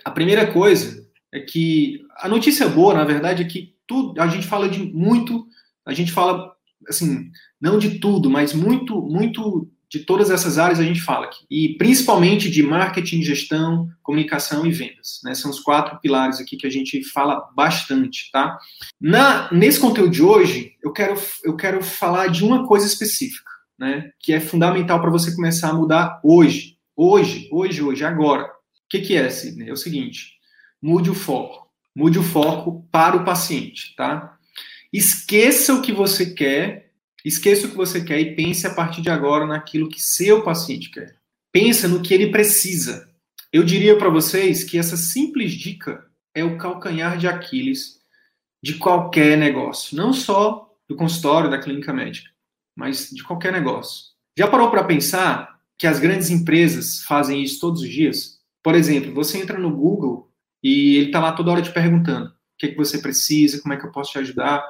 A 0.04 0.10
primeira 0.10 0.52
coisa 0.52 1.02
é 1.32 1.40
que 1.40 2.06
a 2.18 2.28
notícia 2.28 2.68
boa, 2.68 2.92
na 2.92 3.04
verdade, 3.04 3.42
é 3.42 3.46
que 3.46 3.74
tudo, 3.86 4.20
a 4.20 4.26
gente 4.28 4.46
fala 4.46 4.68
de 4.68 4.80
muito, 4.92 5.46
a 5.84 5.94
gente 5.94 6.12
fala 6.12 6.54
assim, 6.86 7.30
não 7.58 7.78
de 7.78 7.98
tudo, 7.98 8.28
mas 8.28 8.52
muito, 8.52 9.00
muito 9.00 9.70
de 9.90 10.00
todas 10.00 10.30
essas 10.30 10.58
áreas 10.58 10.80
a 10.80 10.84
gente 10.84 11.00
fala 11.00 11.26
aqui. 11.26 11.44
E 11.50 11.76
principalmente 11.76 12.50
de 12.50 12.62
marketing, 12.62 13.22
gestão, 13.22 13.88
comunicação 14.02 14.66
e 14.66 14.72
vendas. 14.72 15.20
Né? 15.22 15.34
São 15.34 15.50
os 15.50 15.60
quatro 15.60 15.98
pilares 16.00 16.40
aqui 16.40 16.56
que 16.56 16.66
a 16.66 16.70
gente 16.70 17.02
fala 17.10 17.48
bastante, 17.54 18.30
tá? 18.32 18.58
Na, 19.00 19.52
nesse 19.52 19.78
conteúdo 19.78 20.10
de 20.10 20.22
hoje, 20.22 20.72
eu 20.82 20.92
quero, 20.92 21.14
eu 21.44 21.56
quero 21.56 21.82
falar 21.82 22.28
de 22.28 22.44
uma 22.44 22.66
coisa 22.66 22.86
específica, 22.86 23.50
né? 23.78 24.10
Que 24.20 24.32
é 24.32 24.40
fundamental 24.40 25.00
para 25.00 25.10
você 25.10 25.34
começar 25.34 25.70
a 25.70 25.74
mudar 25.74 26.20
hoje. 26.22 26.76
Hoje, 26.96 27.48
hoje, 27.50 27.82
hoje, 27.82 28.04
agora. 28.04 28.44
O 28.44 28.88
que, 28.88 29.00
que 29.00 29.16
é, 29.16 29.28
Sidney? 29.28 29.68
É 29.68 29.72
o 29.72 29.76
seguinte, 29.76 30.32
mude 30.80 31.10
o 31.10 31.14
foco. 31.14 31.64
Mude 31.94 32.18
o 32.18 32.22
foco 32.22 32.86
para 32.90 33.16
o 33.16 33.24
paciente, 33.24 33.94
tá? 33.96 34.36
Esqueça 34.92 35.74
o 35.74 35.82
que 35.82 35.92
você 35.92 36.34
quer, 36.34 36.83
esqueça 37.24 37.66
o 37.66 37.70
que 37.70 37.76
você 37.76 38.04
quer 38.04 38.20
e 38.20 38.34
pense 38.36 38.66
a 38.66 38.74
partir 38.74 39.00
de 39.00 39.10
agora 39.10 39.46
naquilo 39.46 39.88
que 39.88 40.00
seu 40.00 40.42
paciente 40.42 40.90
quer. 40.90 41.16
Pensa 41.52 41.88
no 41.88 42.02
que 42.02 42.12
ele 42.12 42.30
precisa. 42.30 43.08
Eu 43.52 43.62
diria 43.62 43.96
para 43.96 44.10
vocês 44.10 44.64
que 44.64 44.76
essa 44.76 44.96
simples 44.96 45.52
dica 45.52 46.04
é 46.34 46.44
o 46.44 46.58
calcanhar 46.58 47.16
de 47.16 47.28
Aquiles 47.28 48.00
de 48.62 48.74
qualquer 48.74 49.38
negócio, 49.38 49.96
não 49.96 50.12
só 50.12 50.74
do 50.88 50.96
consultório, 50.96 51.50
da 51.50 51.60
clínica 51.60 51.92
médica, 51.92 52.30
mas 52.74 53.10
de 53.10 53.22
qualquer 53.22 53.52
negócio. 53.52 54.06
Já 54.36 54.48
parou 54.48 54.70
para 54.70 54.84
pensar 54.84 55.60
que 55.78 55.86
as 55.86 55.98
grandes 56.00 56.30
empresas 56.30 57.02
fazem 57.04 57.42
isso 57.42 57.60
todos 57.60 57.82
os 57.82 57.88
dias? 57.88 58.38
Por 58.62 58.74
exemplo, 58.74 59.12
você 59.12 59.38
entra 59.38 59.58
no 59.58 59.74
Google 59.74 60.30
e 60.62 60.96
ele 60.96 61.06
está 61.06 61.20
lá 61.20 61.32
toda 61.32 61.52
hora 61.52 61.62
te 61.62 61.72
perguntando 61.72 62.28
o 62.28 62.58
que, 62.58 62.66
é 62.66 62.68
que 62.70 62.76
você 62.76 62.98
precisa, 62.98 63.60
como 63.60 63.74
é 63.74 63.76
que 63.76 63.84
eu 63.84 63.92
posso 63.92 64.12
te 64.12 64.18
ajudar. 64.18 64.64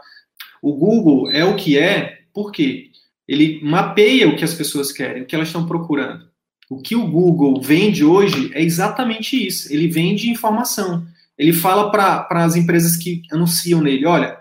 O 0.61 0.75
Google 0.75 1.31
é 1.31 1.45
o 1.45 1.57
que 1.57 1.79
é, 1.79 2.24
por 2.35 2.51
quê? 2.51 2.91
Ele 3.27 3.61
mapeia 3.63 4.29
o 4.29 4.37
que 4.37 4.45
as 4.45 4.53
pessoas 4.53 4.93
querem, 4.93 5.23
o 5.23 5.27
que 5.27 5.35
elas 5.35 5.49
estão 5.49 5.65
procurando. 5.65 6.29
O 6.69 6.81
que 6.81 6.97
o 6.97 7.07
Google 7.07 7.61
vende 7.61 8.05
hoje 8.05 8.51
é 8.53 8.63
exatamente 8.63 9.47
isso. 9.47 9.73
Ele 9.73 9.87
vende 9.87 10.29
informação. 10.29 11.07
Ele 11.39 11.53
fala 11.53 11.91
para 11.91 12.45
as 12.45 12.57
empresas 12.57 12.97
que 12.97 13.23
anunciam 13.31 13.81
nele: 13.81 14.05
olha, 14.07 14.39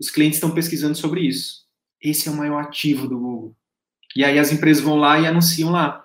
os 0.00 0.10
clientes 0.10 0.36
estão 0.36 0.52
pesquisando 0.52 0.96
sobre 0.96 1.20
isso. 1.20 1.64
Esse 2.00 2.28
é 2.28 2.32
o 2.32 2.36
maior 2.36 2.62
ativo 2.62 3.06
do 3.06 3.18
Google. 3.18 3.56
E 4.16 4.24
aí 4.24 4.38
as 4.38 4.52
empresas 4.52 4.82
vão 4.82 4.96
lá 4.96 5.18
e 5.20 5.26
anunciam 5.26 5.70
lá. 5.70 6.04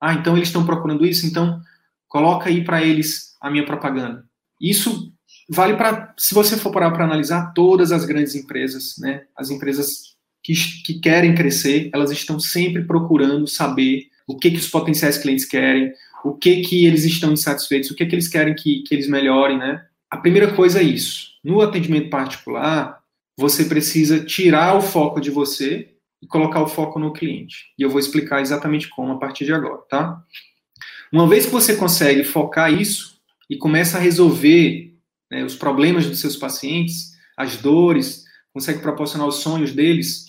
Ah, 0.00 0.14
então 0.14 0.36
eles 0.36 0.48
estão 0.48 0.64
procurando 0.64 1.04
isso, 1.04 1.26
então 1.26 1.60
coloca 2.06 2.48
aí 2.48 2.64
para 2.64 2.82
eles 2.82 3.36
a 3.40 3.50
minha 3.50 3.66
propaganda. 3.66 4.24
Isso 4.60 5.12
vale 5.48 5.76
para, 5.76 6.14
se 6.18 6.34
você 6.34 6.56
for 6.56 6.70
parar 6.70 6.90
para 6.90 7.04
analisar, 7.04 7.52
todas 7.52 7.90
as 7.90 8.04
grandes 8.04 8.34
empresas, 8.34 8.96
né? 8.98 9.24
As 9.36 9.50
empresas 9.50 10.17
que, 10.48 10.82
que 10.82 11.00
querem 11.00 11.34
crescer, 11.34 11.90
elas 11.92 12.10
estão 12.10 12.40
sempre 12.40 12.84
procurando 12.84 13.46
saber 13.46 14.08
o 14.26 14.36
que, 14.36 14.50
que 14.50 14.56
os 14.56 14.68
potenciais 14.68 15.18
clientes 15.18 15.44
querem, 15.44 15.92
o 16.24 16.32
que 16.34 16.62
que 16.62 16.86
eles 16.86 17.04
estão 17.04 17.32
insatisfeitos, 17.32 17.90
o 17.90 17.94
que 17.94 18.06
que 18.06 18.14
eles 18.14 18.28
querem 18.28 18.54
que, 18.54 18.82
que 18.82 18.94
eles 18.94 19.08
melhorem, 19.08 19.58
né? 19.58 19.84
A 20.10 20.16
primeira 20.16 20.54
coisa 20.54 20.80
é 20.80 20.82
isso. 20.82 21.28
No 21.44 21.60
atendimento 21.60 22.08
particular, 22.08 23.00
você 23.36 23.64
precisa 23.64 24.24
tirar 24.24 24.76
o 24.76 24.80
foco 24.80 25.20
de 25.20 25.30
você 25.30 25.88
e 26.20 26.26
colocar 26.26 26.62
o 26.62 26.68
foco 26.68 26.98
no 26.98 27.12
cliente. 27.12 27.66
E 27.78 27.82
eu 27.82 27.90
vou 27.90 28.00
explicar 28.00 28.40
exatamente 28.40 28.88
como 28.88 29.12
a 29.12 29.18
partir 29.18 29.44
de 29.44 29.52
agora, 29.52 29.82
tá? 29.88 30.22
Uma 31.12 31.28
vez 31.28 31.46
que 31.46 31.52
você 31.52 31.76
consegue 31.76 32.24
focar 32.24 32.72
isso 32.72 33.18
e 33.48 33.56
começa 33.56 33.96
a 33.96 34.00
resolver 34.00 34.94
né, 35.30 35.44
os 35.44 35.54
problemas 35.54 36.06
dos 36.06 36.20
seus 36.20 36.36
pacientes, 36.36 37.12
as 37.36 37.56
dores, 37.56 38.24
consegue 38.52 38.80
proporcionar 38.80 39.26
os 39.26 39.36
sonhos 39.36 39.72
deles, 39.72 40.27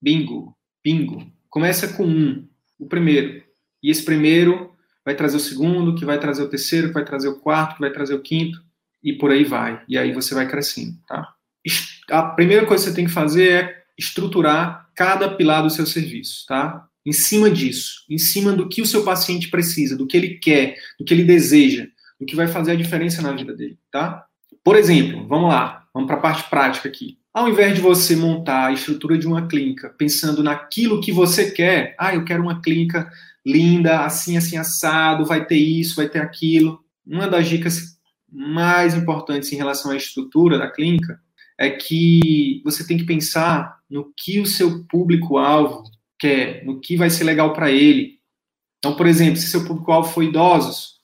bingo, 0.00 0.56
bingo. 0.82 1.30
Começa 1.48 1.88
com 1.88 2.04
um, 2.04 2.48
o 2.78 2.86
primeiro. 2.86 3.42
E 3.82 3.90
esse 3.90 4.04
primeiro 4.04 4.74
vai 5.04 5.14
trazer 5.14 5.36
o 5.36 5.40
segundo, 5.40 5.94
que 5.94 6.04
vai 6.04 6.18
trazer 6.18 6.42
o 6.42 6.48
terceiro, 6.48 6.88
que 6.88 6.94
vai 6.94 7.04
trazer 7.04 7.28
o 7.28 7.40
quarto, 7.40 7.74
que 7.74 7.80
vai 7.80 7.90
trazer 7.90 8.14
o 8.14 8.22
quinto, 8.22 8.62
e 9.02 9.12
por 9.12 9.30
aí 9.30 9.44
vai. 9.44 9.82
E 9.88 9.96
aí 9.98 10.12
você 10.12 10.34
vai 10.34 10.48
crescendo, 10.48 10.96
tá? 11.06 11.34
A 12.10 12.22
primeira 12.22 12.66
coisa 12.66 12.84
que 12.84 12.90
você 12.90 12.96
tem 12.96 13.06
que 13.06 13.12
fazer 13.12 13.50
é 13.50 13.82
estruturar 13.98 14.88
cada 14.94 15.28
pilar 15.34 15.62
do 15.62 15.70
seu 15.70 15.86
serviço, 15.86 16.44
tá? 16.46 16.86
Em 17.04 17.12
cima 17.12 17.50
disso, 17.50 18.04
em 18.10 18.18
cima 18.18 18.52
do 18.52 18.68
que 18.68 18.82
o 18.82 18.86
seu 18.86 19.04
paciente 19.04 19.48
precisa, 19.48 19.96
do 19.96 20.06
que 20.06 20.16
ele 20.16 20.34
quer, 20.34 20.76
do 20.98 21.04
que 21.04 21.14
ele 21.14 21.24
deseja, 21.24 21.86
do 22.18 22.26
que 22.26 22.36
vai 22.36 22.46
fazer 22.46 22.72
a 22.72 22.76
diferença 22.76 23.22
na 23.22 23.32
vida 23.32 23.54
dele, 23.54 23.78
tá? 23.90 24.26
Por 24.62 24.76
exemplo, 24.76 25.26
vamos 25.26 25.48
lá, 25.48 25.86
vamos 25.94 26.06
para 26.06 26.16
a 26.16 26.20
parte 26.20 26.48
prática 26.50 26.88
aqui. 26.88 27.18
Ao 27.32 27.48
invés 27.48 27.74
de 27.74 27.80
você 27.80 28.16
montar 28.16 28.66
a 28.66 28.72
estrutura 28.72 29.16
de 29.16 29.26
uma 29.26 29.46
clínica 29.46 29.94
pensando 29.96 30.42
naquilo 30.42 31.00
que 31.00 31.12
você 31.12 31.50
quer, 31.50 31.94
ah, 31.98 32.14
eu 32.14 32.24
quero 32.24 32.42
uma 32.42 32.60
clínica 32.60 33.10
linda, 33.46 34.04
assim, 34.04 34.36
assim, 34.36 34.56
assado, 34.56 35.24
vai 35.24 35.46
ter 35.46 35.56
isso, 35.56 35.96
vai 35.96 36.08
ter 36.08 36.20
aquilo. 36.20 36.84
Uma 37.06 37.28
das 37.28 37.48
dicas 37.48 37.98
mais 38.30 38.94
importantes 38.94 39.52
em 39.52 39.56
relação 39.56 39.92
à 39.92 39.96
estrutura 39.96 40.58
da 40.58 40.70
clínica 40.70 41.20
é 41.56 41.70
que 41.70 42.60
você 42.64 42.86
tem 42.86 42.96
que 42.96 43.04
pensar 43.04 43.78
no 43.88 44.12
que 44.16 44.40
o 44.40 44.46
seu 44.46 44.84
público-alvo 44.84 45.84
quer, 46.18 46.64
no 46.64 46.80
que 46.80 46.96
vai 46.96 47.10
ser 47.10 47.24
legal 47.24 47.52
para 47.52 47.70
ele. 47.70 48.18
Então, 48.78 48.96
por 48.96 49.06
exemplo, 49.06 49.36
se 49.36 49.48
seu 49.48 49.64
público-alvo 49.64 50.10
for 50.10 50.22
idosos, 50.22 51.00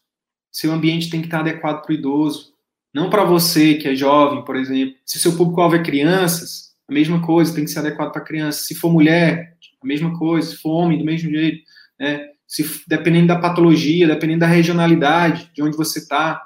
seu 0.50 0.72
ambiente 0.72 1.10
tem 1.10 1.20
que 1.20 1.26
estar 1.26 1.40
adequado 1.40 1.82
para 1.82 1.92
o 1.92 1.94
idoso. 1.94 2.54
Não 2.96 3.10
para 3.10 3.24
você 3.24 3.74
que 3.74 3.88
é 3.88 3.94
jovem, 3.94 4.42
por 4.42 4.56
exemplo. 4.56 4.94
Se 5.04 5.18
seu 5.18 5.36
público-alvo 5.36 5.76
é 5.76 5.82
crianças, 5.82 6.74
a 6.88 6.94
mesma 6.94 7.20
coisa, 7.20 7.54
tem 7.54 7.66
que 7.66 7.70
ser 7.70 7.80
adequado 7.80 8.10
para 8.10 8.24
criança. 8.24 8.60
Se 8.60 8.74
for 8.74 8.90
mulher, 8.90 9.54
a 9.82 9.86
mesma 9.86 10.18
coisa. 10.18 10.48
Se 10.48 10.56
for 10.56 10.70
homem, 10.70 10.96
do 10.96 11.04
mesmo 11.04 11.30
jeito. 11.30 11.62
Né? 12.00 12.26
Se, 12.48 12.82
dependendo 12.88 13.26
da 13.26 13.38
patologia, 13.38 14.06
dependendo 14.06 14.40
da 14.40 14.46
regionalidade 14.46 15.50
de 15.52 15.62
onde 15.62 15.76
você 15.76 15.98
está, 15.98 16.42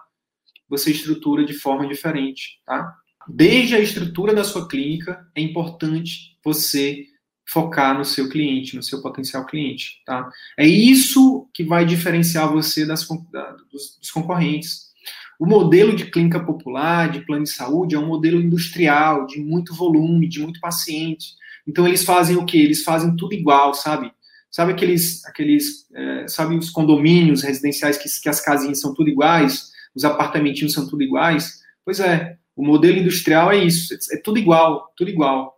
você 0.69 0.91
estrutura 0.91 1.45
de 1.45 1.55
forma 1.55 1.87
diferente, 1.87 2.61
tá? 2.67 2.97
Desde 3.29 3.77
a 3.77 3.81
estrutura 3.81 4.35
da 4.35 4.43
sua 4.43 4.67
clínica, 4.67 5.25
é 5.37 5.41
importante 5.41 6.37
você 6.45 7.05
focar 7.47 7.97
no 7.97 8.05
seu 8.05 8.29
cliente, 8.29 8.75
no 8.75 8.83
seu 8.83 9.01
potencial 9.01 9.47
cliente, 9.47 10.03
tá? 10.05 10.29
É 10.59 10.67
isso 10.67 11.49
que 11.55 11.63
vai 11.63 11.85
diferenciar 11.85 12.53
você 12.53 12.85
das, 12.85 13.07
da, 13.31 13.53
dos, 13.71 13.99
dos 14.01 14.11
concorrentes. 14.11 14.90
O 15.39 15.47
modelo 15.47 15.95
de 15.97 16.11
clínica 16.11 16.39
popular, 16.39 17.11
de 17.11 17.25
plano 17.25 17.45
de 17.45 17.51
saúde, 17.51 17.95
é 17.95 17.99
um 17.99 18.07
modelo 18.07 18.41
industrial, 18.41 19.27
de 19.27 19.41
muito 19.41 19.75
volume, 19.75 20.29
de 20.29 20.41
muito 20.41 20.61
paciente. 20.61 21.35
Então, 21.67 21.87
eles 21.87 22.05
fazem 22.05 22.37
o 22.37 22.45
quê? 22.45 22.59
Eles 22.59 22.83
fazem 22.83 23.17
tudo 23.17 23.35
igual, 23.35 23.73
sabe? 23.73 24.13
Sabe 24.51 24.73
aqueles, 24.73 25.25
aqueles 25.27 25.87
é, 25.95 26.27
sabe 26.29 26.57
os 26.57 26.71
condomínios 26.71 27.43
residenciais 27.43 27.97
que, 27.97 28.09
que 28.21 28.29
as 28.29 28.41
casinhas 28.41 28.81
são 28.81 28.93
tudo 28.93 29.09
iguais, 29.09 29.71
os 29.95 30.05
apartamentinhos 30.05 30.73
são 30.73 30.89
tudo 30.89 31.03
iguais? 31.03 31.61
Pois 31.85 32.01
é, 32.01 32.37
O 32.61 32.65
modelo 32.65 32.99
industrial 32.99 33.51
é 33.51 33.57
isso, 33.65 33.95
é 34.13 34.17
tudo 34.19 34.39
igual, 34.39 34.93
tudo 34.95 35.09
igual. 35.09 35.57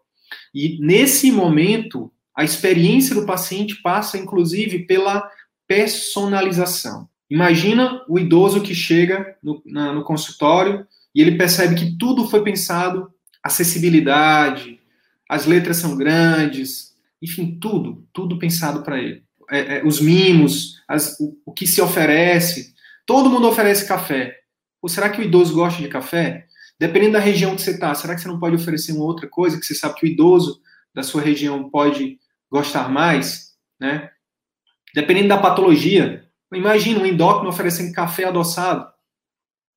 E 0.55 0.79
nesse 0.81 1.33
momento, 1.33 2.13
a 2.33 2.45
experiência 2.45 3.15
do 3.15 3.27
paciente 3.27 3.83
passa, 3.83 4.17
inclusive, 4.17 4.87
pela 4.87 5.29
personalização. 5.67 7.09
Imagina 7.33 8.05
o 8.07 8.19
idoso 8.19 8.61
que 8.61 8.75
chega 8.75 9.39
no, 9.43 9.63
na, 9.65 9.91
no 9.91 10.05
consultório 10.05 10.87
e 11.15 11.23
ele 11.23 11.39
percebe 11.39 11.75
que 11.75 11.97
tudo 11.97 12.29
foi 12.29 12.45
pensado, 12.45 13.11
acessibilidade, 13.43 14.79
as 15.27 15.47
letras 15.47 15.79
são 15.79 15.97
grandes, 15.97 16.95
enfim, 17.23 17.59
tudo, 17.59 18.07
tudo 18.13 18.39
pensado 18.39 18.83
para 18.83 18.99
ele. 18.99 19.25
É, 19.51 19.79
é, 19.79 19.83
os 19.83 19.99
mimos, 19.99 20.83
as, 20.87 21.19
o, 21.19 21.35
o, 21.47 21.53
que 21.55 21.67
se 21.67 21.81
oferece, 21.81 22.75
todo 23.07 23.31
mundo 23.31 23.49
oferece 23.49 23.89
café. 23.89 24.37
Ou 24.83 24.89
será 24.91 25.09
que 25.09 25.23
o 25.23 25.25
idoso 25.25 25.55
gosta 25.55 25.81
de 25.81 25.89
café? 25.89 26.45
Dependendo 26.79 27.15
da 27.15 27.19
região 27.19 27.57
que 27.57 27.63
você 27.63 27.71
está, 27.71 27.95
será 27.95 28.15
que 28.15 28.21
você 28.21 28.29
não 28.29 28.39
pode 28.39 28.57
oferecer 28.57 28.93
uma 28.93 29.07
outra 29.07 29.27
coisa 29.27 29.59
que 29.59 29.65
você 29.65 29.75
sabe 29.75 29.95
que 29.95 30.05
o 30.05 30.11
idoso 30.11 30.61
da 30.95 31.03
sua 31.03 31.23
região 31.23 31.71
pode 31.71 32.19
gostar 32.51 32.91
mais, 32.91 33.55
né? 33.81 34.11
Dependendo 34.95 35.29
da 35.29 35.39
patologia, 35.39 36.22
imagina 36.53 37.01
um 37.01 37.07
endócrino 37.07 37.49
oferecendo 37.49 37.93
café 37.93 38.25
adoçado 38.25 38.87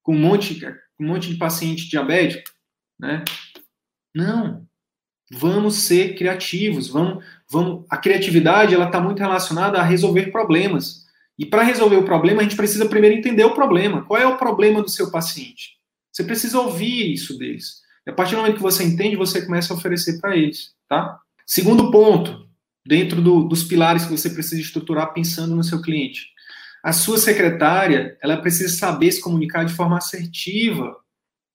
com 0.03 0.15
um 0.15 0.19
monte, 0.19 0.65
um 0.99 1.07
monte 1.07 1.30
de 1.30 1.38
paciente 1.38 1.89
diabético, 1.89 2.49
né? 2.99 3.23
Não. 4.13 4.65
Vamos 5.32 5.76
ser 5.76 6.15
criativos, 6.15 6.88
vamos, 6.88 7.23
vamos. 7.49 7.86
A 7.89 7.97
criatividade 7.97 8.76
ela 8.76 8.86
está 8.86 9.01
muito 9.01 9.19
relacionada 9.19 9.80
a 9.80 9.84
resolver 9.84 10.32
problemas. 10.32 11.05
E 11.38 11.45
para 11.45 11.63
resolver 11.63 11.97
o 11.97 12.05
problema, 12.05 12.41
a 12.41 12.43
gente 12.43 12.55
precisa 12.55 12.88
primeiro 12.88 13.17
entender 13.17 13.43
o 13.43 13.55
problema. 13.55 14.05
Qual 14.05 14.19
é 14.19 14.26
o 14.26 14.38
problema 14.38 14.82
do 14.82 14.89
seu 14.89 15.11
paciente? 15.11 15.76
Você 16.11 16.23
precisa 16.23 16.59
ouvir 16.59 17.11
isso 17.11 17.38
deles. 17.38 17.82
E 18.07 18.11
a 18.11 18.13
partir 18.13 18.36
do 18.36 18.38
momento 18.38 18.57
que 18.57 18.61
você 18.61 18.84
entende, 18.84 19.15
você 19.15 19.43
começa 19.43 19.73
a 19.73 19.76
oferecer 19.76 20.21
para 20.21 20.38
eles, 20.38 20.73
tá? 20.88 21.19
Segundo 21.45 21.91
ponto, 21.91 22.47
dentro 22.86 23.21
do, 23.21 23.43
dos 23.43 23.63
pilares 23.63 24.05
que 24.05 24.11
você 24.11 24.30
precisa 24.30 24.61
estruturar 24.61 25.11
pensando 25.11 25.55
no 25.55 25.63
seu 25.63 25.82
cliente. 25.82 26.34
A 26.86 26.93
sua 26.93 27.17
secretária, 27.17 28.17
ela 28.21 28.38
precisa 28.38 28.75
saber 28.75 29.11
se 29.11 29.21
comunicar 29.21 29.63
de 29.63 29.73
forma 29.73 29.97
assertiva 29.97 30.95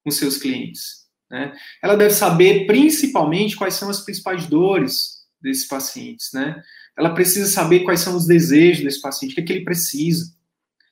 com 0.02 0.10
seus 0.10 0.36
clientes. 0.36 1.06
Né? 1.30 1.56
Ela 1.82 1.96
deve 1.96 2.14
saber, 2.14 2.66
principalmente, 2.66 3.56
quais 3.56 3.74
são 3.74 3.88
as 3.88 4.00
principais 4.00 4.46
dores 4.46 5.20
desses 5.40 5.68
pacientes. 5.68 6.30
Né? 6.32 6.60
Ela 6.98 7.14
precisa 7.14 7.46
saber 7.46 7.80
quais 7.80 8.00
são 8.00 8.16
os 8.16 8.26
desejos 8.26 8.82
desse 8.82 9.00
paciente, 9.00 9.32
o 9.32 9.34
que, 9.36 9.40
é 9.42 9.44
que 9.44 9.52
ele 9.52 9.64
precisa. 9.64 10.34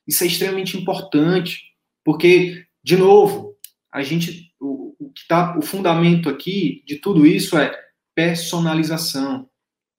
Isso 0.07 0.23
é 0.23 0.27
extremamente 0.27 0.77
importante, 0.77 1.61
porque, 2.05 2.65
de 2.81 2.95
novo, 2.95 3.57
a 3.91 4.01
gente, 4.01 4.53
o, 4.59 4.95
o 4.97 5.11
que 5.11 5.27
tá, 5.27 5.57
o 5.57 5.61
fundamento 5.61 6.29
aqui 6.29 6.81
de 6.87 6.95
tudo 6.95 7.27
isso 7.27 7.57
é 7.57 7.77
personalização 8.15 9.49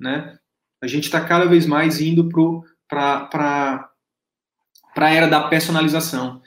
né? 0.01 0.38
A 0.82 0.86
gente 0.86 1.05
está 1.05 1.22
cada 1.22 1.45
vez 1.45 1.66
mais 1.66 2.01
indo 2.01 2.26
para 2.88 3.89
a 4.95 5.11
era 5.11 5.26
da 5.26 5.49
personalização. 5.49 6.41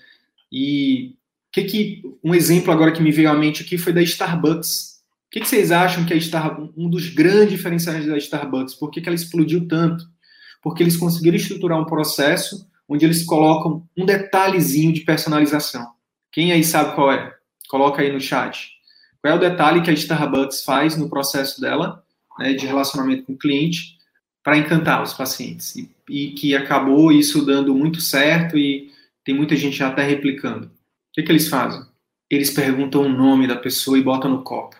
E 0.51 1.15
que 1.53 1.63
que 1.63 2.01
um 2.23 2.33
exemplo 2.33 2.73
agora 2.73 2.91
que 2.91 3.01
me 3.01 3.11
veio 3.11 3.29
à 3.29 3.33
mente 3.33 3.63
aqui 3.63 3.77
foi 3.77 3.93
da 3.93 4.01
Starbucks. 4.01 5.01
O 5.27 5.31
que, 5.31 5.39
que 5.39 5.47
vocês 5.47 5.71
acham 5.71 6.05
que 6.05 6.13
é 6.13 6.17
Starbucks, 6.17 6.73
um 6.75 6.89
dos 6.89 7.09
grandes 7.09 7.51
diferenciais 7.51 8.05
da 8.05 8.17
Starbucks? 8.17 8.73
Por 8.73 8.89
que, 8.89 9.01
que 9.01 9.07
ela 9.07 9.15
explodiu 9.15 9.67
tanto? 9.67 10.05
Porque 10.61 10.81
eles 10.81 10.97
conseguiram 10.97 11.37
estruturar 11.37 11.79
um 11.79 11.85
processo 11.85 12.67
onde 12.87 13.05
eles 13.05 13.23
colocam 13.23 13.87
um 13.95 14.05
detalhezinho 14.05 14.91
de 14.91 15.01
personalização. 15.01 15.91
Quem 16.31 16.51
aí 16.51 16.63
sabe 16.63 16.95
qual 16.95 17.11
é? 17.11 17.33
Coloca 17.69 18.01
aí 18.01 18.11
no 18.11 18.19
chat. 18.19 18.71
Qual 19.21 19.33
é 19.33 19.37
o 19.37 19.39
detalhe 19.39 19.81
que 19.81 19.89
a 19.89 19.93
Starbucks 19.93 20.63
faz 20.63 20.97
no 20.97 21.09
processo 21.09 21.61
dela 21.61 22.03
né, 22.39 22.53
de 22.53 22.65
relacionamento 22.65 23.23
com 23.23 23.33
o 23.33 23.37
cliente 23.37 23.97
para 24.43 24.57
encantar 24.57 25.01
os 25.01 25.13
pacientes. 25.13 25.75
E, 25.75 25.89
e, 26.09 26.31
que 26.31 26.55
acabou 26.55 27.11
isso 27.11 27.45
dando 27.45 27.73
muito 27.73 28.01
certo 28.01 28.57
e 28.57 28.91
tem 29.23 29.33
muita 29.33 29.55
gente 29.55 29.77
já 29.77 29.87
até 29.87 30.03
replicando. 30.03 30.67
O 30.67 30.69
que, 31.13 31.23
que 31.23 31.31
eles 31.31 31.47
fazem? 31.47 31.81
Eles 32.29 32.51
perguntam 32.51 33.03
o 33.03 33.09
nome 33.09 33.47
da 33.47 33.55
pessoa 33.55 33.97
e 33.97 34.03
botam 34.03 34.29
no 34.29 34.43
copo. 34.43 34.75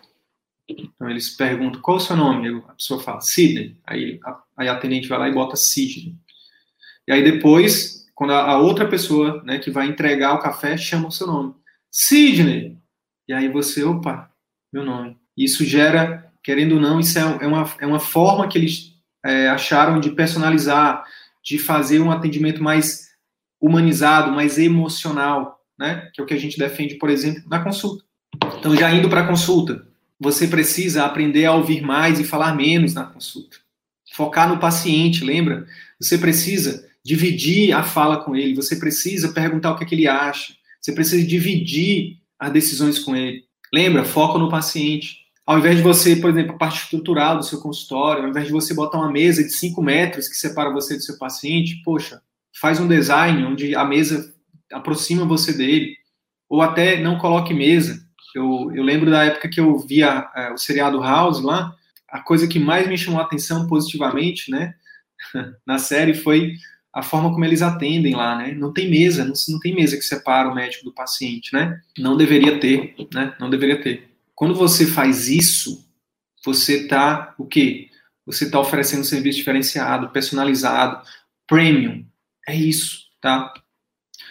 Então 0.68 1.08
eles 1.10 1.30
perguntam 1.30 1.80
qual 1.80 1.98
é 1.98 2.00
o 2.00 2.02
seu 2.02 2.16
nome, 2.16 2.62
a 2.68 2.72
pessoa 2.72 3.00
fala 3.00 3.20
Sidney, 3.20 3.76
aí 3.86 4.18
a, 4.24 4.42
aí 4.56 4.68
a 4.68 4.72
atendente 4.72 5.08
vai 5.08 5.18
lá 5.18 5.28
e 5.28 5.34
bota 5.34 5.56
Sidney. 5.56 6.14
E 7.06 7.12
aí 7.12 7.22
depois, 7.22 8.06
quando 8.14 8.32
a, 8.32 8.52
a 8.52 8.58
outra 8.58 8.88
pessoa, 8.88 9.42
né, 9.44 9.58
que 9.58 9.70
vai 9.70 9.86
entregar 9.86 10.34
o 10.34 10.40
café, 10.40 10.76
chama 10.76 11.08
o 11.08 11.12
seu 11.12 11.26
nome, 11.26 11.54
Sidney. 11.90 12.78
E 13.28 13.32
aí 13.32 13.48
você, 13.48 13.84
opa, 13.84 14.30
meu 14.72 14.84
nome. 14.84 15.16
Isso 15.36 15.64
gera 15.64 16.32
querendo 16.42 16.76
ou 16.76 16.80
não, 16.80 17.00
isso 17.00 17.18
é, 17.18 17.22
é, 17.22 17.46
uma, 17.46 17.74
é 17.80 17.86
uma 17.86 17.98
forma 17.98 18.46
que 18.46 18.58
eles 18.58 18.93
é, 19.24 19.48
acharam 19.48 19.98
de 19.98 20.10
personalizar, 20.10 21.04
de 21.42 21.58
fazer 21.58 22.00
um 22.00 22.10
atendimento 22.10 22.62
mais 22.62 23.08
humanizado, 23.60 24.30
mais 24.30 24.58
emocional, 24.58 25.60
né? 25.78 26.10
Que 26.12 26.20
é 26.20 26.24
o 26.24 26.26
que 26.26 26.34
a 26.34 26.40
gente 26.40 26.58
defende, 26.58 26.96
por 26.96 27.08
exemplo, 27.08 27.42
na 27.48 27.62
consulta. 27.62 28.04
Então, 28.58 28.76
já 28.76 28.92
indo 28.92 29.08
para 29.08 29.22
a 29.22 29.26
consulta, 29.26 29.86
você 30.20 30.46
precisa 30.46 31.04
aprender 31.04 31.46
a 31.46 31.54
ouvir 31.54 31.82
mais 31.82 32.20
e 32.20 32.24
falar 32.24 32.54
menos 32.54 32.94
na 32.94 33.04
consulta. 33.04 33.56
Focar 34.12 34.48
no 34.48 34.58
paciente, 34.58 35.24
lembra? 35.24 35.66
Você 36.00 36.18
precisa 36.18 36.86
dividir 37.04 37.72
a 37.72 37.82
fala 37.82 38.18
com 38.22 38.34
ele, 38.34 38.54
você 38.54 38.76
precisa 38.76 39.32
perguntar 39.32 39.72
o 39.72 39.76
que, 39.76 39.84
é 39.84 39.86
que 39.86 39.94
ele 39.94 40.08
acha, 40.08 40.54
você 40.80 40.92
precisa 40.92 41.26
dividir 41.26 42.18
as 42.38 42.52
decisões 42.52 42.98
com 42.98 43.16
ele. 43.16 43.44
Lembra? 43.72 44.04
Foca 44.04 44.38
no 44.38 44.48
paciente. 44.48 45.23
Ao 45.46 45.58
invés 45.58 45.76
de 45.76 45.82
você, 45.82 46.16
por 46.16 46.30
exemplo, 46.30 46.54
a 46.54 46.58
parte 46.58 46.82
estrutural 46.82 47.36
do 47.36 47.44
seu 47.44 47.60
consultório, 47.60 48.24
ao 48.24 48.30
invés 48.30 48.46
de 48.46 48.52
você 48.52 48.72
botar 48.72 48.98
uma 48.98 49.12
mesa 49.12 49.42
de 49.42 49.50
5 49.50 49.82
metros 49.82 50.26
que 50.26 50.36
separa 50.36 50.70
você 50.70 50.96
do 50.96 51.02
seu 51.02 51.18
paciente, 51.18 51.82
poxa, 51.84 52.22
faz 52.58 52.80
um 52.80 52.88
design 52.88 53.44
onde 53.44 53.74
a 53.74 53.84
mesa 53.84 54.34
aproxima 54.72 55.26
você 55.26 55.52
dele, 55.52 55.96
ou 56.48 56.62
até 56.62 57.00
não 57.00 57.18
coloque 57.18 57.52
mesa. 57.52 58.02
Eu, 58.34 58.70
eu 58.74 58.82
lembro 58.82 59.10
da 59.10 59.24
época 59.24 59.48
que 59.48 59.60
eu 59.60 59.78
via 59.78 60.28
é, 60.34 60.50
o 60.50 60.56
seriado 60.56 61.00
House 61.00 61.42
lá, 61.42 61.74
a 62.08 62.20
coisa 62.20 62.48
que 62.48 62.58
mais 62.58 62.88
me 62.88 62.96
chamou 62.96 63.20
a 63.20 63.24
atenção 63.24 63.66
positivamente, 63.66 64.50
né, 64.50 64.74
na 65.66 65.78
série 65.78 66.14
foi 66.14 66.54
a 66.92 67.02
forma 67.02 67.30
como 67.30 67.44
eles 67.44 67.60
atendem 67.60 68.14
lá, 68.14 68.38
né? 68.38 68.54
Não 68.54 68.72
tem 68.72 68.88
mesa, 68.88 69.24
não, 69.24 69.32
não 69.48 69.58
tem 69.58 69.74
mesa 69.74 69.96
que 69.96 70.04
separa 70.04 70.48
o 70.48 70.54
médico 70.54 70.84
do 70.84 70.94
paciente, 70.94 71.52
né? 71.52 71.80
Não 71.98 72.16
deveria 72.16 72.60
ter, 72.60 72.94
né? 73.12 73.34
Não 73.40 73.50
deveria 73.50 73.82
ter. 73.82 74.13
Quando 74.34 74.54
você 74.54 74.86
faz 74.86 75.28
isso, 75.28 75.86
você 76.44 76.82
está 76.82 77.34
o 77.38 77.46
quê? 77.46 77.88
Você 78.26 78.44
está 78.44 78.58
oferecendo 78.58 79.00
um 79.00 79.04
serviço 79.04 79.38
diferenciado, 79.38 80.10
personalizado, 80.10 81.02
premium. 81.46 82.04
É 82.46 82.54
isso, 82.54 83.04
tá? 83.20 83.52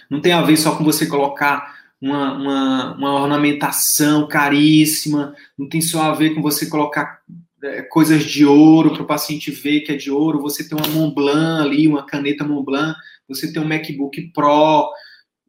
Não 0.09 0.19
tem 0.21 0.33
a 0.33 0.41
ver 0.41 0.57
só 0.57 0.75
com 0.75 0.83
você 0.83 1.05
colocar 1.05 1.73
uma, 2.01 2.33
uma, 2.33 2.95
uma 2.95 3.13
ornamentação 3.13 4.27
caríssima, 4.27 5.33
não 5.57 5.69
tem 5.69 5.81
só 5.81 6.03
a 6.03 6.13
ver 6.13 6.35
com 6.35 6.41
você 6.41 6.65
colocar 6.67 7.21
é, 7.63 7.81
coisas 7.83 8.25
de 8.25 8.45
ouro 8.45 8.91
para 8.91 9.03
o 9.03 9.07
paciente 9.07 9.49
ver 9.49 9.81
que 9.81 9.93
é 9.93 9.95
de 9.95 10.11
ouro, 10.11 10.41
você 10.41 10.67
tem 10.67 10.77
uma 10.77 10.87
Montblanc 10.87 11.65
ali, 11.65 11.87
uma 11.87 12.05
caneta 12.05 12.43
Montblanc, 12.43 12.95
você 13.27 13.51
tem 13.51 13.61
um 13.61 13.67
MacBook 13.67 14.21
Pro, 14.33 14.89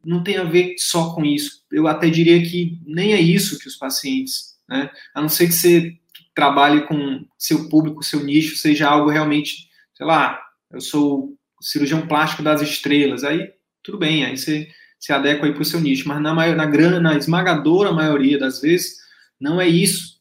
não 0.05 0.23
tem 0.23 0.37
a 0.37 0.43
ver 0.43 0.75
só 0.77 1.13
com 1.13 1.25
isso. 1.25 1.64
Eu 1.75 1.87
até 1.87 2.09
diria 2.09 2.41
que 2.41 2.79
nem 2.85 3.13
é 3.13 3.19
isso 3.19 3.59
que 3.59 3.67
os 3.67 3.75
pacientes, 3.75 4.55
né? 4.67 4.89
A 5.13 5.21
não 5.21 5.29
ser 5.29 5.47
que 5.47 5.53
você 5.53 5.97
trabalhe 6.33 6.87
com 6.87 7.25
seu 7.37 7.69
público, 7.69 8.03
seu 8.03 8.23
nicho, 8.23 8.55
seja 8.55 8.89
algo 8.89 9.09
realmente, 9.09 9.69
sei 9.93 10.05
lá, 10.05 10.39
eu 10.71 10.81
sou 10.81 11.33
cirurgião 11.61 12.07
plástico 12.07 12.43
das 12.43 12.61
estrelas, 12.61 13.23
aí 13.23 13.51
tudo 13.83 13.97
bem, 13.97 14.25
aí 14.25 14.37
você 14.37 14.67
se 14.99 15.13
adequa 15.13 15.45
aí 15.45 15.53
para 15.53 15.61
o 15.61 15.65
seu 15.65 15.79
nicho, 15.79 16.07
mas 16.07 16.21
na, 16.21 16.33
maior, 16.33 16.55
na 16.55 16.65
grana, 16.65 16.99
na 16.99 17.15
esmagadora 17.15 17.91
maioria 17.91 18.39
das 18.39 18.61
vezes, 18.61 18.97
não 19.39 19.59
é 19.61 19.67
isso. 19.67 20.15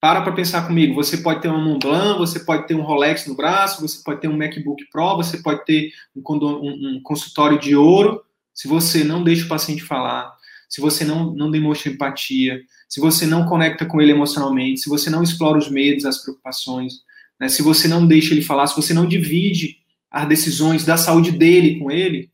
Para 0.00 0.20
para 0.20 0.32
pensar 0.32 0.66
comigo, 0.66 0.94
você 0.94 1.16
pode 1.16 1.40
ter 1.40 1.48
uma 1.48 1.58
Montblanc, 1.58 2.18
você 2.18 2.40
pode 2.40 2.66
ter 2.66 2.74
um 2.74 2.82
Rolex 2.82 3.26
no 3.26 3.34
braço, 3.34 3.80
você 3.80 4.02
pode 4.04 4.20
ter 4.20 4.28
um 4.28 4.36
MacBook 4.36 4.84
Pro, 4.90 5.16
você 5.16 5.38
pode 5.38 5.64
ter 5.64 5.90
um, 6.14 6.22
um, 6.22 6.96
um 6.96 7.00
consultório 7.02 7.58
de 7.58 7.74
ouro, 7.74 8.22
se 8.52 8.68
você 8.68 9.02
não 9.02 9.24
deixa 9.24 9.46
o 9.46 9.48
paciente 9.48 9.82
falar, 9.82 10.35
se 10.68 10.80
você 10.80 11.04
não, 11.04 11.32
não 11.34 11.50
demonstra 11.50 11.90
empatia, 11.90 12.60
se 12.88 13.00
você 13.00 13.26
não 13.26 13.46
conecta 13.46 13.86
com 13.86 14.00
ele 14.00 14.12
emocionalmente, 14.12 14.80
se 14.80 14.88
você 14.88 15.10
não 15.10 15.22
explora 15.22 15.58
os 15.58 15.70
medos, 15.70 16.04
as 16.04 16.22
preocupações, 16.22 17.02
né, 17.38 17.48
se 17.48 17.62
você 17.62 17.88
não 17.88 18.06
deixa 18.06 18.34
ele 18.34 18.42
falar, 18.42 18.66
se 18.66 18.76
você 18.76 18.92
não 18.92 19.06
divide 19.06 19.78
as 20.10 20.28
decisões 20.28 20.84
da 20.84 20.96
saúde 20.96 21.30
dele 21.32 21.78
com 21.78 21.90
ele, 21.90 22.30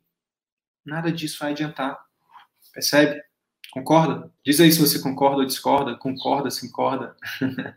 nada 0.85 1.11
disso 1.11 1.39
vai 1.41 1.53
adiantar. 1.53 1.99
Percebe? 2.73 3.21
Concorda? 3.71 4.31
Diz 4.45 4.61
aí 4.61 4.71
se 4.71 4.79
você 4.79 4.99
concorda 4.99 5.39
ou 5.39 5.47
discorda. 5.47 5.97
Concorda, 5.97 6.51
se 6.51 6.69
concorda. 6.69 7.17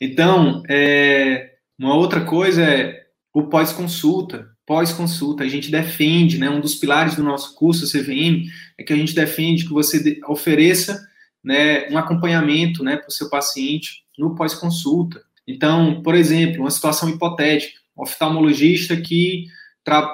então, 0.00 0.62
é, 0.68 1.56
uma 1.78 1.94
outra 1.94 2.24
coisa 2.24 2.62
é 2.62 3.06
o 3.32 3.44
pós-consulta 3.44 4.51
pós-consulta. 4.66 5.44
A 5.44 5.48
gente 5.48 5.70
defende, 5.70 6.38
né, 6.38 6.48
um 6.48 6.60
dos 6.60 6.74
pilares 6.74 7.14
do 7.14 7.22
nosso 7.22 7.54
curso 7.54 7.90
CVM 7.90 8.44
é 8.78 8.82
que 8.82 8.92
a 8.92 8.96
gente 8.96 9.14
defende 9.14 9.64
que 9.64 9.72
você 9.72 10.20
ofereça 10.26 11.00
né, 11.42 11.88
um 11.90 11.98
acompanhamento 11.98 12.84
né, 12.84 12.96
para 12.96 13.08
o 13.08 13.12
seu 13.12 13.28
paciente 13.28 14.04
no 14.18 14.34
pós-consulta. 14.34 15.22
Então, 15.46 16.02
por 16.02 16.14
exemplo, 16.14 16.60
uma 16.60 16.70
situação 16.70 17.08
hipotética, 17.08 17.78
um 17.96 18.02
oftalmologista 18.02 18.96
que, 18.96 19.46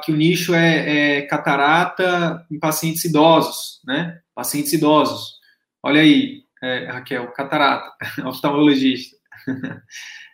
que 0.04 0.12
o 0.12 0.16
nicho 0.16 0.54
é, 0.54 1.18
é 1.18 1.22
catarata 1.22 2.46
em 2.50 2.58
pacientes 2.58 3.04
idosos, 3.04 3.80
né? 3.84 4.18
Pacientes 4.34 4.72
idosos. 4.72 5.34
Olha 5.82 6.00
aí, 6.00 6.42
é, 6.62 6.86
Raquel, 6.86 7.26
catarata, 7.32 7.92
oftalmologista. 8.26 9.16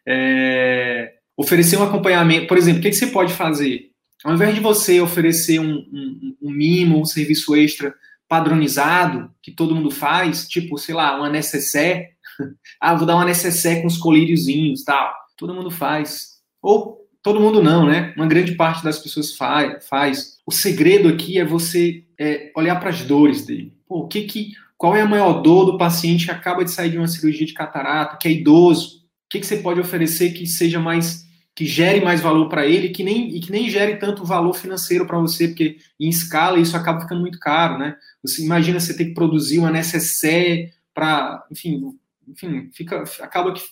é, 0.07 1.15
oferecer 1.37 1.77
um 1.77 1.85
acompanhamento, 1.85 2.47
por 2.47 2.57
exemplo, 2.57 2.79
o 2.79 2.83
que, 2.83 2.91
que, 2.91 2.97
você 2.97 3.09
pode 3.09 3.33
fazer? 3.33 3.91
Ao 4.25 4.35
invés 4.35 4.55
de 4.55 4.61
você 4.61 5.01
oferecer 5.01 5.61
um, 5.61 5.75
um, 5.93 6.37
um 6.43 6.51
mimo, 6.51 7.01
um 7.01 7.05
serviço 7.05 7.55
extra 7.55 7.95
padronizado, 8.27 9.31
que 9.43 9.53
todo 9.53 9.75
mundo 9.75 9.91
faz, 9.91 10.49
tipo, 10.49 10.79
sei 10.79 10.95
lá, 10.95 11.17
uma 11.17 11.29
necessaire, 11.29 12.09
ah, 12.81 12.95
vou 12.95 13.07
dar 13.07 13.17
uma 13.17 13.25
necessaire 13.25 13.83
com 13.83 13.87
os 13.87 13.99
colíriozinhos 13.99 14.83
tal, 14.83 15.15
todo 15.37 15.55
mundo 15.55 15.71
faz. 15.71 16.39
Ou 16.63 17.07
todo 17.23 17.41
mundo 17.41 17.63
não, 17.63 17.87
né? 17.87 18.13
Uma 18.17 18.27
grande 18.27 18.53
parte 18.53 18.83
das 18.83 18.99
pessoas 18.99 19.37
faz. 19.37 20.39
O 20.47 20.51
segredo 20.51 21.09
aqui 21.09 21.39
é 21.39 21.45
você 21.45 22.05
é, 22.19 22.51
olhar 22.57 22.81
para 22.81 22.91
as 22.91 23.03
dores 23.03 23.45
dele. 23.45 23.75
Pô, 23.87 24.01
o 24.01 24.09
que 24.09 24.23
que 24.23 24.53
qual 24.77 24.97
é 24.97 25.01
a 25.01 25.07
maior 25.07 25.41
dor 25.41 25.65
do 25.65 25.79
paciente 25.79 26.27
que 26.27 26.31
acaba 26.31 26.65
de 26.65 26.71
sair 26.71 26.91
de 26.91 26.99
uma 26.99 27.07
cirurgia 27.07 27.47
de 27.47 27.55
catarata, 27.55 28.19
que 28.19 28.29
é 28.29 28.33
idoso? 28.33 28.99
O 28.99 29.31
que, 29.31 29.41
que 29.41 29.47
você 29.47 29.57
pode 29.57 29.81
oferecer 29.81 30.33
que 30.33 30.47
seja 30.47 30.79
mais, 30.79 31.24
que 31.55 31.67
gere 31.67 32.01
mais 32.01 32.21
valor 32.21 32.49
para 32.49 32.67
ele 32.67 32.89
que 32.89 33.05
nem, 33.05 33.37
e 33.37 33.41
que 33.41 33.53
nem 33.53 33.71
gere 33.71 33.97
tanto 33.97 34.25
valor 34.25 34.55
financeiro 34.55 35.07
para 35.07 35.19
você, 35.19 35.49
porque 35.49 35.77
em 36.01 36.09
escala 36.09 36.59
isso 36.59 36.77
acaba 36.77 37.01
ficando 37.01 37.21
muito 37.21 37.39
caro, 37.39 37.79
né? 37.79 37.97
Você 38.23 38.43
imagina 38.43 38.81
você 38.81 38.97
ter 38.97 39.05
que 39.05 39.15
produzir 39.15 39.59
uma 39.59 39.71
necessaire 39.71 40.73
para, 40.93 41.47
enfim, 41.51 41.97
enfim, 42.27 42.71
fica, 42.73 43.05
acaba 43.21 43.53
que, 43.53 43.63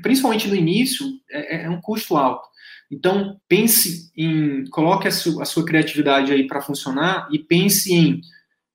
principalmente 0.00 0.48
no 0.48 0.54
início, 0.54 1.06
é, 1.30 1.56
é, 1.56 1.64
é 1.64 1.70
um 1.70 1.80
custo 1.80 2.16
alto. 2.16 2.48
Então, 2.90 3.38
pense 3.48 4.10
em, 4.16 4.64
coloque 4.70 5.06
a, 5.06 5.10
su, 5.10 5.42
a 5.42 5.44
sua 5.44 5.64
criatividade 5.64 6.32
aí 6.32 6.46
para 6.46 6.62
funcionar 6.62 7.28
e 7.30 7.38
pense 7.38 7.92
em 7.92 8.20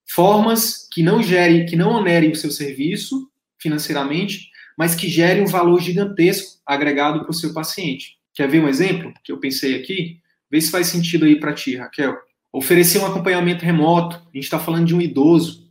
formas 0.06 0.88
que 0.92 1.02
não 1.02 1.22
gerem, 1.22 1.66
que 1.66 1.76
não 1.76 1.90
onerem 1.90 2.30
o 2.30 2.36
seu 2.36 2.50
serviço 2.50 3.28
financeiramente, 3.58 4.50
mas 4.76 4.94
que 4.94 5.08
gerem 5.08 5.42
um 5.42 5.46
valor 5.46 5.80
gigantesco 5.80 6.60
agregado 6.64 7.20
para 7.20 7.30
o 7.30 7.34
seu 7.34 7.52
paciente. 7.52 8.19
Quer 8.40 8.48
ver 8.48 8.60
um 8.60 8.68
exemplo 8.68 9.12
que 9.22 9.30
eu 9.30 9.38
pensei 9.38 9.78
aqui? 9.78 10.18
Vê 10.50 10.58
se 10.58 10.70
faz 10.70 10.86
sentido 10.86 11.26
aí 11.26 11.38
para 11.38 11.52
ti, 11.52 11.76
Raquel. 11.76 12.16
Oferecer 12.50 12.98
um 12.98 13.04
acompanhamento 13.04 13.66
remoto. 13.66 14.16
A 14.16 14.34
gente 14.34 14.44
está 14.44 14.58
falando 14.58 14.86
de 14.86 14.94
um 14.94 15.00
idoso. 15.02 15.70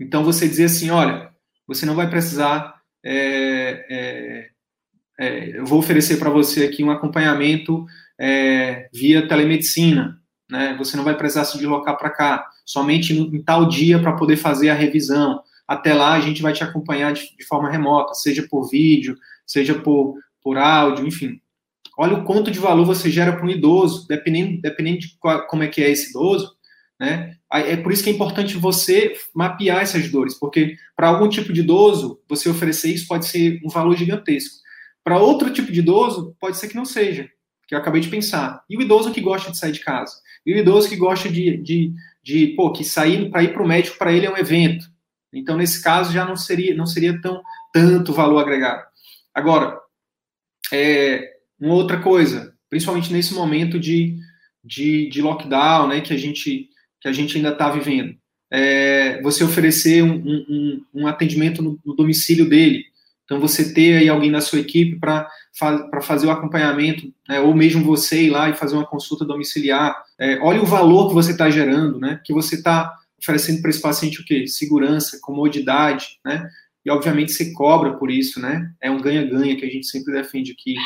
Então 0.00 0.24
você 0.24 0.48
dizer 0.48 0.64
assim, 0.64 0.90
olha, 0.90 1.30
você 1.64 1.86
não 1.86 1.94
vai 1.94 2.10
precisar. 2.10 2.74
É, 3.04 3.86
é, 3.88 4.48
é, 5.20 5.58
eu 5.60 5.64
vou 5.64 5.78
oferecer 5.78 6.16
para 6.18 6.28
você 6.28 6.64
aqui 6.64 6.82
um 6.82 6.90
acompanhamento 6.90 7.86
é, 8.18 8.88
via 8.92 9.28
telemedicina 9.28 10.18
né? 10.50 10.74
Você 10.78 10.96
não 10.96 11.04
vai 11.04 11.16
precisar 11.16 11.44
se 11.44 11.56
deslocar 11.58 11.96
para 11.96 12.10
cá, 12.10 12.48
somente 12.64 13.12
em 13.12 13.42
tal 13.42 13.68
dia 13.68 14.00
para 14.00 14.16
poder 14.16 14.36
fazer 14.36 14.70
a 14.70 14.74
revisão. 14.74 15.40
Até 15.66 15.92
lá 15.92 16.14
a 16.14 16.20
gente 16.20 16.40
vai 16.40 16.52
te 16.52 16.64
acompanhar 16.64 17.12
de, 17.12 17.36
de 17.36 17.44
forma 17.44 17.70
remota, 17.70 18.14
seja 18.14 18.44
por 18.48 18.68
vídeo, 18.68 19.16
seja 19.46 19.74
por, 19.74 20.16
por 20.42 20.56
áudio, 20.56 21.06
enfim. 21.06 21.40
Olha 22.00 22.14
o 22.14 22.24
quanto 22.24 22.48
de 22.48 22.60
valor 22.60 22.86
você 22.86 23.10
gera 23.10 23.32
para 23.32 23.44
um 23.44 23.50
idoso, 23.50 24.06
dependendo, 24.06 24.60
dependendo 24.62 25.00
de 25.00 25.16
qual, 25.18 25.44
como 25.48 25.64
é 25.64 25.66
que 25.66 25.82
é 25.82 25.90
esse 25.90 26.10
idoso, 26.10 26.56
né? 26.98 27.34
É 27.50 27.76
por 27.76 27.90
isso 27.90 28.04
que 28.04 28.10
é 28.10 28.12
importante 28.12 28.56
você 28.56 29.14
mapear 29.34 29.82
essas 29.82 30.08
dores, 30.08 30.34
porque 30.34 30.76
para 30.94 31.08
algum 31.08 31.28
tipo 31.28 31.52
de 31.52 31.60
idoso, 31.60 32.20
você 32.28 32.48
oferecer 32.48 32.92
isso 32.92 33.08
pode 33.08 33.26
ser 33.26 33.60
um 33.64 33.68
valor 33.68 33.96
gigantesco. 33.96 34.56
Para 35.02 35.18
outro 35.18 35.50
tipo 35.52 35.72
de 35.72 35.80
idoso, 35.80 36.36
pode 36.38 36.56
ser 36.56 36.68
que 36.68 36.76
não 36.76 36.84
seja, 36.84 37.28
que 37.66 37.74
eu 37.74 37.78
acabei 37.78 38.00
de 38.00 38.08
pensar. 38.08 38.62
E 38.70 38.76
o 38.76 38.82
idoso 38.82 39.10
que 39.10 39.20
gosta 39.20 39.50
de 39.50 39.58
sair 39.58 39.72
de 39.72 39.80
casa? 39.80 40.12
E 40.46 40.54
o 40.54 40.56
idoso 40.56 40.88
que 40.88 40.96
gosta 40.96 41.28
de, 41.28 41.56
de, 41.56 41.92
de 42.22 42.46
pô, 42.48 42.70
que 42.70 42.84
sair 42.84 43.28
para 43.28 43.42
ir 43.42 43.52
para 43.52 43.62
o 43.62 43.66
médico 43.66 43.98
para 43.98 44.12
ele 44.12 44.26
é 44.26 44.30
um 44.30 44.36
evento. 44.36 44.86
Então, 45.32 45.56
nesse 45.56 45.82
caso, 45.82 46.12
já 46.12 46.24
não 46.24 46.36
seria, 46.36 46.76
não 46.76 46.86
seria 46.86 47.20
tão 47.20 47.42
tanto 47.72 48.12
valor 48.12 48.40
agregado. 48.40 48.82
Agora, 49.34 49.78
é, 50.72 51.37
uma 51.60 51.74
outra 51.74 52.00
coisa, 52.00 52.54
principalmente 52.68 53.12
nesse 53.12 53.34
momento 53.34 53.78
de, 53.78 54.16
de, 54.64 55.08
de 55.08 55.22
lockdown, 55.22 55.88
né, 55.88 56.00
que 56.00 56.12
a 56.12 56.16
gente, 56.16 56.68
que 57.00 57.08
a 57.08 57.12
gente 57.12 57.36
ainda 57.36 57.50
está 57.50 57.70
vivendo, 57.70 58.16
é, 58.50 59.20
você 59.22 59.44
oferecer 59.44 60.02
um, 60.02 60.14
um, 60.14 60.84
um 60.94 61.06
atendimento 61.06 61.62
no, 61.62 61.78
no, 61.84 61.94
domicílio 61.94 62.48
dele. 62.48 62.84
Então, 63.24 63.38
você 63.38 63.74
ter 63.74 63.98
aí 63.98 64.08
alguém 64.08 64.30
da 64.30 64.40
sua 64.40 64.60
equipe 64.60 64.98
para 64.98 65.28
para 65.90 66.00
fazer 66.00 66.28
o 66.28 66.30
acompanhamento, 66.30 67.12
né, 67.28 67.40
ou 67.40 67.52
mesmo 67.52 67.84
você 67.84 68.24
ir 68.24 68.30
lá 68.30 68.48
e 68.48 68.54
fazer 68.54 68.76
uma 68.76 68.86
consulta 68.86 69.24
domiciliar. 69.24 70.04
É, 70.16 70.38
olha 70.38 70.62
o 70.62 70.66
valor 70.66 71.08
que 71.08 71.14
você 71.14 71.32
está 71.32 71.50
gerando, 71.50 71.98
né, 71.98 72.20
que 72.24 72.32
você 72.32 72.54
está 72.54 72.94
oferecendo 73.20 73.60
para 73.60 73.70
esse 73.70 73.82
paciente 73.82 74.20
o 74.20 74.24
quê? 74.24 74.46
Segurança, 74.46 75.18
comodidade, 75.20 76.18
né? 76.24 76.48
E 76.84 76.90
obviamente 76.90 77.32
você 77.32 77.52
cobra 77.52 77.94
por 77.94 78.10
isso, 78.10 78.40
né? 78.40 78.72
É 78.80 78.88
um 78.88 79.00
ganha-ganha 79.00 79.56
que 79.56 79.64
a 79.64 79.68
gente 79.68 79.86
sempre 79.86 80.12
defende 80.12 80.52
aqui. 80.52 80.76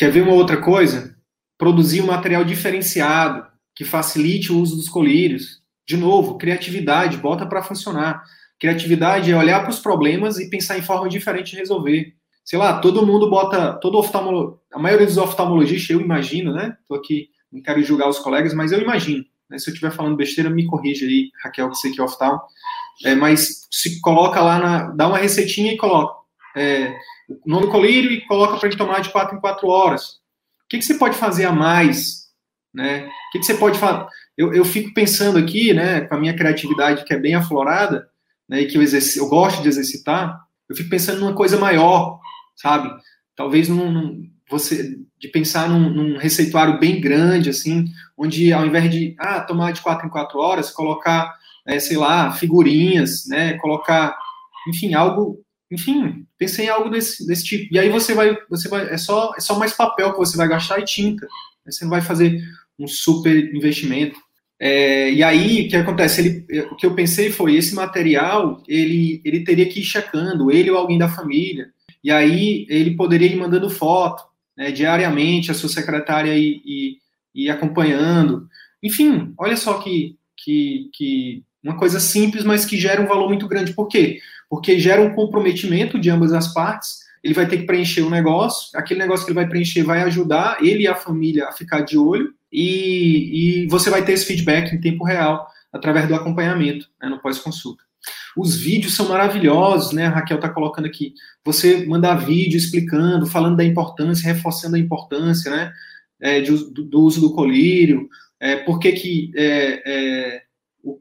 Quer 0.00 0.10
ver 0.10 0.22
uma 0.22 0.32
outra 0.32 0.56
coisa? 0.56 1.14
Produzir 1.58 2.00
um 2.00 2.06
material 2.06 2.42
diferenciado 2.42 3.46
que 3.76 3.84
facilite 3.84 4.50
o 4.50 4.58
uso 4.58 4.74
dos 4.76 4.88
colírios. 4.88 5.60
De 5.86 5.94
novo, 5.94 6.38
criatividade, 6.38 7.18
bota 7.18 7.44
para 7.44 7.62
funcionar. 7.62 8.24
Criatividade 8.58 9.30
é 9.30 9.36
olhar 9.36 9.60
para 9.60 9.68
os 9.68 9.78
problemas 9.78 10.38
e 10.38 10.48
pensar 10.48 10.78
em 10.78 10.82
forma 10.82 11.06
diferente 11.06 11.50
de 11.50 11.58
resolver 11.58 12.14
sei 12.50 12.58
lá, 12.58 12.80
todo 12.80 13.06
mundo 13.06 13.30
bota, 13.30 13.74
todo 13.74 13.98
oftalmolo, 13.98 14.60
a 14.72 14.78
maioria 14.78 15.06
dos 15.06 15.18
oftalmologistas, 15.18 15.90
eu 15.90 16.00
imagino, 16.00 16.52
né? 16.52 16.76
Tô 16.88 16.96
aqui, 16.96 17.28
não 17.52 17.62
quero 17.62 17.80
julgar 17.84 18.08
os 18.08 18.18
colegas, 18.18 18.52
mas 18.54 18.72
eu 18.72 18.80
imagino. 18.80 19.24
Né? 19.48 19.56
Se 19.56 19.70
eu 19.70 19.72
estiver 19.72 19.92
falando 19.92 20.16
besteira, 20.16 20.50
me 20.50 20.66
corrija 20.66 21.06
aí, 21.06 21.30
Raquel, 21.44 21.70
que 21.70 21.76
você 21.76 21.90
que 21.90 22.00
é 22.00 22.02
oftalmo. 22.02 22.40
É, 23.04 23.14
mas 23.14 23.68
se 23.70 24.00
coloca 24.00 24.40
lá, 24.40 24.58
na, 24.58 24.90
dá 24.90 25.06
uma 25.06 25.18
receitinha 25.18 25.74
e 25.74 25.76
coloca 25.76 26.12
é, 26.56 26.92
o 27.44 27.48
nome 27.48 27.68
colírio 27.68 28.10
e 28.10 28.26
coloca 28.26 28.56
para 28.56 28.68
ele 28.68 28.76
tomar 28.76 29.00
de 29.00 29.10
4 29.10 29.36
em 29.36 29.40
4 29.40 29.68
horas. 29.68 30.20
O 30.64 30.68
que, 30.68 30.78
que 30.78 30.84
você 30.84 30.94
pode 30.94 31.16
fazer 31.16 31.44
a 31.44 31.52
mais? 31.52 32.28
Né? 32.72 33.06
O 33.06 33.32
que, 33.32 33.38
que 33.38 33.46
você 33.46 33.54
pode 33.54 33.78
fazer? 33.78 34.06
Eu, 34.36 34.52
eu 34.52 34.64
fico 34.64 34.94
pensando 34.94 35.38
aqui, 35.38 35.72
né, 35.72 36.02
com 36.02 36.14
a 36.14 36.18
minha 36.18 36.34
criatividade 36.34 37.04
que 37.04 37.12
é 37.12 37.18
bem 37.18 37.34
aflorada, 37.34 38.08
né, 38.48 38.62
e 38.62 38.66
que 38.66 38.78
eu, 38.78 38.82
eu 38.82 39.28
gosto 39.28 39.62
de 39.62 39.68
exercitar, 39.68 40.40
eu 40.68 40.76
fico 40.76 40.88
pensando 40.88 41.20
numa 41.20 41.34
coisa 41.34 41.58
maior, 41.58 42.18
sabe? 42.56 42.90
Talvez 43.36 43.68
num, 43.68 43.90
num 43.90 44.30
você 44.50 44.98
de 45.18 45.28
pensar 45.28 45.68
num, 45.68 45.90
num, 45.90 46.18
receituário 46.18 46.80
bem 46.80 47.00
grande, 47.00 47.50
assim, 47.50 47.84
onde 48.16 48.52
ao 48.52 48.66
invés 48.66 48.90
de 48.90 49.14
ah, 49.18 49.40
tomar 49.40 49.72
de 49.72 49.80
quatro 49.80 50.06
em 50.06 50.10
quatro 50.10 50.38
horas, 50.38 50.70
colocar, 50.70 51.32
é, 51.66 51.78
sei 51.78 51.96
lá, 51.96 52.32
figurinhas, 52.32 53.26
né? 53.26 53.54
Colocar, 53.58 54.16
enfim, 54.68 54.94
algo, 54.94 55.38
enfim, 55.70 56.26
pensei 56.36 56.66
em 56.66 56.68
algo 56.68 56.90
desse, 56.90 57.26
desse 57.26 57.44
tipo. 57.44 57.72
E 57.72 57.78
aí 57.78 57.88
você 57.88 58.12
vai, 58.14 58.36
você 58.48 58.68
vai, 58.68 58.92
é 58.92 58.96
só, 58.96 59.32
é 59.36 59.40
só 59.40 59.58
mais 59.58 59.72
papel 59.72 60.12
que 60.12 60.18
você 60.18 60.36
vai 60.36 60.48
gastar 60.48 60.80
e 60.80 60.84
tinta. 60.84 61.26
Você 61.64 61.84
não 61.84 61.90
vai 61.90 62.00
fazer 62.00 62.42
um 62.78 62.88
super 62.88 63.36
investimento. 63.54 64.18
É, 64.58 65.10
e 65.12 65.22
aí, 65.22 65.66
o 65.66 65.68
que 65.70 65.76
acontece? 65.76 66.20
Ele, 66.20 66.62
o 66.64 66.76
que 66.76 66.84
eu 66.84 66.94
pensei 66.94 67.30
foi, 67.30 67.54
esse 67.54 67.74
material, 67.74 68.62
ele, 68.68 69.22
ele 69.24 69.44
teria 69.44 69.66
que 69.66 69.80
ir 69.80 69.84
checando, 69.84 70.50
ele 70.50 70.70
ou 70.70 70.76
alguém 70.76 70.98
da 70.98 71.08
família, 71.08 71.70
e 72.02 72.10
aí 72.10 72.66
ele 72.68 72.94
poderia 72.96 73.28
ir 73.28 73.36
mandando 73.36 73.70
foto 73.70 74.22
né, 74.56 74.70
diariamente, 74.70 75.50
a 75.50 75.54
sua 75.54 75.68
secretária 75.68 76.36
e, 76.36 76.60
e, 76.64 76.98
e, 77.34 77.50
acompanhando. 77.50 78.48
Enfim, 78.82 79.32
olha 79.38 79.56
só 79.56 79.78
que, 79.78 80.16
que, 80.36 80.90
que 80.92 81.42
uma 81.62 81.78
coisa 81.78 82.00
simples, 82.00 82.44
mas 82.44 82.66
que 82.66 82.76
gera 82.76 83.00
um 83.00 83.06
valor 83.06 83.28
muito 83.28 83.48
grande. 83.48 83.72
Por 83.72 83.88
quê? 83.88 84.18
Porque 84.18 84.20
gera 84.78 85.02
um 85.02 85.14
comprometimento 85.14 85.98
de 85.98 86.10
ambas 86.10 86.32
as 86.32 86.52
partes. 86.52 87.00
Ele 87.22 87.34
vai 87.34 87.46
ter 87.46 87.58
que 87.58 87.66
preencher 87.66 88.00
o 88.02 88.06
um 88.06 88.10
negócio, 88.10 88.78
aquele 88.78 89.00
negócio 89.00 89.26
que 89.26 89.32
ele 89.32 89.40
vai 89.40 89.48
preencher 89.48 89.82
vai 89.82 90.02
ajudar 90.02 90.58
ele 90.62 90.84
e 90.84 90.88
a 90.88 90.94
família 90.94 91.48
a 91.48 91.52
ficar 91.52 91.82
de 91.82 91.98
olho, 91.98 92.32
e, 92.50 93.64
e 93.64 93.66
você 93.68 93.90
vai 93.90 94.04
ter 94.04 94.12
esse 94.12 94.24
feedback 94.24 94.74
em 94.74 94.80
tempo 94.80 95.04
real 95.04 95.46
através 95.72 96.08
do 96.08 96.14
acompanhamento 96.14 96.88
né, 97.00 97.08
no 97.08 97.20
pós-consulta. 97.20 97.84
Os 98.36 98.56
vídeos 98.56 98.94
são 98.94 99.08
maravilhosos, 99.08 99.92
né? 99.92 100.06
A 100.06 100.10
Raquel 100.10 100.36
está 100.36 100.48
colocando 100.48 100.86
aqui. 100.86 101.14
Você 101.44 101.84
mandar 101.86 102.14
vídeo 102.14 102.56
explicando, 102.56 103.26
falando 103.26 103.56
da 103.56 103.64
importância, 103.64 104.32
reforçando 104.32 104.76
a 104.76 104.78
importância, 104.78 105.50
né? 105.50 105.72
É, 106.20 106.40
de, 106.40 106.50
do, 106.50 106.84
do, 106.84 107.00
uso 107.00 107.20
do 107.20 107.34
colírio, 107.34 108.08
é, 108.38 108.56
por 108.56 108.78
que, 108.78 108.92
que 108.92 109.32
é, 109.34 109.82
é, 109.86 110.42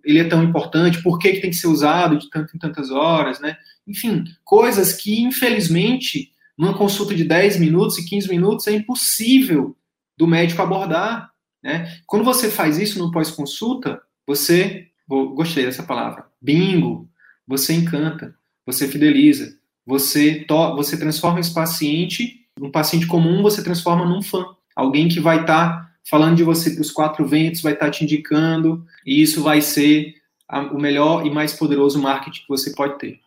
ele 0.04 0.20
é 0.20 0.24
tão 0.24 0.44
importante, 0.44 1.02
por 1.02 1.18
que, 1.20 1.34
que 1.34 1.42
tem 1.42 1.50
que 1.50 1.56
ser 1.56 1.68
usado 1.68 2.18
de 2.18 2.30
tanto 2.30 2.56
em 2.56 2.60
tantas 2.60 2.92
horas, 2.92 3.40
né? 3.40 3.58
Enfim, 3.88 4.24
coisas 4.44 4.94
que, 4.94 5.22
infelizmente, 5.22 6.32
numa 6.58 6.78
consulta 6.78 7.16
de 7.16 7.24
10 7.24 7.60
minutos 7.60 7.98
e 7.98 8.06
15 8.06 8.30
minutos 8.30 8.68
é 8.68 8.74
impossível 8.74 9.76
do 10.18 10.28
médico 10.28 10.62
abordar, 10.62 11.32
né? 11.64 12.00
Quando 12.06 12.26
você 12.26 12.50
faz 12.50 12.78
isso 12.78 13.00
no 13.00 13.12
pós-consulta, 13.12 14.02
você, 14.28 14.88
gostei 15.08 15.66
dessa 15.66 15.84
palavra, 15.84 16.26
bingo, 16.42 17.10
você 17.48 17.74
encanta, 17.74 18.36
você 18.66 18.88
fideliza, 18.88 19.58
você, 19.86 20.46
você 20.76 20.98
transforma 20.98 21.40
esse 21.40 21.54
paciente, 21.54 22.46
um 22.60 22.70
paciente 22.70 23.08
comum, 23.08 23.42
você 23.42 23.64
transforma 23.64 24.06
num 24.06 24.22
fã. 24.22 24.46
Alguém 24.76 25.08
que 25.08 25.20
vai 25.20 25.42
estar 25.42 25.70
tá 25.70 25.89
falando 26.08 26.38
de 26.38 26.44
você 26.44 26.72
para 26.72 26.82
os 26.82 26.92
quatro 26.92 27.26
ventos, 27.26 27.62
vai 27.62 27.74
estar 27.74 27.86
tá 27.86 27.92
te 27.92 28.04
indicando, 28.04 28.86
e 29.06 29.22
isso 29.22 29.42
vai 29.42 29.62
ser 29.62 30.16
a, 30.48 30.62
o 30.62 30.80
melhor 30.80 31.26
e 31.26 31.30
mais 31.30 31.54
poderoso 31.54 32.02
marketing 32.02 32.42
que 32.42 32.50
você 32.50 32.72
pode 32.72 32.98
ter. 32.98 33.20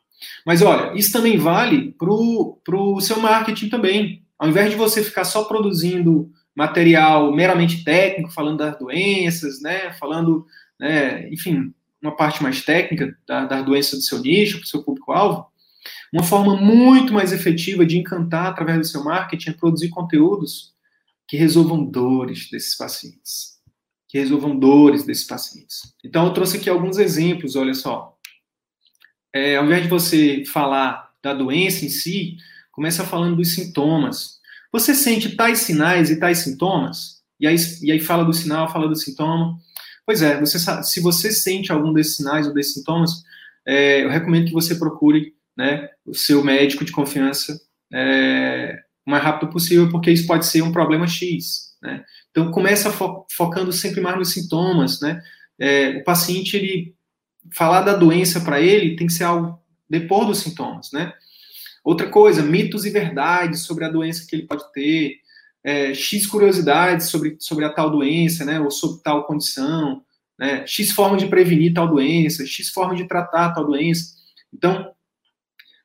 Mas 0.46 0.62
olha, 0.62 0.96
isso 0.96 1.12
também 1.12 1.36
vale 1.36 1.92
para 1.92 2.10
o 2.10 3.00
seu 3.00 3.20
marketing 3.20 3.68
também. 3.68 4.22
Ao 4.38 4.48
invés 4.48 4.70
de 4.70 4.76
você 4.76 5.02
ficar 5.02 5.24
só 5.24 5.44
produzindo 5.44 6.30
material 6.54 7.32
meramente 7.32 7.84
técnico, 7.84 8.32
falando 8.32 8.58
das 8.58 8.78
doenças, 8.78 9.60
né, 9.60 9.92
falando, 9.92 10.46
né, 10.78 11.28
enfim, 11.30 11.72
uma 12.00 12.14
parte 12.14 12.42
mais 12.42 12.62
técnica 12.62 13.16
da, 13.26 13.44
das 13.44 13.64
doenças 13.64 13.98
do 14.00 14.04
seu 14.04 14.18
nicho, 14.18 14.58
para 14.58 14.64
o 14.64 14.68
seu 14.68 14.82
público-alvo, 14.82 15.46
uma 16.12 16.22
forma 16.22 16.56
muito 16.56 17.12
mais 17.12 17.32
efetiva 17.32 17.86
de 17.86 17.98
encantar 17.98 18.46
através 18.46 18.78
do 18.78 18.86
seu 18.86 19.02
marketing 19.02 19.50
é 19.50 19.54
produzir 19.54 19.88
conteúdos 19.88 20.71
que 21.32 21.38
resolvam 21.38 21.82
dores 21.82 22.50
desses 22.50 22.76
pacientes. 22.76 23.52
Que 24.06 24.18
resolvam 24.18 24.54
dores 24.54 25.02
desses 25.02 25.26
pacientes. 25.26 25.80
Então, 26.04 26.26
eu 26.26 26.34
trouxe 26.34 26.58
aqui 26.58 26.68
alguns 26.68 26.98
exemplos, 26.98 27.56
olha 27.56 27.72
só. 27.72 28.14
É, 29.34 29.56
ao 29.56 29.64
invés 29.64 29.84
de 29.84 29.88
você 29.88 30.44
falar 30.44 31.10
da 31.22 31.32
doença 31.32 31.86
em 31.86 31.88
si, 31.88 32.36
começa 32.70 33.06
falando 33.06 33.36
dos 33.36 33.54
sintomas. 33.54 34.40
Você 34.70 34.94
sente 34.94 35.34
tais 35.34 35.60
sinais 35.60 36.10
e 36.10 36.20
tais 36.20 36.36
sintomas? 36.36 37.22
E 37.40 37.46
aí, 37.46 37.56
e 37.80 37.90
aí 37.90 37.98
fala 37.98 38.26
do 38.26 38.34
sinal, 38.34 38.70
fala 38.70 38.86
do 38.86 38.94
sintoma. 38.94 39.56
Pois 40.04 40.20
é, 40.20 40.38
você, 40.38 40.58
se 40.82 41.00
você 41.00 41.32
sente 41.32 41.72
algum 41.72 41.94
desses 41.94 42.16
sinais 42.16 42.46
ou 42.46 42.52
desses 42.52 42.74
sintomas, 42.74 43.10
é, 43.66 44.04
eu 44.04 44.10
recomendo 44.10 44.48
que 44.48 44.52
você 44.52 44.74
procure 44.74 45.34
né, 45.56 45.88
o 46.04 46.12
seu 46.12 46.44
médico 46.44 46.84
de 46.84 46.92
confiança 46.92 47.58
é, 47.90 48.82
o 49.06 49.10
mais 49.10 49.22
rápido 49.22 49.50
possível, 49.50 49.88
porque 49.90 50.10
isso 50.10 50.26
pode 50.26 50.46
ser 50.46 50.62
um 50.62 50.72
problema 50.72 51.06
X. 51.06 51.74
Né? 51.82 52.04
Então, 52.30 52.50
começa 52.50 52.90
fo 52.90 53.26
focando 53.30 53.72
sempre 53.72 54.00
mais 54.00 54.16
nos 54.16 54.32
sintomas. 54.32 55.00
Né? 55.00 55.22
É, 55.58 55.98
o 55.98 56.04
paciente, 56.04 56.56
ele 56.56 56.94
falar 57.54 57.82
da 57.82 57.94
doença 57.94 58.40
para 58.40 58.60
ele 58.60 58.96
tem 58.96 59.06
que 59.06 59.12
ser 59.12 59.24
algo 59.24 59.60
depois 59.88 60.26
dos 60.26 60.38
sintomas. 60.38 60.90
Né? 60.92 61.12
Outra 61.84 62.08
coisa, 62.08 62.42
mitos 62.42 62.84
e 62.84 62.90
verdades 62.90 63.62
sobre 63.62 63.84
a 63.84 63.90
doença 63.90 64.26
que 64.26 64.36
ele 64.36 64.46
pode 64.46 64.70
ter, 64.72 65.16
é, 65.64 65.94
X 65.94 66.26
curiosidades 66.26 67.08
sobre, 67.08 67.36
sobre 67.40 67.64
a 67.64 67.72
tal 67.72 67.90
doença, 67.90 68.44
né, 68.44 68.58
ou 68.58 68.68
sobre 68.68 69.00
tal 69.00 69.24
condição, 69.24 70.02
né, 70.36 70.66
X 70.66 70.90
forma 70.90 71.16
de 71.16 71.26
prevenir 71.26 71.72
tal 71.72 71.86
doença, 71.86 72.44
X 72.44 72.68
forma 72.70 72.96
de 72.96 73.06
tratar 73.06 73.52
tal 73.52 73.64
doença. 73.64 74.14
Então, 74.52 74.92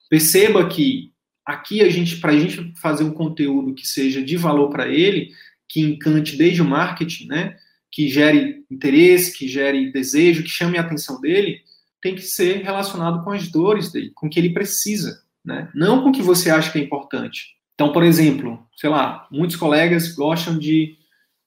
Perceba 0.09 0.68
que 0.68 1.11
aqui 1.47 1.81
a 1.81 1.89
gente, 1.89 2.17
para 2.17 2.33
a 2.33 2.37
gente 2.37 2.73
fazer 2.75 3.05
um 3.05 3.13
conteúdo 3.13 3.73
que 3.73 3.87
seja 3.87 4.21
de 4.21 4.35
valor 4.35 4.69
para 4.69 4.89
ele, 4.89 5.31
que 5.67 5.81
encante 5.81 6.35
desde 6.35 6.61
o 6.61 6.65
marketing, 6.65 7.27
né, 7.27 7.55
que 7.89 8.09
gere 8.09 8.65
interesse, 8.69 9.35
que 9.35 9.47
gere 9.47 9.91
desejo, 9.91 10.43
que 10.43 10.49
chame 10.49 10.77
a 10.77 10.81
atenção 10.81 11.21
dele, 11.21 11.61
tem 12.01 12.13
que 12.13 12.21
ser 12.21 12.63
relacionado 12.63 13.23
com 13.23 13.31
as 13.31 13.47
dores 13.47 13.91
dele, 13.91 14.11
com 14.13 14.27
o 14.27 14.29
que 14.29 14.39
ele 14.39 14.53
precisa, 14.53 15.23
né? 15.43 15.69
Não 15.73 16.03
com 16.03 16.09
o 16.09 16.11
que 16.11 16.21
você 16.21 16.49
acha 16.49 16.71
que 16.71 16.77
é 16.77 16.81
importante. 16.81 17.55
Então, 17.73 17.91
por 17.91 18.03
exemplo, 18.03 18.63
sei 18.75 18.89
lá, 18.89 19.27
muitos 19.31 19.55
colegas 19.55 20.13
gostam 20.13 20.59
de 20.59 20.97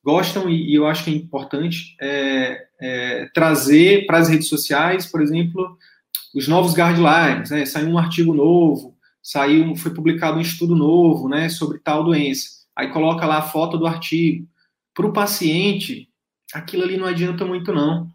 gostam 0.02 0.48
e, 0.48 0.72
e 0.72 0.74
eu 0.74 0.86
acho 0.86 1.04
que 1.04 1.10
é 1.10 1.14
importante 1.14 1.94
é, 2.00 2.66
é, 2.80 3.28
trazer 3.34 4.06
para 4.06 4.18
as 4.18 4.28
redes 4.28 4.48
sociais, 4.48 5.06
por 5.06 5.20
exemplo, 5.20 5.76
os 6.34 6.48
novos 6.48 6.74
guidelines, 6.74 7.50
né? 7.50 7.64
Saiu 7.64 7.88
um 7.88 7.98
artigo 7.98 8.34
novo, 8.34 8.89
saiu, 9.22 9.76
foi 9.76 9.92
publicado 9.92 10.38
um 10.38 10.42
estudo 10.42 10.74
novo, 10.74 11.28
né, 11.28 11.48
sobre 11.48 11.78
tal 11.78 12.04
doença. 12.04 12.60
Aí 12.76 12.88
coloca 12.88 13.26
lá 13.26 13.38
a 13.38 13.42
foto 13.42 13.76
do 13.76 13.86
artigo. 13.86 14.46
Para 14.94 15.06
o 15.06 15.12
paciente, 15.12 16.08
aquilo 16.52 16.82
ali 16.82 16.96
não 16.96 17.06
adianta 17.06 17.44
muito, 17.44 17.72
não. 17.72 18.08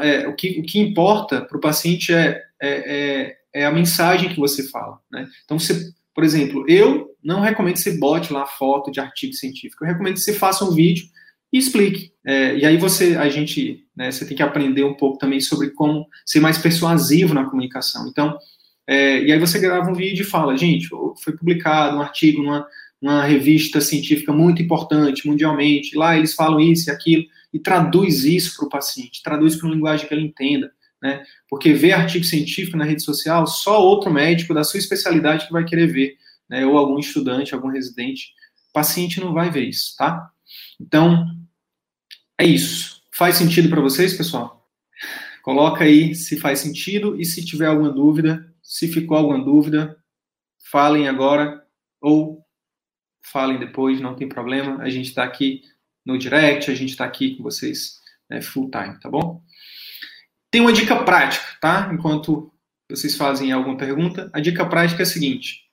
É, 0.00 0.26
o, 0.26 0.34
que, 0.34 0.58
o 0.58 0.62
que 0.62 0.80
importa 0.80 1.40
para 1.40 1.56
o 1.56 1.60
paciente 1.60 2.12
é, 2.12 2.42
é, 2.60 2.68
é, 2.70 3.36
é, 3.54 3.64
a 3.64 3.72
mensagem 3.72 4.28
que 4.28 4.40
você 4.40 4.68
fala. 4.68 4.98
Né? 5.10 5.28
Então, 5.44 5.58
você, 5.58 5.92
por 6.12 6.24
exemplo, 6.24 6.64
eu 6.68 7.14
não 7.22 7.40
recomendo 7.40 7.74
que 7.74 7.80
você 7.80 7.96
bote 7.96 8.32
lá 8.32 8.44
foto 8.44 8.90
de 8.90 8.98
artigo 8.98 9.34
científico. 9.34 9.84
Eu 9.84 9.88
recomendo 9.88 10.14
que 10.14 10.20
você 10.20 10.32
faça 10.32 10.64
um 10.64 10.72
vídeo 10.72 11.06
e 11.52 11.58
explique. 11.58 12.12
É, 12.26 12.56
e 12.56 12.66
aí 12.66 12.76
você, 12.76 13.16
a 13.16 13.28
gente, 13.28 13.86
né, 13.96 14.10
você 14.10 14.26
tem 14.26 14.36
que 14.36 14.42
aprender 14.42 14.84
um 14.84 14.94
pouco 14.94 15.18
também 15.18 15.40
sobre 15.40 15.70
como 15.70 16.06
ser 16.26 16.40
mais 16.40 16.58
persuasivo 16.58 17.32
na 17.32 17.44
comunicação. 17.44 18.08
Então, 18.08 18.36
é, 18.88 19.22
e 19.22 19.30
aí 19.30 19.38
você 19.38 19.58
grava 19.58 19.90
um 19.90 19.94
vídeo 19.94 20.22
e 20.22 20.26
fala, 20.26 20.56
gente, 20.56 20.88
foi 21.22 21.36
publicado 21.36 21.98
um 21.98 22.00
artigo 22.00 22.42
numa, 22.42 22.66
numa 23.02 23.22
revista 23.22 23.82
científica 23.82 24.32
muito 24.32 24.62
importante 24.62 25.28
mundialmente, 25.28 25.94
lá 25.94 26.16
eles 26.16 26.34
falam 26.34 26.58
isso 26.58 26.88
e 26.88 26.92
aquilo, 26.92 27.24
e 27.52 27.58
traduz 27.58 28.24
isso 28.24 28.56
para 28.56 28.66
o 28.66 28.70
paciente, 28.70 29.22
traduz 29.22 29.56
para 29.56 29.66
uma 29.66 29.74
linguagem 29.74 30.08
que 30.08 30.14
ele 30.14 30.24
entenda. 30.24 30.72
Né? 31.02 31.22
Porque 31.50 31.74
ver 31.74 31.92
artigo 31.92 32.24
científico 32.24 32.78
na 32.78 32.84
rede 32.84 33.02
social, 33.02 33.46
só 33.46 33.80
outro 33.80 34.10
médico 34.10 34.54
da 34.54 34.64
sua 34.64 34.78
especialidade 34.78 35.46
que 35.46 35.52
vai 35.52 35.66
querer 35.66 35.86
ver, 35.86 36.16
né? 36.48 36.64
ou 36.64 36.78
algum 36.78 36.98
estudante, 36.98 37.54
algum 37.54 37.68
residente. 37.68 38.32
O 38.70 38.72
paciente 38.72 39.20
não 39.20 39.34
vai 39.34 39.50
ver 39.50 39.64
isso, 39.64 39.94
tá? 39.98 40.30
Então, 40.80 41.26
é 42.38 42.46
isso. 42.46 43.02
Faz 43.12 43.36
sentido 43.36 43.68
para 43.68 43.82
vocês, 43.82 44.14
pessoal? 44.14 44.66
Coloca 45.42 45.84
aí 45.84 46.14
se 46.14 46.38
faz 46.38 46.60
sentido 46.60 47.20
e 47.20 47.24
se 47.24 47.44
tiver 47.44 47.66
alguma 47.66 47.90
dúvida, 47.90 48.48
se 48.68 48.86
ficou 48.86 49.16
alguma 49.16 49.42
dúvida, 49.42 49.98
falem 50.70 51.08
agora 51.08 51.66
ou 52.02 52.44
falem 53.22 53.58
depois, 53.58 53.98
não 53.98 54.14
tem 54.14 54.28
problema. 54.28 54.82
A 54.82 54.90
gente 54.90 55.08
está 55.08 55.24
aqui 55.24 55.62
no 56.04 56.18
direct, 56.18 56.70
a 56.70 56.74
gente 56.74 56.90
está 56.90 57.06
aqui 57.06 57.34
com 57.34 57.42
vocês 57.42 57.98
né, 58.28 58.42
full 58.42 58.70
time, 58.70 59.00
tá 59.00 59.08
bom? 59.08 59.42
Tem 60.50 60.60
uma 60.60 60.72
dica 60.72 61.02
prática, 61.02 61.46
tá? 61.62 61.90
Enquanto 61.90 62.52
vocês 62.90 63.16
fazem 63.16 63.52
alguma 63.52 63.78
pergunta, 63.78 64.30
a 64.34 64.40
dica 64.40 64.66
prática 64.66 65.02
é 65.02 65.04
a 65.04 65.06
seguinte: 65.06 65.64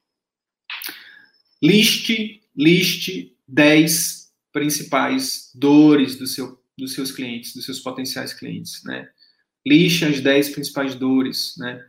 liste, 1.61 2.41
liste 2.55 3.35
10 3.45 4.31
principais 4.53 5.51
dores 5.53 6.15
do 6.15 6.25
seu, 6.25 6.63
dos 6.77 6.93
seus 6.93 7.11
clientes, 7.11 7.53
dos 7.53 7.65
seus 7.65 7.81
potenciais 7.81 8.33
clientes, 8.33 8.81
né? 8.85 9.09
Lixe 9.65 10.05
as 10.05 10.21
10 10.21 10.49
principais 10.51 10.95
dores, 10.95 11.55
né? 11.57 11.85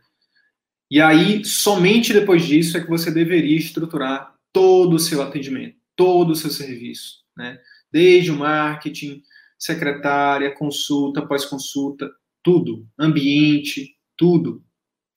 E 0.89 1.01
aí, 1.01 1.43
somente 1.43 2.13
depois 2.13 2.45
disso 2.45 2.77
é 2.77 2.81
que 2.81 2.89
você 2.89 3.11
deveria 3.11 3.57
estruturar 3.57 4.33
todo 4.53 4.95
o 4.95 4.99
seu 4.99 5.21
atendimento, 5.21 5.75
todo 5.95 6.31
o 6.31 6.35
seu 6.35 6.49
serviço, 6.49 7.23
né? 7.35 7.59
Desde 7.91 8.31
o 8.31 8.37
marketing, 8.37 9.21
secretária, 9.57 10.53
consulta, 10.53 11.25
pós-consulta, 11.25 12.09
tudo, 12.41 12.87
ambiente, 12.97 13.95
tudo, 14.15 14.63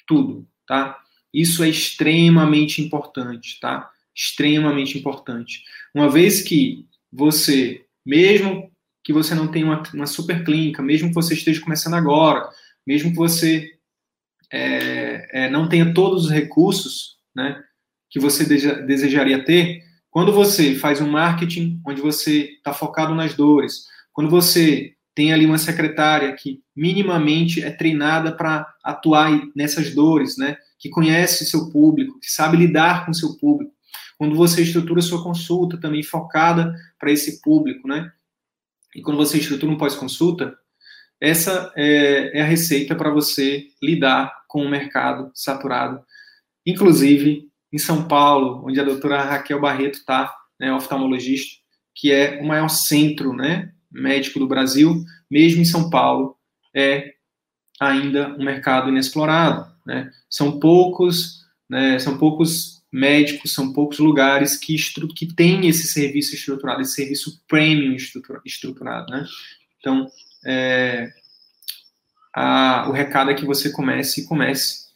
tudo, 0.07 0.49
tá? 0.67 0.99
Isso 1.33 1.63
é 1.63 1.69
extremamente 1.69 2.83
importante, 2.83 3.61
tá? 3.61 3.91
Extremamente 4.15 4.99
importante. 4.99 5.63
Uma 5.95 6.11
vez 6.11 6.43
que 6.43 6.87
você, 7.13 7.85
mesmo 8.05 8.71
que 9.05 9.13
você 9.13 9.35
não 9.35 9.49
tenha 9.49 9.67
uma, 9.67 9.83
uma 9.95 10.07
super 10.07 10.45
clínica, 10.45 10.83
mesmo 10.83 11.09
que 11.09 11.15
você 11.15 11.35
esteja 11.35 11.61
começando 11.61 11.95
agora, 11.95 12.49
mesmo 12.87 13.11
que 13.11 13.17
você 13.17 13.79
é, 14.53 15.45
é, 15.45 15.51
não 15.51 15.69
tenha 15.69 15.95
todos 15.95 16.27
os 16.27 16.31
recursos 16.31 17.17
né, 17.35 17.63
que 18.09 18.19
você 18.19 18.45
desejaria 18.45 19.45
ter, 19.45 19.83
quando 20.11 20.33
você 20.33 20.75
faz 20.75 21.01
um 21.01 21.09
marketing 21.09 21.81
onde 21.87 22.01
você 22.01 22.55
está 22.57 22.73
focado 22.73 23.15
nas 23.15 23.35
dores, 23.35 23.85
quando 24.13 24.29
você 24.29 24.95
tem 25.15 25.33
ali 25.33 25.47
uma 25.47 25.59
secretária 25.59 26.33
que 26.35 26.63
minimamente 26.75 27.63
é 27.63 27.71
treinada 27.71 28.33
para 28.33 28.67
atuar 28.83 29.31
nessas 29.55 29.95
dores, 29.95 30.37
né, 30.37 30.57
que 30.79 30.89
conhece 30.89 31.47
seu 31.47 31.71
público, 31.71 32.19
que 32.19 32.31
sabe 32.31 32.57
lidar 32.57 33.07
com 33.07 33.13
seu 33.13 33.37
público, 33.37 33.73
quando 34.19 34.35
você 34.35 34.63
estrutura 34.63 35.01
sua 35.01 35.23
consulta 35.23 35.79
também 35.79 36.03
focada 36.03 36.75
para 36.99 37.11
esse 37.11 37.41
público, 37.41 37.89
né? 37.89 38.13
E 38.95 39.01
quando 39.01 39.17
você 39.17 39.39
estrutura 39.39 39.73
um 39.73 39.79
pós-consulta, 39.79 40.55
essa 41.21 41.73
é, 41.77 42.39
é 42.39 42.43
a 42.43 42.47
receita 42.47 42.95
para 42.95 43.11
você 43.11 43.67
lidar 43.83 44.45
com 44.49 44.65
o 44.65 44.69
mercado 44.69 45.31
saturado. 45.35 46.03
Inclusive, 46.67 47.49
em 47.73 47.79
São 47.79 48.09
Paulo, 48.09 48.67
onde 48.67 48.81
a 48.81 48.85
doutora 48.85 49.23
Raquel 49.23 49.61
Barreto 49.61 49.99
está, 49.99 50.35
né, 50.59 50.73
oftalmologista, 50.73 51.61
que 51.95 52.11
é 52.11 52.41
o 52.41 52.47
maior 52.47 52.69
centro 52.69 53.33
né, 53.33 53.73
médico 53.91 54.39
do 54.39 54.49
Brasil, 54.49 55.05
mesmo 55.31 55.61
em 55.61 55.65
São 55.65 55.91
Paulo, 55.91 56.37
é 56.75 57.15
ainda 57.79 58.35
um 58.39 58.45
mercado 58.45 58.89
inexplorado. 58.89 59.71
Né? 59.87 60.11
São 60.29 60.59
poucos, 60.59 61.45
né, 61.69 61.99
são 61.99 62.17
poucos 62.17 62.81
médicos, 62.93 63.53
são 63.53 63.73
poucos 63.73 63.99
lugares 63.99 64.57
que, 64.57 64.75
que 65.15 65.35
têm 65.35 65.69
esse 65.69 65.87
serviço 65.89 66.35
estruturado, 66.35 66.81
esse 66.81 66.95
serviço 66.95 67.41
premium 67.47 67.95
estruturado, 68.45 69.13
né? 69.13 69.25
Então, 69.79 70.11
é, 70.45 71.13
a, 72.35 72.87
o 72.89 72.93
recado 72.93 73.31
é 73.31 73.35
que 73.35 73.45
você 73.45 73.71
comece 73.71 74.21
e 74.21 74.25
comece 74.27 74.87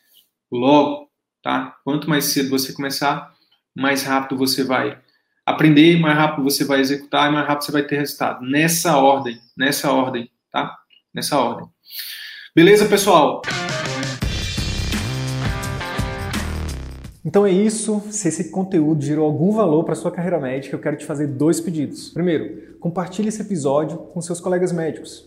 logo, 0.50 1.08
tá? 1.42 1.76
Quanto 1.84 2.08
mais 2.08 2.26
cedo 2.26 2.50
você 2.50 2.72
começar, 2.72 3.34
mais 3.74 4.02
rápido 4.02 4.38
você 4.38 4.62
vai 4.62 4.98
aprender, 5.44 5.98
mais 5.98 6.16
rápido 6.16 6.44
você 6.44 6.64
vai 6.64 6.80
executar 6.80 7.28
e 7.28 7.32
mais 7.32 7.46
rápido 7.46 7.64
você 7.64 7.72
vai 7.72 7.82
ter 7.82 7.98
resultado. 7.98 8.44
Nessa 8.44 8.96
ordem, 8.96 9.40
nessa 9.56 9.92
ordem, 9.92 10.30
tá? 10.50 10.78
Nessa 11.12 11.38
ordem. 11.38 11.68
Beleza, 12.54 12.86
pessoal? 12.86 13.42
Então 17.24 17.46
é 17.46 17.50
isso. 17.50 18.02
Se 18.10 18.28
esse 18.28 18.50
conteúdo 18.50 19.02
gerou 19.02 19.24
algum 19.24 19.50
valor 19.50 19.82
para 19.84 19.94
sua 19.94 20.12
carreira 20.12 20.38
médica, 20.38 20.76
eu 20.76 20.80
quero 20.80 20.96
te 20.96 21.06
fazer 21.06 21.26
dois 21.26 21.60
pedidos. 21.60 22.10
Primeiro, 22.10 22.76
compartilhe 22.78 23.28
esse 23.28 23.40
episódio 23.40 23.96
com 23.96 24.20
seus 24.20 24.40
colegas 24.40 24.72
médicos, 24.72 25.26